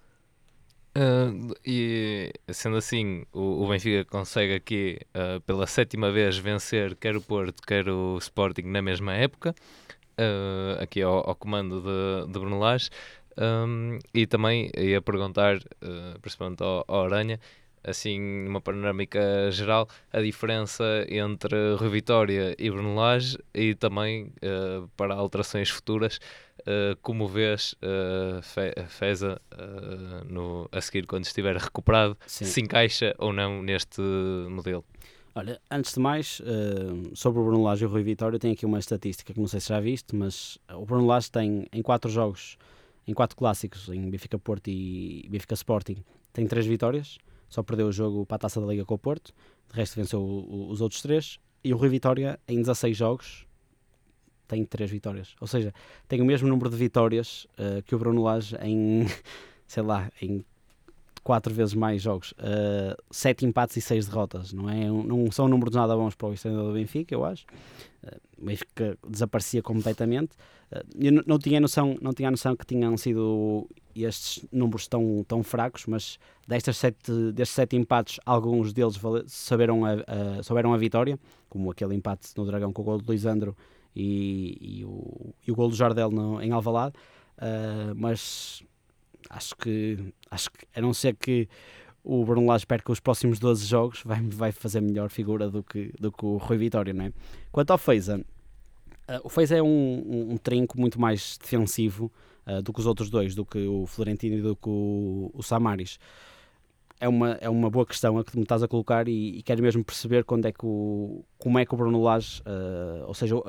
Uh, 0.99 1.55
e 1.64 2.32
sendo 2.49 2.76
assim, 2.76 3.24
o, 3.32 3.62
o 3.62 3.68
Benfica 3.68 4.05
consegue 4.05 4.55
aqui 4.55 4.99
uh, 5.14 5.40
pela 5.42 5.64
sétima 5.64 6.11
vez 6.11 6.36
vencer 6.36 6.96
quer 6.96 7.16
o 7.16 7.20
Porto, 7.22 7.62
quer 7.62 7.88
o 7.88 8.18
Sporting 8.18 8.62
na 8.62 8.82
mesma 8.82 9.14
época, 9.14 9.55
uh, 10.18 10.82
aqui 10.82 11.01
ao, 11.01 11.28
ao, 11.28 11.36
comando 11.36 11.80
de, 11.80 12.32
de 12.32 12.38
Bruno 12.40 12.59
Lage. 12.59 12.90
Um, 13.40 14.01
e 14.12 14.26
também 14.26 14.68
ia 14.76 15.01
perguntar, 15.01 15.61
principalmente 16.20 16.61
ao, 16.61 16.84
ao 16.88 17.05
Aranha, 17.05 17.38
assim, 17.84 18.18
numa 18.18 18.61
panorâmica 18.61 19.49
geral, 19.53 19.88
a 20.12 20.20
diferença 20.20 21.07
entre 21.09 21.76
Rui 21.76 21.90
Vitória 21.90 22.57
e 22.59 22.68
Bruno 22.68 22.96
Lage 22.96 23.38
e 23.55 23.76
também 23.76 24.32
para 24.96 25.14
alterações 25.14 25.70
futuras 25.70 26.18
uh, 26.69 26.97
como 27.01 27.27
vês 27.27 27.75
uh, 27.83 28.43
Feza 28.89 29.41
uh, 29.55 30.25
no, 30.31 30.69
a 30.71 30.81
seguir 30.81 31.07
quando 31.07 31.25
estiver 31.25 31.57
recuperado, 31.57 32.16
Sim. 32.27 32.45
se 32.45 32.61
encaixa 32.61 33.14
ou 33.19 33.33
não 33.33 33.62
neste 33.62 34.01
modelo? 34.51 34.85
Olha, 35.35 35.61
antes 35.71 35.95
de 35.95 36.01
mais, 36.01 36.43
sobre 37.14 37.41
o 37.41 37.45
Bruno 37.45 37.62
Lage 37.62 37.85
e 37.85 37.87
o 37.87 37.89
Rui 37.89 38.03
Vitória, 38.03 38.41
tenho 38.41 38.55
aqui 38.55 38.66
uma 38.66 38.81
estatística 38.81 39.33
que 39.33 39.39
não 39.39 39.47
sei 39.47 39.61
se 39.61 39.69
já 39.69 39.79
viste, 39.79 40.16
mas 40.16 40.59
o 40.75 40.85
Bruno 40.85 41.07
Lage 41.07 41.31
tem 41.31 41.64
em 41.73 41.81
quatro 41.81 42.11
jogos, 42.11 42.59
em 43.07 43.14
quatro 43.14 43.37
clássicos, 43.37 43.89
em 43.89 44.11
Benfica 44.11 44.37
Porto 44.37 44.66
e 44.66 45.29
Benfica 45.31 45.55
Sporting, 45.55 46.03
tem 46.33 46.45
três 46.49 46.66
vitórias, 46.66 47.19
só 47.49 47.62
perdeu 47.62 47.87
o 47.87 47.93
jogo 47.93 48.27
para 48.27 48.35
a 48.35 48.39
Taça 48.41 48.61
da 48.61 48.66
Liga 48.66 48.85
com 48.85 48.95
o 48.95 48.99
Porto, 48.99 49.33
de 49.71 49.77
resto 49.77 49.95
venceu 49.95 50.21
o, 50.21 50.25
o, 50.25 50.71
os 50.71 50.81
outros 50.81 51.03
três, 51.03 51.39
e 51.62 51.73
o 51.73 51.77
Rui 51.77 51.89
Vitória 51.89 52.41
em 52.49 52.57
16 52.57 52.97
jogos 52.97 53.47
tem 54.49 54.64
três 54.64 54.90
vitórias. 54.90 55.36
Ou 55.40 55.46
seja, 55.46 55.72
tem 56.09 56.20
o 56.20 56.24
mesmo 56.24 56.49
número 56.49 56.70
de 56.70 56.76
vitórias 56.76 57.46
uh, 57.59 57.82
que 57.84 57.94
o 57.94 57.99
Bruno 57.99 58.22
Lage 58.22 58.57
em, 58.62 59.07
sei 59.68 59.82
lá, 59.82 60.11
em 60.20 60.44
quatro 61.28 61.53
vezes 61.53 61.74
mais 61.74 62.01
jogos. 62.01 62.32
Uh, 62.32 62.96
sete 63.11 63.44
empates 63.44 63.76
e 63.76 63.82
seis 63.82 64.07
derrotas. 64.07 64.51
Não, 64.51 64.70
é, 64.70 64.86
não 64.86 65.30
são 65.30 65.46
números 65.46 65.74
nada 65.74 65.94
bons 65.94 66.14
para 66.14 66.28
o 66.28 66.34
treinador 66.34 66.68
do 66.68 66.74
Benfica, 66.74 67.14
eu 67.14 67.22
acho. 67.22 67.44
Uh, 68.03 68.44
Benfica 68.46 68.96
desaparecia 69.07 69.62
completamente. 69.62 70.32
Uh, 70.72 70.84
eu 70.99 71.22
não, 71.26 71.38
tinha 71.38 71.61
noção, 71.61 71.99
não 72.01 72.14
tinha 72.14 72.30
noção 72.30 72.57
que 72.57 72.64
tinham 72.64 72.96
sido 72.96 73.68
estes 73.94 74.42
números 74.51 74.88
tão, 74.88 75.22
tão 75.28 75.42
fracos, 75.42 75.84
mas 75.86 76.18
destas 76.46 76.78
sete, 76.78 77.12
destes 77.34 77.55
sete 77.55 77.76
empates, 77.76 78.18
alguns 78.24 78.72
deles 78.72 78.99
saberam 79.26 79.84
a, 79.84 79.92
a, 80.38 80.42
souberam 80.42 80.72
a 80.72 80.78
vitória, 80.78 81.18
como 81.51 81.70
aquele 81.70 81.94
empate 81.94 82.30
no 82.36 82.46
Dragão 82.46 82.72
com 82.72 82.80
o 82.80 82.84
gol 82.86 82.99
do 82.99 83.12
Lisandro 83.12 83.55
e, 83.95 84.59
e, 84.61 84.84
o, 84.84 85.34
e 85.47 85.53
o 85.53 85.55
gol 85.55 85.68
do 85.68 85.76
Jardel 85.76 86.11
no, 86.11 86.41
em 86.41 86.53
Alvalade, 86.53 86.95
uh, 87.39 87.95
mas 87.97 88.62
acho 89.30 89.57
que, 89.57 89.99
acho 90.30 90.51
que, 90.51 90.66
a 90.74 90.80
não 90.80 90.93
ser 90.95 91.14
que 91.16 91.49
o 92.05 92.24
Bruno 92.24 92.47
Lage 92.47 92.66
perca 92.66 92.93
os 92.93 93.01
próximos 93.01 93.39
12 93.39 93.66
jogos, 93.66 94.03
vai, 94.05 94.20
vai 94.22 94.53
fazer 94.53 94.80
melhor 94.80 95.11
figura 95.11 95.51
do 95.51 95.62
que, 95.62 95.93
do 95.99 96.11
que 96.11 96.24
o 96.24 96.36
Rui 96.36 96.57
Vitória, 96.57 96.95
não 96.95 97.07
é? 97.07 97.12
Quanto 97.51 97.70
ao 97.70 97.78
Feiza, 97.78 98.24
Uh, 99.09 99.20
o 99.24 99.28
Fez 99.30 99.51
é 99.51 99.62
um, 99.62 99.66
um, 99.66 100.32
um, 100.32 100.36
trinco 100.36 100.78
muito 100.78 101.01
mais 101.01 101.39
defensivo 101.39 102.12
uh, 102.47 102.61
do 102.61 102.74
que 102.74 102.80
os 102.80 102.84
outros 102.84 103.09
dois, 103.09 103.34
do 103.34 103.45
que 103.45 103.66
o 103.66 103.86
Florentino 103.86 104.36
e 104.36 104.43
do 104.43 104.55
que 104.55 104.68
o, 104.68 105.30
o 105.32 105.43
Samaris. 105.43 105.99
É 107.01 107.09
uma, 107.09 107.32
é 107.40 107.49
uma 107.49 107.70
boa 107.70 107.86
questão 107.86 108.18
a 108.18 108.24
que 108.24 108.36
me 108.36 108.42
estás 108.42 108.62
a 108.62 108.68
colocar 108.68 109.07
e, 109.07 109.38
e 109.38 109.42
quero 109.42 109.62
mesmo 109.62 109.84
perceber 109.84 110.24
quando 110.24 110.46
é 110.46 110.53
que 110.53 110.64
o, 110.64 111.24
como 111.38 111.59
é 111.59 111.64
que 111.64 111.72
o 111.72 111.76
Bruno 111.76 112.03
Lage, 112.03 112.42
uh, 112.42 113.07
ou 113.07 113.14
seja, 113.14 113.36
o, 113.36 113.42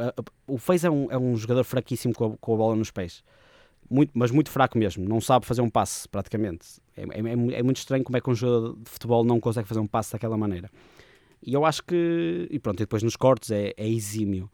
o 0.47 0.57
Fez 0.57 0.83
é 0.83 0.89
um, 0.89 1.11
é 1.11 1.17
um 1.17 1.35
jogador 1.35 1.63
fraquíssimo 1.63 2.13
com 2.13 2.25
a, 2.33 2.37
com 2.37 2.53
a 2.53 2.57
bola 2.57 2.75
nos 2.75 2.91
pés. 2.91 3.23
Muito, 3.89 4.11
mas 4.13 4.29
muito 4.29 4.51
fraco 4.51 4.77
mesmo, 4.77 5.07
não 5.09 5.19
sabe 5.19 5.47
fazer 5.47 5.61
um 5.61 5.69
passe 5.69 6.07
praticamente. 6.07 6.67
É, 6.95 7.01
é, 7.01 7.57
é, 7.57 7.63
muito 7.63 7.77
estranho 7.77 8.03
como 8.03 8.17
é 8.17 8.21
que 8.21 8.29
um 8.29 8.35
jogador 8.35 8.77
de 8.77 8.89
futebol 8.89 9.23
não 9.23 9.39
consegue 9.39 9.67
fazer 9.67 9.79
um 9.79 9.87
passe 9.87 10.11
daquela 10.11 10.37
maneira. 10.37 10.69
E 11.41 11.53
eu 11.53 11.65
acho 11.65 11.83
que, 11.83 12.47
e 12.51 12.59
pronto, 12.59 12.79
e 12.79 12.83
depois 12.83 13.01
nos 13.01 13.15
cortes 13.15 13.49
é, 13.49 13.73
é 13.75 13.87
exímio 13.87 14.49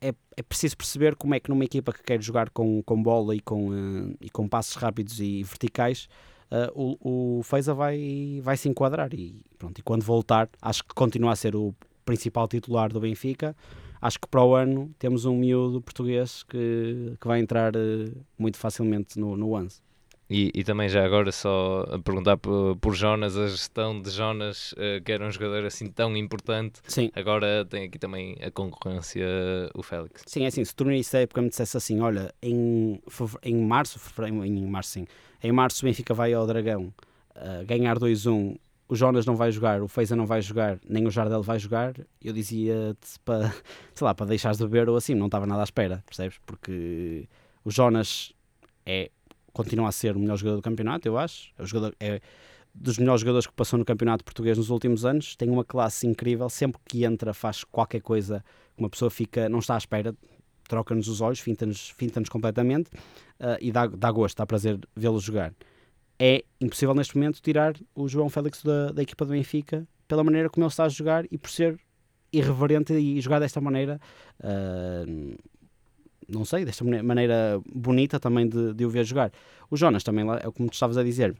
é, 0.00 0.14
é 0.36 0.42
preciso 0.42 0.76
perceber 0.76 1.16
como 1.16 1.34
é 1.34 1.40
que 1.40 1.50
numa 1.50 1.64
equipa 1.64 1.92
que 1.92 2.02
quer 2.02 2.22
jogar 2.22 2.50
com, 2.50 2.82
com 2.82 3.02
bola 3.02 3.34
e 3.34 3.40
com, 3.40 3.70
uh, 3.70 4.16
e 4.20 4.30
com 4.30 4.48
passos 4.48 4.74
rápidos 4.76 5.20
e 5.20 5.42
verticais, 5.42 6.08
uh, 6.54 6.98
o, 7.00 7.38
o 7.38 7.42
Feiza 7.42 7.74
vai, 7.74 8.40
vai 8.42 8.56
se 8.56 8.68
enquadrar 8.68 9.12
e, 9.12 9.42
pronto, 9.58 9.78
e 9.78 9.82
quando 9.82 10.02
voltar, 10.02 10.48
acho 10.62 10.84
que 10.84 10.94
continua 10.94 11.32
a 11.32 11.36
ser 11.36 11.56
o 11.56 11.74
principal 12.04 12.46
titular 12.46 12.92
do 12.92 13.00
Benfica. 13.00 13.56
Acho 14.00 14.20
que 14.20 14.28
para 14.28 14.44
o 14.44 14.54
ano 14.54 14.94
temos 14.98 15.24
um 15.24 15.36
miúdo 15.36 15.80
português 15.80 16.42
que, 16.42 17.16
que 17.20 17.26
vai 17.26 17.40
entrar 17.40 17.74
uh, 17.74 18.24
muito 18.38 18.58
facilmente 18.58 19.18
no, 19.18 19.36
no 19.36 19.52
11. 19.52 19.80
E, 20.36 20.50
e, 20.52 20.64
também 20.64 20.88
já 20.88 21.04
agora 21.04 21.30
só 21.30 21.86
a 21.92 21.96
perguntar 21.96 22.36
por, 22.36 22.76
por 22.78 22.92
Jonas, 22.92 23.36
a 23.36 23.46
gestão 23.46 24.02
de 24.02 24.10
Jonas, 24.10 24.72
uh, 24.72 25.00
que 25.04 25.12
era 25.12 25.24
um 25.24 25.30
jogador 25.30 25.64
assim 25.64 25.86
tão 25.86 26.16
importante, 26.16 26.80
sim. 26.88 27.08
agora 27.14 27.64
tem 27.64 27.84
aqui 27.84 28.00
também 28.00 28.36
a 28.42 28.50
concorrência, 28.50 29.24
o 29.76 29.80
Félix. 29.80 30.24
Sim, 30.26 30.42
é 30.42 30.48
assim, 30.48 30.64
se 30.64 30.74
tu 30.74 30.86
da 30.86 31.20
época 31.20 31.40
me 31.40 31.50
dissesse 31.50 31.76
assim, 31.76 32.00
olha, 32.00 32.34
em, 32.42 33.00
em 33.44 33.56
março, 33.64 34.00
em 34.26 34.66
março 34.66 34.90
sim, 34.90 35.06
em 35.40 35.52
março 35.52 35.84
o 35.84 35.88
Benfica 35.88 36.12
vai 36.12 36.32
ao 36.32 36.44
Dragão 36.48 36.92
uh, 37.36 37.64
ganhar 37.64 37.96
2-1, 37.96 38.56
o 38.88 38.96
Jonas 38.96 39.24
não 39.24 39.36
vai 39.36 39.52
jogar, 39.52 39.82
o 39.82 39.86
Feiza 39.86 40.16
não 40.16 40.26
vai 40.26 40.42
jogar, 40.42 40.80
nem 40.84 41.06
o 41.06 41.12
Jardel 41.12 41.44
vai 41.44 41.60
jogar, 41.60 41.94
eu 42.20 42.32
dizia-te 42.32 43.20
para, 43.24 43.54
sei 43.94 44.04
lá, 44.04 44.12
para 44.12 44.26
deixares 44.26 44.58
de 44.58 44.64
beber 44.64 44.88
ou 44.88 44.96
assim, 44.96 45.14
não 45.14 45.26
estava 45.26 45.46
nada 45.46 45.60
à 45.60 45.64
espera, 45.64 46.02
percebes? 46.04 46.40
Porque 46.44 47.28
o 47.64 47.70
Jonas 47.70 48.32
é 48.84 49.12
continua 49.54 49.88
a 49.88 49.92
ser 49.92 50.16
o 50.16 50.20
melhor 50.20 50.36
jogador 50.36 50.56
do 50.56 50.62
campeonato, 50.62 51.08
eu 51.08 51.16
acho. 51.16 51.50
É, 51.56 51.64
jogador, 51.64 51.94
é 51.98 52.20
dos 52.74 52.98
melhores 52.98 53.20
jogadores 53.20 53.46
que 53.46 53.52
passou 53.52 53.78
no 53.78 53.84
campeonato 53.84 54.24
português 54.24 54.58
nos 54.58 54.68
últimos 54.68 55.04
anos. 55.04 55.36
Tem 55.36 55.48
uma 55.48 55.64
classe 55.64 56.06
incrível. 56.06 56.50
Sempre 56.50 56.80
que 56.84 57.04
entra, 57.04 57.32
faz 57.32 57.62
qualquer 57.64 58.02
coisa. 58.02 58.44
Uma 58.76 58.90
pessoa 58.90 59.10
fica, 59.10 59.48
não 59.48 59.60
está 59.60 59.76
à 59.76 59.78
espera, 59.78 60.14
troca-nos 60.68 61.06
os 61.08 61.20
olhos, 61.20 61.38
finta-nos 61.38 61.90
finta 61.90 62.20
completamente 62.28 62.88
uh, 62.88 63.56
e 63.60 63.70
dá, 63.70 63.86
dá 63.86 64.10
gosto, 64.10 64.36
dá 64.36 64.44
prazer 64.44 64.78
vê-lo 64.96 65.20
jogar. 65.20 65.54
É 66.18 66.44
impossível 66.60 66.94
neste 66.94 67.16
momento 67.16 67.40
tirar 67.40 67.74
o 67.94 68.08
João 68.08 68.28
Félix 68.28 68.62
da, 68.62 68.90
da 68.90 69.02
equipa 69.02 69.24
do 69.24 69.32
Benfica 69.32 69.86
pela 70.08 70.24
maneira 70.24 70.50
como 70.50 70.64
ele 70.64 70.70
está 70.70 70.84
a 70.84 70.88
jogar 70.88 71.24
e 71.30 71.38
por 71.38 71.50
ser 71.50 71.78
irreverente 72.32 72.92
e 72.92 73.20
jogar 73.20 73.38
desta 73.38 73.60
maneira. 73.60 74.00
Uh, 74.40 75.36
não 76.28 76.44
sei, 76.44 76.64
desta 76.64 76.84
maneira 76.84 77.60
bonita 77.72 78.18
também 78.18 78.48
de, 78.48 78.74
de 78.74 78.84
o 78.84 78.90
ver 78.90 79.04
jogar. 79.04 79.32
O 79.70 79.76
Jonas 79.76 80.02
também, 80.02 80.24
é 80.30 80.50
como 80.50 80.68
tu 80.68 80.74
estavas 80.74 80.96
a 80.96 81.02
dizer, 81.02 81.36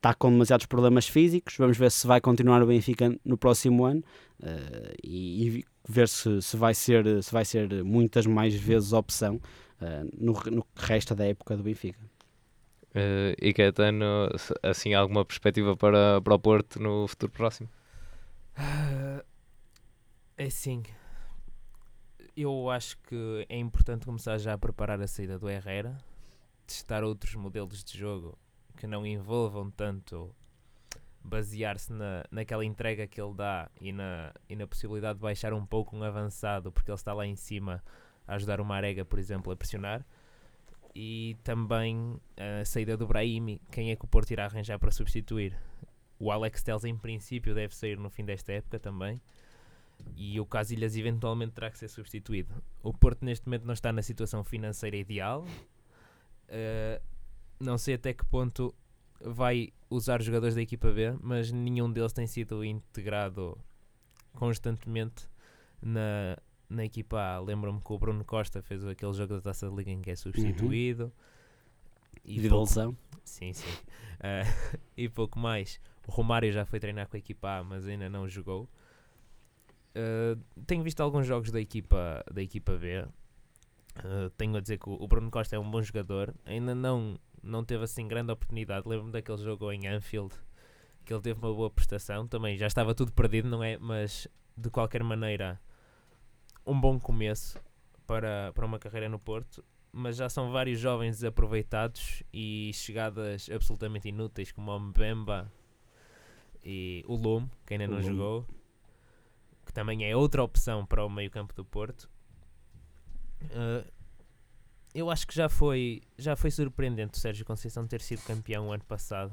está 0.00 0.14
com 0.14 0.30
demasiados 0.30 0.66
problemas 0.66 1.06
físicos. 1.06 1.56
Vamos 1.58 1.76
ver 1.76 1.90
se 1.90 2.06
vai 2.06 2.20
continuar 2.20 2.62
o 2.62 2.66
Benfica 2.66 3.14
no 3.24 3.36
próximo 3.36 3.84
ano 3.84 4.02
uh, 4.40 4.94
e, 5.04 5.48
e, 5.48 5.64
ver 5.88 6.08
se, 6.08 6.40
se, 6.40 6.56
vai 6.56 6.74
ser, 6.74 7.22
se 7.22 7.32
vai 7.32 7.44
ser 7.44 7.84
muitas 7.84 8.26
mais 8.26 8.54
vezes 8.54 8.92
opção 8.92 9.36
uh, 9.36 10.08
no, 10.18 10.32
no 10.50 10.66
resto 10.74 11.14
da 11.14 11.26
época 11.26 11.56
do 11.56 11.62
Benfica. 11.62 12.00
Uh, 12.90 13.36
e 13.40 13.52
Caetano, 13.52 14.28
assim, 14.62 14.94
alguma 14.94 15.24
perspectiva 15.24 15.76
para, 15.76 16.20
para 16.20 16.34
o 16.34 16.38
Porto 16.38 16.80
no 16.82 17.06
futuro 17.06 17.30
próximo? 17.32 17.68
É 20.36 20.48
sim, 20.48 20.82
eu 22.36 22.70
acho 22.70 22.98
que 23.02 23.46
é 23.48 23.56
importante 23.58 24.06
começar 24.06 24.38
já 24.38 24.54
a 24.54 24.58
preparar 24.58 25.00
a 25.00 25.06
saída 25.06 25.38
do 25.38 25.48
Herrera, 25.48 25.96
testar 26.66 27.04
outros 27.04 27.34
modelos 27.34 27.82
de 27.82 27.98
jogo 27.98 28.38
que 28.76 28.86
não 28.86 29.04
envolvam 29.06 29.70
tanto 29.70 30.34
basear-se 31.22 31.92
na, 31.92 32.24
naquela 32.30 32.64
entrega 32.64 33.06
que 33.06 33.20
ele 33.20 33.34
dá 33.34 33.70
e 33.80 33.92
na, 33.92 34.32
e 34.48 34.56
na 34.56 34.66
possibilidade 34.66 35.18
de 35.18 35.22
baixar 35.22 35.52
um 35.52 35.66
pouco 35.66 35.96
um 35.96 36.02
avançado, 36.02 36.72
porque 36.72 36.90
ele 36.90 36.96
está 36.96 37.12
lá 37.12 37.26
em 37.26 37.36
cima 37.36 37.82
a 38.26 38.36
ajudar 38.36 38.60
o 38.60 38.64
Marega, 38.64 39.04
por 39.04 39.18
exemplo, 39.18 39.52
a 39.52 39.56
pressionar. 39.56 40.04
E 40.94 41.36
também 41.44 42.18
a 42.36 42.64
saída 42.64 42.96
do 42.96 43.06
Brahimi, 43.06 43.60
quem 43.70 43.90
é 43.90 43.96
que 43.96 44.04
o 44.04 44.08
Porto 44.08 44.30
irá 44.30 44.46
arranjar 44.46 44.78
para 44.78 44.90
substituir? 44.90 45.56
O 46.18 46.30
Alex 46.30 46.62
Telles, 46.62 46.84
em 46.84 46.96
princípio, 46.96 47.54
deve 47.54 47.74
sair 47.74 47.98
no 47.98 48.10
fim 48.10 48.24
desta 48.24 48.52
época 48.52 48.78
também 48.78 49.20
e 50.16 50.38
o 50.40 50.46
Casilhas 50.46 50.96
eventualmente 50.96 51.52
terá 51.52 51.70
que 51.70 51.78
ser 51.78 51.88
substituído. 51.88 52.54
O 52.82 52.92
Porto 52.92 53.24
neste 53.24 53.46
momento 53.46 53.64
não 53.64 53.74
está 53.74 53.92
na 53.92 54.02
situação 54.02 54.44
financeira 54.44 54.96
ideal. 54.96 55.44
Uh, 56.48 57.02
não 57.58 57.78
sei 57.78 57.94
até 57.94 58.12
que 58.12 58.24
ponto 58.24 58.74
vai 59.20 59.72
usar 59.88 60.20
os 60.20 60.26
jogadores 60.26 60.54
da 60.54 60.62
equipa 60.62 60.90
B, 60.90 61.16
mas 61.20 61.52
nenhum 61.52 61.92
deles 61.92 62.12
tem 62.12 62.26
sido 62.26 62.64
integrado 62.64 63.58
constantemente 64.32 65.28
na, 65.82 66.38
na 66.68 66.84
equipa 66.84 67.20
A. 67.20 67.40
Lembro-me 67.40 67.80
que 67.80 67.92
o 67.92 67.98
Bruno 67.98 68.24
Costa 68.24 68.62
fez 68.62 68.84
aquele 68.86 69.12
jogo 69.12 69.34
da 69.34 69.40
Taça 69.40 69.68
de 69.68 69.76
Liga 69.76 69.90
em 69.90 70.00
que 70.00 70.10
é 70.10 70.16
substituído. 70.16 71.04
Uhum. 71.04 71.10
E 72.24 72.40
de 72.40 72.48
pouco, 72.48 72.96
Sim, 73.24 73.52
sim. 73.52 73.68
Uh, 73.68 74.78
e 74.96 75.08
pouco 75.08 75.38
mais. 75.38 75.80
O 76.06 76.10
Romário 76.10 76.50
já 76.52 76.64
foi 76.64 76.80
treinar 76.80 77.08
com 77.08 77.16
a 77.16 77.18
equipa 77.18 77.58
A, 77.58 77.64
mas 77.64 77.86
ainda 77.86 78.08
não 78.08 78.28
jogou. 78.28 78.68
Uh, 79.90 80.40
tenho 80.66 80.82
visto 80.82 81.00
alguns 81.00 81.26
jogos 81.26 81.50
da 81.50 81.60
equipa, 81.60 82.24
da 82.32 82.42
equipa 82.42 82.76
B. 82.76 83.02
Uh, 83.98 84.30
tenho 84.36 84.56
a 84.56 84.60
dizer 84.60 84.78
que 84.78 84.88
o 84.88 85.06
Bruno 85.06 85.30
Costa 85.30 85.56
é 85.56 85.58
um 85.58 85.70
bom 85.70 85.82
jogador. 85.82 86.34
Ainda 86.44 86.74
não, 86.74 87.18
não 87.42 87.64
teve 87.64 87.84
assim 87.84 88.06
grande 88.06 88.32
oportunidade. 88.32 88.88
Lembro-me 88.88 89.12
daquele 89.12 89.38
jogo 89.38 89.70
em 89.72 89.86
Anfield 89.88 90.34
que 91.04 91.12
ele 91.12 91.22
teve 91.22 91.38
uma 91.40 91.52
boa 91.52 91.70
prestação. 91.70 92.26
Também 92.26 92.56
já 92.56 92.66
estava 92.66 92.94
tudo 92.94 93.12
perdido, 93.12 93.48
não 93.48 93.62
é? 93.64 93.76
Mas 93.78 94.28
de 94.56 94.70
qualquer 94.70 95.02
maneira, 95.02 95.60
um 96.64 96.78
bom 96.78 96.98
começo 97.00 97.58
para, 98.06 98.52
para 98.54 98.66
uma 98.66 98.78
carreira 98.78 99.08
no 99.08 99.18
Porto. 99.18 99.64
Mas 99.92 100.16
já 100.16 100.28
são 100.28 100.52
vários 100.52 100.78
jovens 100.78 101.16
desaproveitados 101.16 102.22
e 102.32 102.70
chegadas 102.72 103.50
absolutamente 103.50 104.08
inúteis, 104.08 104.52
como 104.52 104.70
o 104.70 104.78
Mbemba 104.78 105.50
e 106.64 107.04
o 107.08 107.16
Lume, 107.16 107.50
que 107.66 107.74
ainda 107.74 107.88
não 107.88 108.00
jogou 108.00 108.46
que 109.70 109.74
também 109.74 110.04
é 110.04 110.16
outra 110.16 110.42
opção 110.42 110.84
para 110.84 111.04
o 111.04 111.08
meio-campo 111.08 111.54
do 111.54 111.64
Porto. 111.64 112.10
Uh, 113.44 113.88
eu 114.92 115.08
acho 115.08 115.24
que 115.28 115.32
já 115.32 115.48
foi, 115.48 116.02
já 116.18 116.34
foi 116.34 116.50
surpreendente 116.50 117.16
o 117.16 117.20
Sérgio 117.20 117.46
Conceição 117.46 117.86
ter 117.86 118.00
sido 118.00 118.20
campeão 118.24 118.66
o 118.66 118.72
ano 118.72 118.82
passado, 118.82 119.32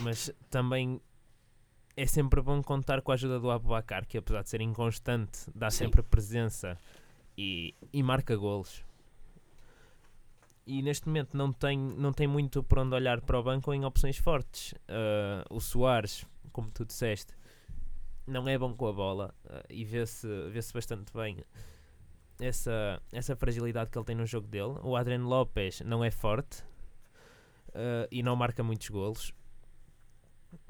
mas 0.00 0.30
também 0.50 1.00
é 1.96 2.04
sempre 2.04 2.42
bom 2.42 2.62
contar 2.62 3.00
com 3.00 3.10
a 3.10 3.14
ajuda 3.14 3.40
do 3.40 3.50
Abubacar, 3.50 4.06
que 4.06 4.18
apesar 4.18 4.42
de 4.42 4.50
ser 4.50 4.60
inconstante, 4.60 5.50
dá 5.54 5.70
Sim. 5.70 5.84
sempre 5.84 6.02
presença 6.02 6.78
e, 7.36 7.74
e 7.90 8.02
marca 8.02 8.36
golos. 8.36 8.84
E 10.66 10.82
neste 10.82 11.06
momento 11.06 11.38
não 11.38 11.54
tem, 11.54 11.78
não 11.78 12.12
tem 12.12 12.26
muito 12.26 12.62
por 12.62 12.80
onde 12.80 12.94
olhar 12.94 13.22
para 13.22 13.40
o 13.40 13.42
banco 13.42 13.72
em 13.72 13.82
opções 13.86 14.18
fortes. 14.18 14.72
Uh, 14.72 15.54
o 15.54 15.58
Soares, 15.58 16.26
como 16.52 16.70
tu 16.70 16.84
disseste, 16.84 17.34
não 18.26 18.48
é 18.48 18.58
bom 18.58 18.74
com 18.74 18.86
a 18.86 18.92
bola 18.92 19.34
uh, 19.44 19.64
e 19.68 19.84
vê-se 19.84 20.26
vê 20.50 20.60
-se 20.60 20.72
bastante 20.72 21.12
bem 21.12 21.44
essa, 22.40 23.00
essa 23.12 23.36
fragilidade 23.36 23.90
que 23.90 23.98
ele 23.98 24.04
tem 24.04 24.16
no 24.16 24.26
jogo 24.26 24.46
dele. 24.46 24.76
O 24.82 24.96
Adriano 24.96 25.28
Lopes 25.28 25.80
não 25.82 26.04
é 26.04 26.10
forte 26.10 26.62
uh, 27.70 28.08
e 28.10 28.22
não 28.22 28.34
marca 28.36 28.62
muitos 28.62 28.88
golos. 28.88 29.32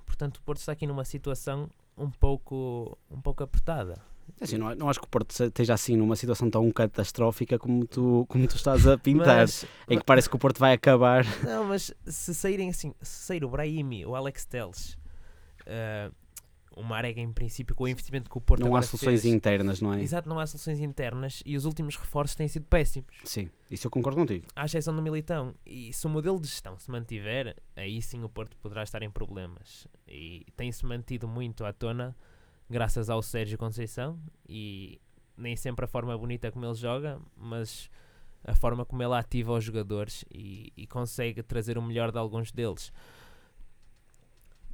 Portanto, 0.04 0.38
o 0.38 0.42
Porto 0.42 0.60
está 0.60 0.72
aqui 0.72 0.86
numa 0.86 1.04
situação 1.04 1.68
um 1.96 2.10
pouco, 2.10 2.96
um 3.10 3.20
pouco 3.20 3.42
apertada. 3.42 4.00
É 4.40 4.44
assim, 4.44 4.56
não, 4.56 4.74
não, 4.74 4.88
acho 4.88 5.00
que 5.00 5.06
o 5.06 5.10
Porto 5.10 5.30
esteja 5.30 5.74
assim 5.74 5.96
numa 5.96 6.16
situação 6.16 6.50
tão 6.50 6.70
catastrófica 6.70 7.58
como 7.58 7.86
tu, 7.86 8.24
como 8.28 8.46
tu 8.46 8.56
estás 8.56 8.86
a 8.86 8.96
pintar, 8.98 9.40
mas, 9.40 9.66
em 9.88 9.98
que 9.98 10.04
parece 10.04 10.28
que 10.28 10.36
o 10.36 10.38
Porto 10.38 10.58
vai 10.58 10.72
acabar. 10.72 11.24
Não, 11.42 11.64
mas 11.64 11.92
se 12.06 12.34
saírem 12.34 12.70
assim, 12.70 12.94
se 13.02 13.26
sair 13.26 13.44
o 13.44 13.48
Brahimi, 13.48 14.06
o 14.06 14.14
Alex 14.14 14.44
Teles, 14.46 14.98
uh, 15.62 16.14
o 16.76 16.82
Marega, 16.82 17.20
em 17.20 17.32
princípio, 17.32 17.74
com 17.74 17.84
o 17.84 17.88
investimento 17.88 18.30
que 18.30 18.36
o 18.36 18.40
Porto 18.40 18.62
Não 18.62 18.74
há 18.74 18.82
soluções 18.82 19.22
fez, 19.22 19.34
internas, 19.34 19.80
não 19.80 19.92
é? 19.92 20.02
Exato, 20.02 20.28
não 20.28 20.38
há 20.38 20.46
soluções 20.46 20.80
internas 20.80 21.42
e 21.46 21.56
os 21.56 21.64
últimos 21.64 21.96
reforços 21.96 22.34
têm 22.34 22.48
sido 22.48 22.66
péssimos. 22.66 23.14
Sim, 23.24 23.50
isso 23.70 23.86
eu 23.86 23.90
concordo 23.90 24.20
contigo. 24.20 24.46
À 24.54 24.64
exceção 24.64 24.94
do 24.94 25.02
Militão. 25.02 25.54
E 25.64 25.92
se 25.92 26.06
o 26.06 26.10
modelo 26.10 26.40
de 26.40 26.48
gestão 26.48 26.78
se 26.78 26.90
mantiver, 26.90 27.56
aí 27.76 28.00
sim 28.02 28.22
o 28.22 28.28
Porto 28.28 28.56
poderá 28.58 28.82
estar 28.82 29.02
em 29.02 29.10
problemas. 29.10 29.86
E 30.08 30.46
tem-se 30.56 30.84
mantido 30.84 31.28
muito 31.28 31.64
à 31.64 31.72
tona 31.72 32.16
graças 32.68 33.10
ao 33.10 33.22
Sérgio 33.22 33.58
Conceição 33.58 34.18
e 34.48 35.00
nem 35.36 35.56
sempre 35.56 35.84
a 35.84 35.88
forma 35.88 36.16
bonita 36.16 36.50
como 36.50 36.64
ele 36.64 36.74
joga, 36.74 37.20
mas 37.36 37.90
a 38.44 38.54
forma 38.54 38.84
como 38.84 39.02
ele 39.02 39.14
ativa 39.14 39.52
os 39.52 39.64
jogadores 39.64 40.24
e, 40.32 40.72
e 40.76 40.86
consegue 40.86 41.42
trazer 41.42 41.78
o 41.78 41.82
melhor 41.82 42.12
de 42.12 42.18
alguns 42.18 42.52
deles. 42.52 42.92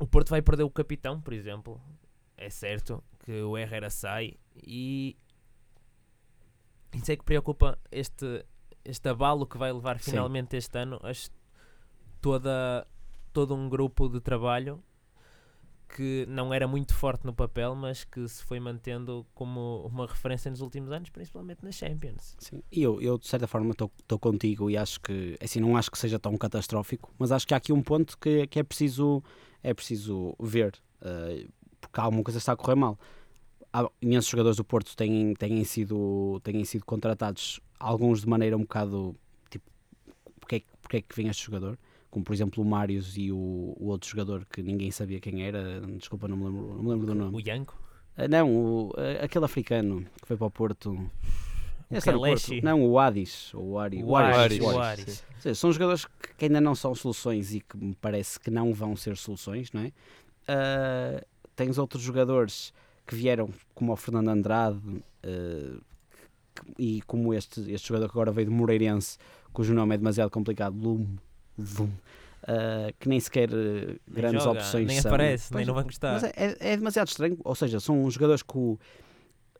O 0.01 0.07
Porto 0.07 0.31
vai 0.31 0.43
perder 0.43 0.65
o 0.65 0.71
capitão, 0.71 1.21
por 1.21 1.33
exemplo. 1.33 1.81
É 2.37 2.51
certo 2.51 3.05
que 3.21 3.43
o 3.43 3.57
Herrera 3.57 3.91
sai 3.91 4.35
e 4.57 5.17
isso 6.93 7.13
é 7.13 7.17
que 7.17 7.23
preocupa 7.23 7.79
este, 7.93 8.45
este 8.85 9.09
abalo 9.09 9.47
que 9.47 9.57
vai 9.57 9.73
levar 9.73 9.99
finalmente 10.01 10.53
Sim. 10.53 10.57
este 10.57 10.79
ano 10.79 10.99
as, 11.03 11.31
toda, 12.21 12.87
todo 13.33 13.55
um 13.55 13.69
grupo 13.69 14.09
de 14.09 14.21
trabalho 14.21 14.83
que 15.97 16.25
não 16.29 16.55
era 16.55 16.69
muito 16.69 16.95
forte 16.95 17.27
no 17.27 17.35
papel, 17.35 17.75
mas 17.75 18.05
que 18.05 18.27
se 18.29 18.43
foi 18.45 18.61
mantendo 18.61 19.27
como 19.35 19.87
uma 19.87 20.07
referência 20.07 20.51
nos 20.51 20.61
últimos 20.61 20.93
anos, 20.93 21.11
principalmente 21.11 21.65
nas 21.65 21.75
Champions. 21.75 22.37
Sim, 22.39 22.63
e 22.71 22.83
eu, 22.83 23.01
eu 23.01 23.19
de 23.19 23.27
certa 23.27 23.47
forma 23.47 23.73
estou 23.73 24.19
contigo 24.19 24.71
e 24.71 24.77
acho 24.77 25.01
que, 25.01 25.37
assim, 25.41 25.61
não 25.61 25.77
acho 25.77 25.91
que 25.91 25.99
seja 25.99 26.19
tão 26.19 26.37
catastrófico, 26.37 27.13
mas 27.19 27.33
acho 27.33 27.47
que 27.47 27.55
há 27.55 27.57
aqui 27.57 27.73
um 27.73 27.83
ponto 27.83 28.17
que, 28.19 28.47
que 28.47 28.61
é, 28.61 28.63
preciso, 28.63 29.23
é 29.63 29.75
preciso 29.75 30.35
ver, 30.39 30.75
uh, 31.03 31.49
porque 31.81 32.01
alguma 32.01 32.23
coisa 32.23 32.39
está 32.39 32.53
a 32.53 32.57
correr 32.57 32.77
mal. 32.77 32.99
Há 33.73 33.89
imensos 34.03 34.31
jogadores 34.31 34.57
do 34.57 34.65
Porto 34.65 34.97
têm, 34.97 35.35
têm, 35.35 35.63
sido, 35.65 36.41
têm 36.43 36.65
sido 36.65 36.85
contratados, 36.85 37.61
alguns 37.79 38.23
de 38.23 38.29
maneira 38.29 38.57
um 38.57 38.63
bocado, 38.63 39.15
tipo, 39.49 39.65
porque 40.41 40.57
é, 40.57 40.63
porque 40.83 40.97
é 40.97 41.03
que 41.03 41.15
vem 41.15 41.29
este 41.29 41.45
jogador? 41.45 41.79
como 42.11 42.25
por 42.25 42.33
exemplo 42.33 42.63
o 42.63 42.67
Marius 42.67 43.17
e 43.17 43.31
o, 43.31 43.37
o, 43.79 43.87
outro 43.87 44.11
jogador 44.11 44.45
que 44.45 44.63
ninguém 44.63 44.91
sabia 44.91 45.21
quem 45.21 45.45
era, 45.45 45.81
desculpa, 45.97 46.27
não 46.27 46.37
me 46.37 46.45
lembro, 46.45 46.75
não 46.75 46.83
me 46.83 46.91
lembro 46.91 47.07
do 47.07 47.15
nome. 47.15 47.37
O 47.37 47.41
Yanko? 47.41 47.79
Uh, 48.19 48.29
não, 48.29 48.53
o, 48.53 48.89
uh, 48.89 49.23
aquele 49.23 49.45
africano 49.45 50.05
que 50.21 50.27
foi 50.27 50.37
para 50.37 50.47
o 50.47 50.51
Porto. 50.51 51.11
O 51.91 52.21
Porto. 52.21 52.63
Não, 52.63 52.83
o 52.85 52.99
Adis. 52.99 53.53
O, 53.55 53.79
Ari, 53.79 54.03
o, 54.05 54.15
Aris. 54.15 54.61
O 54.61 54.79
Aris. 54.79 55.25
Seja, 55.41 55.55
são 55.55 55.73
jogadores 55.73 56.07
que 56.39 56.45
ainda 56.45 56.61
não 56.61 56.75
são 56.75 56.95
soluções 56.95 57.53
e 57.53 57.61
que 57.61 57.77
me 57.77 57.95
parece 57.95 58.39
que 58.39 58.51
não 58.51 58.73
vão 58.73 58.95
ser 58.95 59.17
soluções, 59.17 59.73
não 59.73 59.83
é? 59.83 59.93
Uh, 60.49 61.27
tens 61.57 61.79
outros 61.79 62.03
jogadores 62.03 62.73
que 63.07 63.15
vieram, 63.15 63.51
como 63.75 63.93
o 63.93 63.97
Fernando 63.97 64.29
Andrade 64.29 64.79
uh, 64.79 65.81
e 66.79 67.03
como 67.03 67.35
este, 67.35 67.61
este 67.73 67.89
jogador 67.89 68.07
que 68.07 68.13
agora 68.13 68.31
veio 68.31 68.49
de 68.49 68.55
Moreirense, 68.55 69.19
cujo 69.53 69.75
nome 69.75 69.95
é 69.95 69.99
demasiado 69.99 70.31
complicado, 70.31 70.77
Lume 70.77 71.19
vum, 71.57 71.85
uh, 72.45 72.93
que 72.99 73.09
nem 73.09 73.21
sequer 73.21 73.51
uh, 73.51 73.99
grandes 74.09 74.43
joga, 74.43 74.61
opções 74.61 74.87
nem 74.87 75.01
são. 75.01 75.11
aparece, 75.11 75.55
nem 75.55 75.67
não 75.67 75.75
vai 75.75 75.85
gostar. 75.85 76.15
Mas 76.15 76.25
é, 76.25 76.33
é, 76.37 76.57
é, 76.61 76.77
demasiado 76.77 77.09
estranho, 77.09 77.39
ou 77.45 77.55
seja, 77.55 77.81
são 77.81 78.11
jogadores 78.11 78.43
que 78.43 78.57
o. 78.57 78.79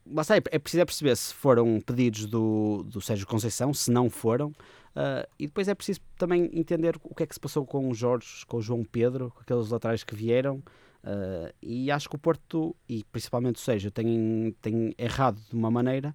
Basta, 0.05 0.37
é, 0.37 0.43
é 0.51 0.59
preciso 0.59 0.83
é 0.83 0.85
perceber 0.85 1.17
se 1.17 1.35
foram 1.35 1.81
pedidos 1.81 2.27
do, 2.27 2.83
do 2.85 3.01
Sérgio 3.01 3.27
Conceição, 3.27 3.73
se 3.73 3.91
não 3.91 4.09
foram, 4.09 4.49
uh, 4.49 5.27
e 5.39 5.47
depois 5.47 5.69
é 5.69 5.75
preciso 5.75 6.01
também 6.17 6.51
entender 6.53 6.97
o 7.03 7.15
que 7.15 7.23
é 7.23 7.27
que 7.27 7.35
se 7.35 7.41
passou 7.41 7.65
com 7.67 7.89
o 7.89 7.95
Jorge, 7.95 8.45
com 8.47 8.57
o 8.57 8.63
João 8.63 8.85
Pedro, 8.85 9.31
com 9.31 9.41
aqueles 9.41 9.69
laterais 9.69 10.03
que 10.03 10.15
vieram. 10.15 10.63
Uh, 11.03 11.53
e 11.63 11.91
acho 11.91 12.09
que 12.09 12.17
o 12.17 12.19
Porto, 12.19 12.77
e 12.89 13.05
principalmente 13.05 13.57
o 13.57 13.61
Sérgio, 13.61 13.91
tem, 13.91 14.55
tem 14.61 14.95
errado 14.99 15.41
de 15.49 15.57
uma 15.57 15.71
maneira 15.71 16.15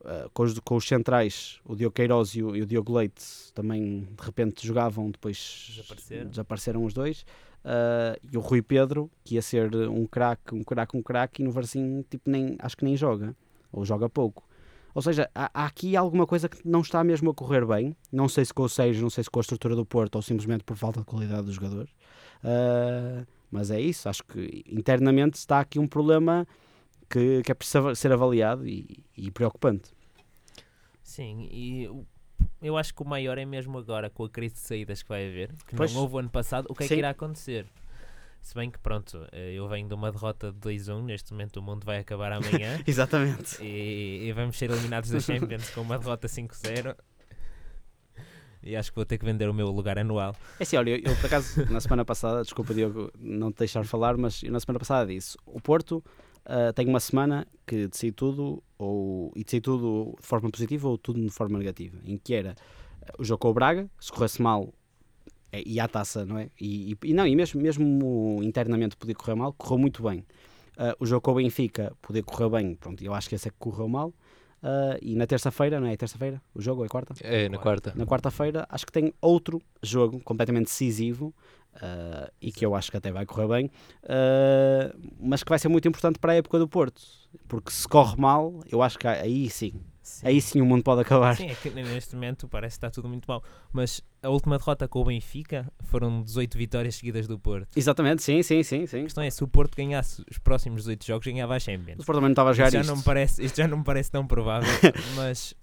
Uh, 0.00 0.30
com, 0.32 0.44
os, 0.44 0.58
com, 0.60 0.76
os, 0.76 0.88
centrais, 0.88 1.60
o 1.62 1.76
Diogo 1.76 1.94
Queiroz 1.94 2.30
e 2.30 2.42
o, 2.42 2.56
e 2.56 2.62
o, 2.62 2.66
Diogo 2.66 2.96
Leite 2.96 3.52
também 3.54 4.08
de 4.18 4.24
repente 4.24 4.66
jogavam, 4.66 5.10
depois 5.10 5.66
desapareceram, 5.68 6.30
desapareceram 6.30 6.84
os 6.86 6.94
dois. 6.94 7.26
Uh, 7.64 8.16
e 8.32 8.36
o 8.36 8.40
Rui 8.40 8.62
Pedro, 8.62 9.10
que 9.22 9.34
ia 9.34 9.42
ser 9.42 9.74
um 9.74 10.06
craque, 10.06 10.54
um 10.54 10.64
craque, 10.64 10.96
um 10.96 11.02
craque, 11.02 11.42
e 11.42 11.44
no 11.44 11.50
Varzinho 11.50 12.04
tipo, 12.08 12.30
nem, 12.30 12.56
acho 12.58 12.76
que 12.76 12.84
nem 12.84 12.96
joga, 12.96 13.36
ou 13.70 13.84
joga 13.84 14.08
pouco. 14.08 14.44
Ou 14.94 15.02
seja, 15.02 15.30
há, 15.34 15.50
há, 15.52 15.66
aqui 15.66 15.94
alguma 15.94 16.26
coisa 16.26 16.48
que 16.48 16.66
não 16.66 16.80
está 16.80 17.04
mesmo 17.04 17.30
a 17.30 17.34
correr 17.34 17.64
bem. 17.64 17.94
Não 18.10 18.28
sei 18.28 18.44
se 18.44 18.52
com 18.52 18.62
o 18.62 18.68
Sérgio, 18.68 19.02
não 19.02 19.10
sei 19.10 19.22
se 19.22 19.30
com 19.30 19.38
a 19.38 19.42
estrutura 19.42 19.76
do 19.76 19.84
Porto 19.84 20.16
ou 20.16 20.22
simplesmente 20.22 20.64
por 20.64 20.76
falta 20.76 21.00
de 21.00 21.06
qualidade 21.06 21.46
dos 21.46 21.54
jogadores. 21.54 21.90
Uh, 22.42 23.26
mas 23.50 23.70
é 23.70 23.80
isso, 23.80 24.08
acho 24.08 24.24
que 24.24 24.64
internamente 24.66 25.36
está 25.36 25.60
aqui 25.60 25.78
um 25.78 25.86
problema 25.86 26.46
que, 27.08 27.42
que 27.42 27.52
é 27.52 27.54
preciso 27.54 27.94
ser 27.94 28.12
avaliado 28.12 28.66
e, 28.66 29.04
e 29.16 29.30
preocupante. 29.30 29.90
Sim, 31.02 31.48
e 31.50 31.88
eu 32.62 32.76
acho 32.76 32.94
que 32.94 33.02
o 33.02 33.06
maior 33.06 33.38
é 33.38 33.44
mesmo 33.44 33.78
agora 33.78 34.10
com 34.10 34.24
a 34.24 34.28
crise 34.28 34.54
de 34.54 34.60
saídas 34.60 35.02
que 35.02 35.08
vai 35.08 35.28
haver, 35.28 35.52
que 35.66 35.74
pois, 35.74 35.92
não 35.92 36.02
houve 36.02 36.18
ano 36.18 36.30
passado, 36.30 36.66
o 36.68 36.74
que 36.74 36.84
é 36.84 36.86
sim. 36.88 36.94
que 36.94 36.98
irá 37.00 37.10
acontecer? 37.10 37.66
Se 38.42 38.54
bem 38.54 38.70
que, 38.70 38.78
pronto, 38.78 39.26
eh, 39.32 39.52
eu 39.52 39.68
venho 39.68 39.86
de 39.86 39.94
uma 39.94 40.10
derrota 40.10 40.50
de 40.50 40.58
2-1, 40.58 41.02
neste 41.04 41.32
momento 41.32 41.58
o 41.58 41.62
mundo 41.62 41.84
vai 41.84 41.98
acabar 41.98 42.32
amanhã. 42.32 42.80
Exatamente. 42.86 43.62
E, 43.62 44.28
e, 44.28 44.32
vamos 44.32 44.56
ser 44.56 44.70
eliminados 44.70 45.10
da 45.10 45.20
Champions 45.20 45.68
com 45.70 45.82
uma 45.82 45.98
derrota 45.98 46.26
5-0. 46.26 46.96
E 48.62 48.76
acho 48.76 48.90
que 48.90 48.96
vou 48.96 49.04
ter 49.04 49.18
que 49.18 49.24
vender 49.24 49.48
o 49.48 49.54
meu 49.54 49.68
lugar 49.68 49.98
anual. 49.98 50.34
É 50.58 50.62
assim, 50.62 50.76
olha, 50.76 50.90
eu, 50.90 51.12
eu 51.12 51.16
por 51.16 51.26
acaso, 51.26 51.70
na 51.70 51.80
semana 51.80 52.04
passada, 52.04 52.42
desculpa 52.42 52.74
Diogo 52.74 53.10
não 53.18 53.52
te 53.52 53.58
deixar 53.58 53.84
falar, 53.84 54.16
mas 54.16 54.42
eu 54.42 54.52
na 54.52 54.60
semana 54.60 54.78
passada 54.78 55.06
disse: 55.12 55.36
o 55.46 55.60
Porto 55.60 56.02
uh, 56.50 56.72
tenho 56.74 56.88
uma 56.88 57.00
semana 57.00 57.46
que 57.66 57.86
decidi 57.86 58.12
tudo, 58.12 58.62
ou, 58.76 59.32
e 59.36 59.44
decidi 59.44 59.60
tudo 59.60 60.16
de 60.20 60.26
forma 60.26 60.50
positiva 60.50 60.88
ou 60.88 60.98
tudo 60.98 61.20
de 61.20 61.30
forma 61.30 61.56
negativa, 61.58 61.98
em 62.04 62.16
que 62.16 62.34
era 62.34 62.56
uh, 63.02 63.22
o 63.22 63.24
jogo 63.24 63.38
com 63.38 63.50
o 63.50 63.54
Braga, 63.54 63.88
se 64.00 64.12
corresse 64.12 64.42
mal, 64.42 64.74
é, 65.52 65.62
e 65.64 65.80
a 65.80 65.88
taça, 65.88 66.24
não 66.24 66.38
é? 66.38 66.48
E, 66.60 66.92
e, 66.92 67.10
e, 67.10 67.14
não, 67.14 67.26
e 67.26 67.34
mesmo, 67.34 67.60
mesmo 67.60 68.40
internamente 68.42 68.96
podia 68.96 69.14
correr 69.14 69.34
mal, 69.34 69.52
correu 69.52 69.78
muito 69.78 70.02
bem. 70.02 70.20
Uh, 70.76 70.94
o 70.98 71.06
jogo 71.06 71.20
com 71.20 71.32
o 71.32 71.34
Benfica 71.34 71.92
podia 72.02 72.22
correr 72.22 72.48
bem, 72.48 72.74
pronto, 72.74 73.02
eu 73.02 73.14
acho 73.14 73.28
que 73.28 73.34
esse 73.34 73.48
é 73.48 73.50
que 73.50 73.56
correu 73.58 73.88
mal. 73.88 74.12
Uh, 74.62 75.00
e 75.00 75.16
na 75.16 75.26
terça-feira, 75.26 75.80
não 75.80 75.86
é? 75.86 75.96
terça-feira? 75.96 76.40
O 76.54 76.60
jogo 76.60 76.84
é 76.84 76.88
quarta? 76.88 77.14
É, 77.22 77.48
na 77.48 77.56
quarta. 77.56 77.94
Na 77.96 78.04
quarta-feira, 78.04 78.66
acho 78.68 78.84
que 78.84 78.92
tem 78.92 79.12
outro 79.20 79.60
jogo 79.82 80.20
completamente 80.20 80.66
decisivo 80.66 81.34
uh, 81.76 82.30
e 82.40 82.52
que 82.52 82.64
eu 82.64 82.74
acho 82.74 82.90
que 82.90 82.96
até 82.96 83.10
vai 83.10 83.24
correr 83.26 83.48
bem, 83.48 83.66
uh, 84.04 85.10
mas 85.20 85.42
que 85.42 85.48
vai 85.48 85.58
ser 85.58 85.68
muito 85.68 85.86
importante 85.88 86.18
para 86.18 86.32
a 86.32 86.36
época 86.36 86.58
do 86.58 86.68
Porto, 86.68 87.02
porque 87.48 87.70
se 87.70 87.86
corre 87.86 88.16
mal, 88.16 88.60
eu 88.70 88.82
acho 88.82 88.98
que 88.98 89.06
aí 89.06 89.48
sim, 89.50 89.74
sim. 90.02 90.26
aí 90.26 90.40
sim 90.40 90.60
o 90.60 90.66
mundo 90.66 90.82
pode 90.82 91.00
acabar. 91.00 91.36
Sim, 91.36 91.48
é 91.48 91.54
que 91.54 91.70
neste 91.70 92.14
momento 92.14 92.48
parece 92.48 92.74
que 92.74 92.86
está 92.86 92.90
tudo 92.90 93.08
muito 93.08 93.26
mal, 93.26 93.42
mas 93.72 94.02
a 94.22 94.28
última 94.28 94.58
derrota 94.58 94.86
com 94.88 95.00
o 95.00 95.04
Benfica 95.04 95.70
foram 95.84 96.22
18 96.22 96.58
vitórias 96.58 96.96
seguidas 96.96 97.26
do 97.26 97.38
Porto. 97.38 97.68
Exatamente, 97.76 98.22
sim, 98.22 98.42
sim, 98.42 98.62
sim. 98.62 98.86
sim. 98.86 99.00
A 99.00 99.02
questão 99.04 99.24
é, 99.24 99.30
se 99.30 99.42
o 99.42 99.48
Porto 99.48 99.76
ganhasse 99.76 100.24
os 100.30 100.38
próximos 100.38 100.82
18 100.82 101.06
jogos, 101.06 101.26
ganhava 101.26 101.54
a 101.54 101.60
Champions. 101.60 102.02
O 102.02 102.06
Porto 102.06 102.18
também 102.18 102.28
não 102.28 102.32
estava 102.32 102.50
a 102.50 102.52
jogar 102.52 102.68
isto. 102.68 102.82
Já 102.82 102.84
não 102.84 102.96
me 102.96 103.02
parece, 103.02 103.44
isto 103.44 103.56
já 103.56 103.68
não 103.68 103.78
me 103.78 103.84
parece 103.84 104.10
tão 104.10 104.26
provável, 104.26 104.68
mas 105.16 105.54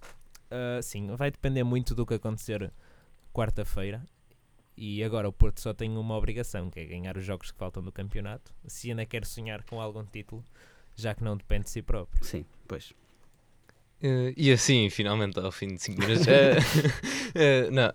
uh, 0.52 0.82
sim, 0.82 1.08
vai 1.16 1.32
depender 1.32 1.64
muito 1.64 1.94
do 1.94 2.06
que 2.06 2.16
acontecer 2.16 2.72
quarta-feira 3.34 4.02
e 4.78 5.04
agora 5.04 5.28
o 5.28 5.34
Porto 5.34 5.60
só 5.60 5.74
tem 5.74 5.98
uma 5.98 6.16
obrigação, 6.16 6.70
que 6.70 6.80
é 6.80 6.86
ganhar 6.86 7.18
os 7.18 7.26
jogos 7.26 7.52
que 7.52 7.58
faltam 7.58 7.82
do 7.82 7.92
campeonato. 7.92 8.54
Se 8.68 8.92
ainda 8.92 9.06
quer 9.06 9.26
sonhar 9.26 9.64
com 9.64 9.82
algum 9.82 10.06
título, 10.06 10.46
já 10.96 11.16
que 11.16 11.24
não 11.24 11.36
depende 11.36 11.66
de 11.66 11.72
si 11.72 11.82
próprio. 11.82 12.24
Sim, 12.24 12.46
pois. 12.68 12.92
Uh, 14.04 14.32
e 14.38 14.52
assim, 14.52 14.88
finalmente, 14.92 15.40
ao 15.40 15.52
fim 15.52 15.74
de 15.74 15.82
5 15.82 16.00
minutos, 16.00 16.28
uh, 16.28 16.30
uh, 17.68 17.72
não, 17.72 17.92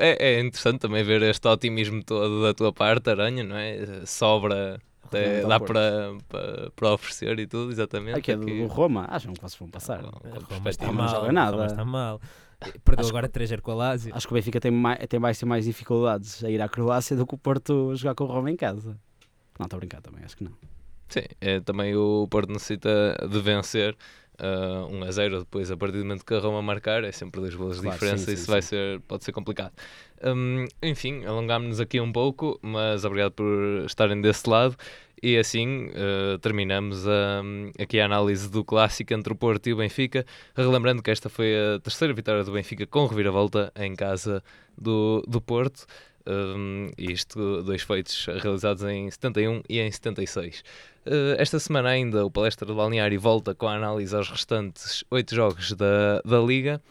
é, 0.00 0.16
é, 0.18 0.40
interessante 0.40 0.80
também 0.80 1.04
ver 1.04 1.22
este 1.22 1.46
otimismo 1.46 2.02
todo 2.02 2.42
da 2.42 2.52
tua 2.52 2.72
parte, 2.72 3.10
Aranha, 3.10 3.44
não 3.44 3.56
é? 3.56 4.04
Sobra, 4.04 4.80
até 5.04 5.42
dá 5.42 5.60
para, 5.60 6.16
para, 6.28 6.70
para 6.72 6.92
oferecer 6.92 7.38
e 7.38 7.46
tudo, 7.46 7.70
exatamente. 7.70 8.18
Aqui 8.18 8.32
é 8.32 8.36
do 8.36 8.66
Roma, 8.66 9.06
acham 9.08 9.32
que 9.32 9.40
vocês 9.40 9.54
vão 9.54 9.68
passar. 9.68 10.00
Roma 10.02 10.70
está 10.70 10.90
mal, 10.90 10.94
não 10.94 11.08
joga 11.08 11.32
nada. 11.32 11.52
Roma 11.52 11.66
está 11.66 11.84
mal. 11.84 12.20
Perdeu 12.58 13.04
acho 13.04 13.08
agora 13.10 13.28
3-0 13.28 13.60
com 13.60 13.70
a 13.72 13.74
Lazio. 13.74 14.14
Acho 14.14 14.26
que 14.26 14.32
o 14.32 14.34
Benfica 14.34 14.60
tem 14.60 14.70
mais, 14.70 14.98
tem 15.06 15.20
mais, 15.20 15.38
tem 15.38 15.48
mais 15.48 15.64
dificuldades 15.64 16.42
a 16.42 16.50
ir 16.50 16.60
à 16.60 16.68
Croácia 16.68 17.16
do 17.16 17.26
que 17.26 17.34
o 17.34 17.38
Porto 17.38 17.94
jogar 17.94 18.14
com 18.14 18.24
o 18.24 18.26
Roma 18.26 18.50
em 18.50 18.56
casa. 18.56 18.98
Não, 19.58 19.64
estou 19.64 19.76
a 19.76 19.80
brincar 19.80 20.00
também, 20.00 20.24
acho 20.24 20.36
que 20.36 20.44
não. 20.44 20.52
Sim, 21.08 21.22
é, 21.40 21.60
também 21.60 21.94
o 21.94 22.26
Porto 22.28 22.52
necessita 22.52 23.16
de 23.30 23.40
vencer 23.40 23.96
uh, 24.40 24.86
1 24.94 25.04
a 25.04 25.10
0 25.10 25.38
depois 25.40 25.70
a 25.70 25.76
partir 25.76 25.98
do 25.98 26.04
momento 26.04 26.24
que 26.24 26.34
a 26.34 26.38
Roma 26.38 26.62
marcar 26.62 27.04
é 27.04 27.12
sempre 27.12 27.40
dois 27.40 27.54
golos 27.54 27.80
claro, 27.80 27.90
de 27.90 27.94
diferença 27.94 28.24
sim, 28.24 28.30
sim, 28.30 28.34
isso 28.34 28.44
sim. 28.44 28.50
vai 28.50 28.62
ser 28.62 29.00
pode 29.00 29.24
ser 29.24 29.32
complicado 29.32 29.72
um, 30.24 30.66
enfim 30.82 31.24
alongámos-nos 31.24 31.80
aqui 31.80 32.00
um 32.00 32.12
pouco 32.12 32.58
mas 32.62 33.04
obrigado 33.04 33.32
por 33.32 33.84
estarem 33.86 34.20
desse 34.20 34.48
lado 34.48 34.76
e 35.22 35.38
assim 35.38 35.86
uh, 35.86 36.38
terminamos 36.40 37.06
a, 37.08 37.42
aqui 37.80 37.98
a 37.98 38.04
análise 38.04 38.50
do 38.50 38.64
clássico 38.64 39.14
entre 39.14 39.32
o 39.32 39.36
Porto 39.36 39.66
e 39.66 39.72
o 39.72 39.76
Benfica, 39.76 40.26
relembrando 40.54 41.02
que 41.02 41.10
esta 41.10 41.28
foi 41.28 41.54
a 41.56 41.80
terceira 41.80 42.12
vitória 42.12 42.44
do 42.44 42.52
Benfica 42.52 42.86
com 42.86 43.06
reviravolta 43.06 43.72
em 43.76 43.94
casa 43.94 44.42
do, 44.76 45.24
do 45.26 45.40
Porto. 45.40 45.86
Um, 46.28 46.90
isto, 46.98 47.62
dois 47.62 47.82
feitos 47.82 48.26
realizados 48.26 48.82
em 48.82 49.10
71 49.10 49.62
e 49.68 49.78
em 49.78 49.90
76. 49.90 50.60
Uh, 50.60 50.62
eh, 51.06 51.36
esta 51.38 51.60
semana 51.60 51.90
ainda 51.90 52.26
o 52.26 52.30
Palestra 52.30 52.66
do 52.66 52.74
Balneário 52.74 53.20
volta 53.20 53.54
com 53.54 53.68
a 53.68 53.76
análise 53.76 54.14
aos 54.14 54.28
restantes 54.28 55.04
oito 55.10 55.34
jogos 55.34 55.72
da, 55.72 56.20
da 56.24 56.40
Liga 56.40 56.82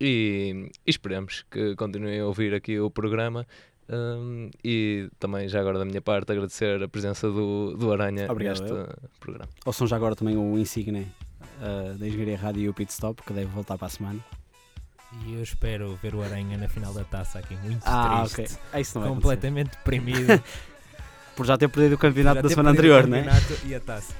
e, 0.00 0.68
e 0.84 0.90
esperamos 0.90 1.44
que 1.48 1.76
continuem 1.76 2.18
a 2.18 2.26
ouvir 2.26 2.54
aqui 2.54 2.80
o 2.80 2.90
programa 2.90 3.46
um, 3.88 4.50
e 4.64 5.08
também, 5.18 5.48
já 5.48 5.60
agora 5.60 5.78
da 5.78 5.84
minha 5.84 6.00
parte, 6.00 6.32
agradecer 6.32 6.82
a 6.82 6.88
presença 6.88 7.30
do, 7.30 7.76
do 7.76 7.92
Aranha 7.92 8.30
Obrigado, 8.30 8.60
neste 8.60 8.74
eu. 8.74 8.88
programa. 9.20 9.48
Ouçam 9.66 9.86
já 9.86 9.96
agora 9.96 10.16
também 10.16 10.36
o 10.36 10.58
Insigne 10.58 11.06
uh, 11.60 11.98
da 11.98 12.08
Engenharia 12.08 12.38
Rádio 12.38 12.62
e 12.62 12.68
o 12.68 12.74
Pit 12.74 12.90
Stop, 12.90 13.22
que 13.22 13.32
deve 13.32 13.46
voltar 13.46 13.76
para 13.76 13.86
a 13.86 13.90
semana. 13.90 14.41
E 15.20 15.34
eu 15.34 15.42
espero 15.42 15.98
ver 16.02 16.14
o 16.14 16.22
Aranha 16.22 16.56
na 16.56 16.68
final 16.68 16.92
da 16.92 17.04
taça 17.04 17.38
aqui, 17.38 17.54
muito 17.56 17.82
ah, 17.84 18.24
triste. 18.24 18.56
ok. 18.72 18.80
Isso 18.80 18.98
não 18.98 19.14
completamente 19.14 19.70
deprimido. 19.70 20.42
Por 21.36 21.46
já 21.46 21.56
ter 21.56 21.68
perdido 21.68 21.94
o 21.94 21.98
campeonato 21.98 22.42
da 22.42 22.48
semana 22.48 22.70
anterior, 22.70 23.06
né? 23.06 23.24
e 23.64 23.74
a 23.74 23.80
taça. 23.80 24.12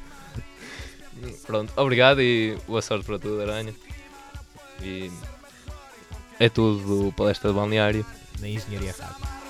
Pronto, 1.47 1.73
obrigado 1.77 2.21
e 2.21 2.57
boa 2.67 2.81
sorte 2.81 3.05
para 3.05 3.19
tudo, 3.19 3.43
Aranha. 3.43 3.75
E 4.81 5.11
é 6.41 6.49
tudo 6.49 7.07
do 7.07 7.13
Palestra 7.13 7.51
de 7.51 7.57
Balneário. 7.57 8.05
Na 8.41 8.49
Engenharia 8.49 8.95
Rádio. 8.99 9.42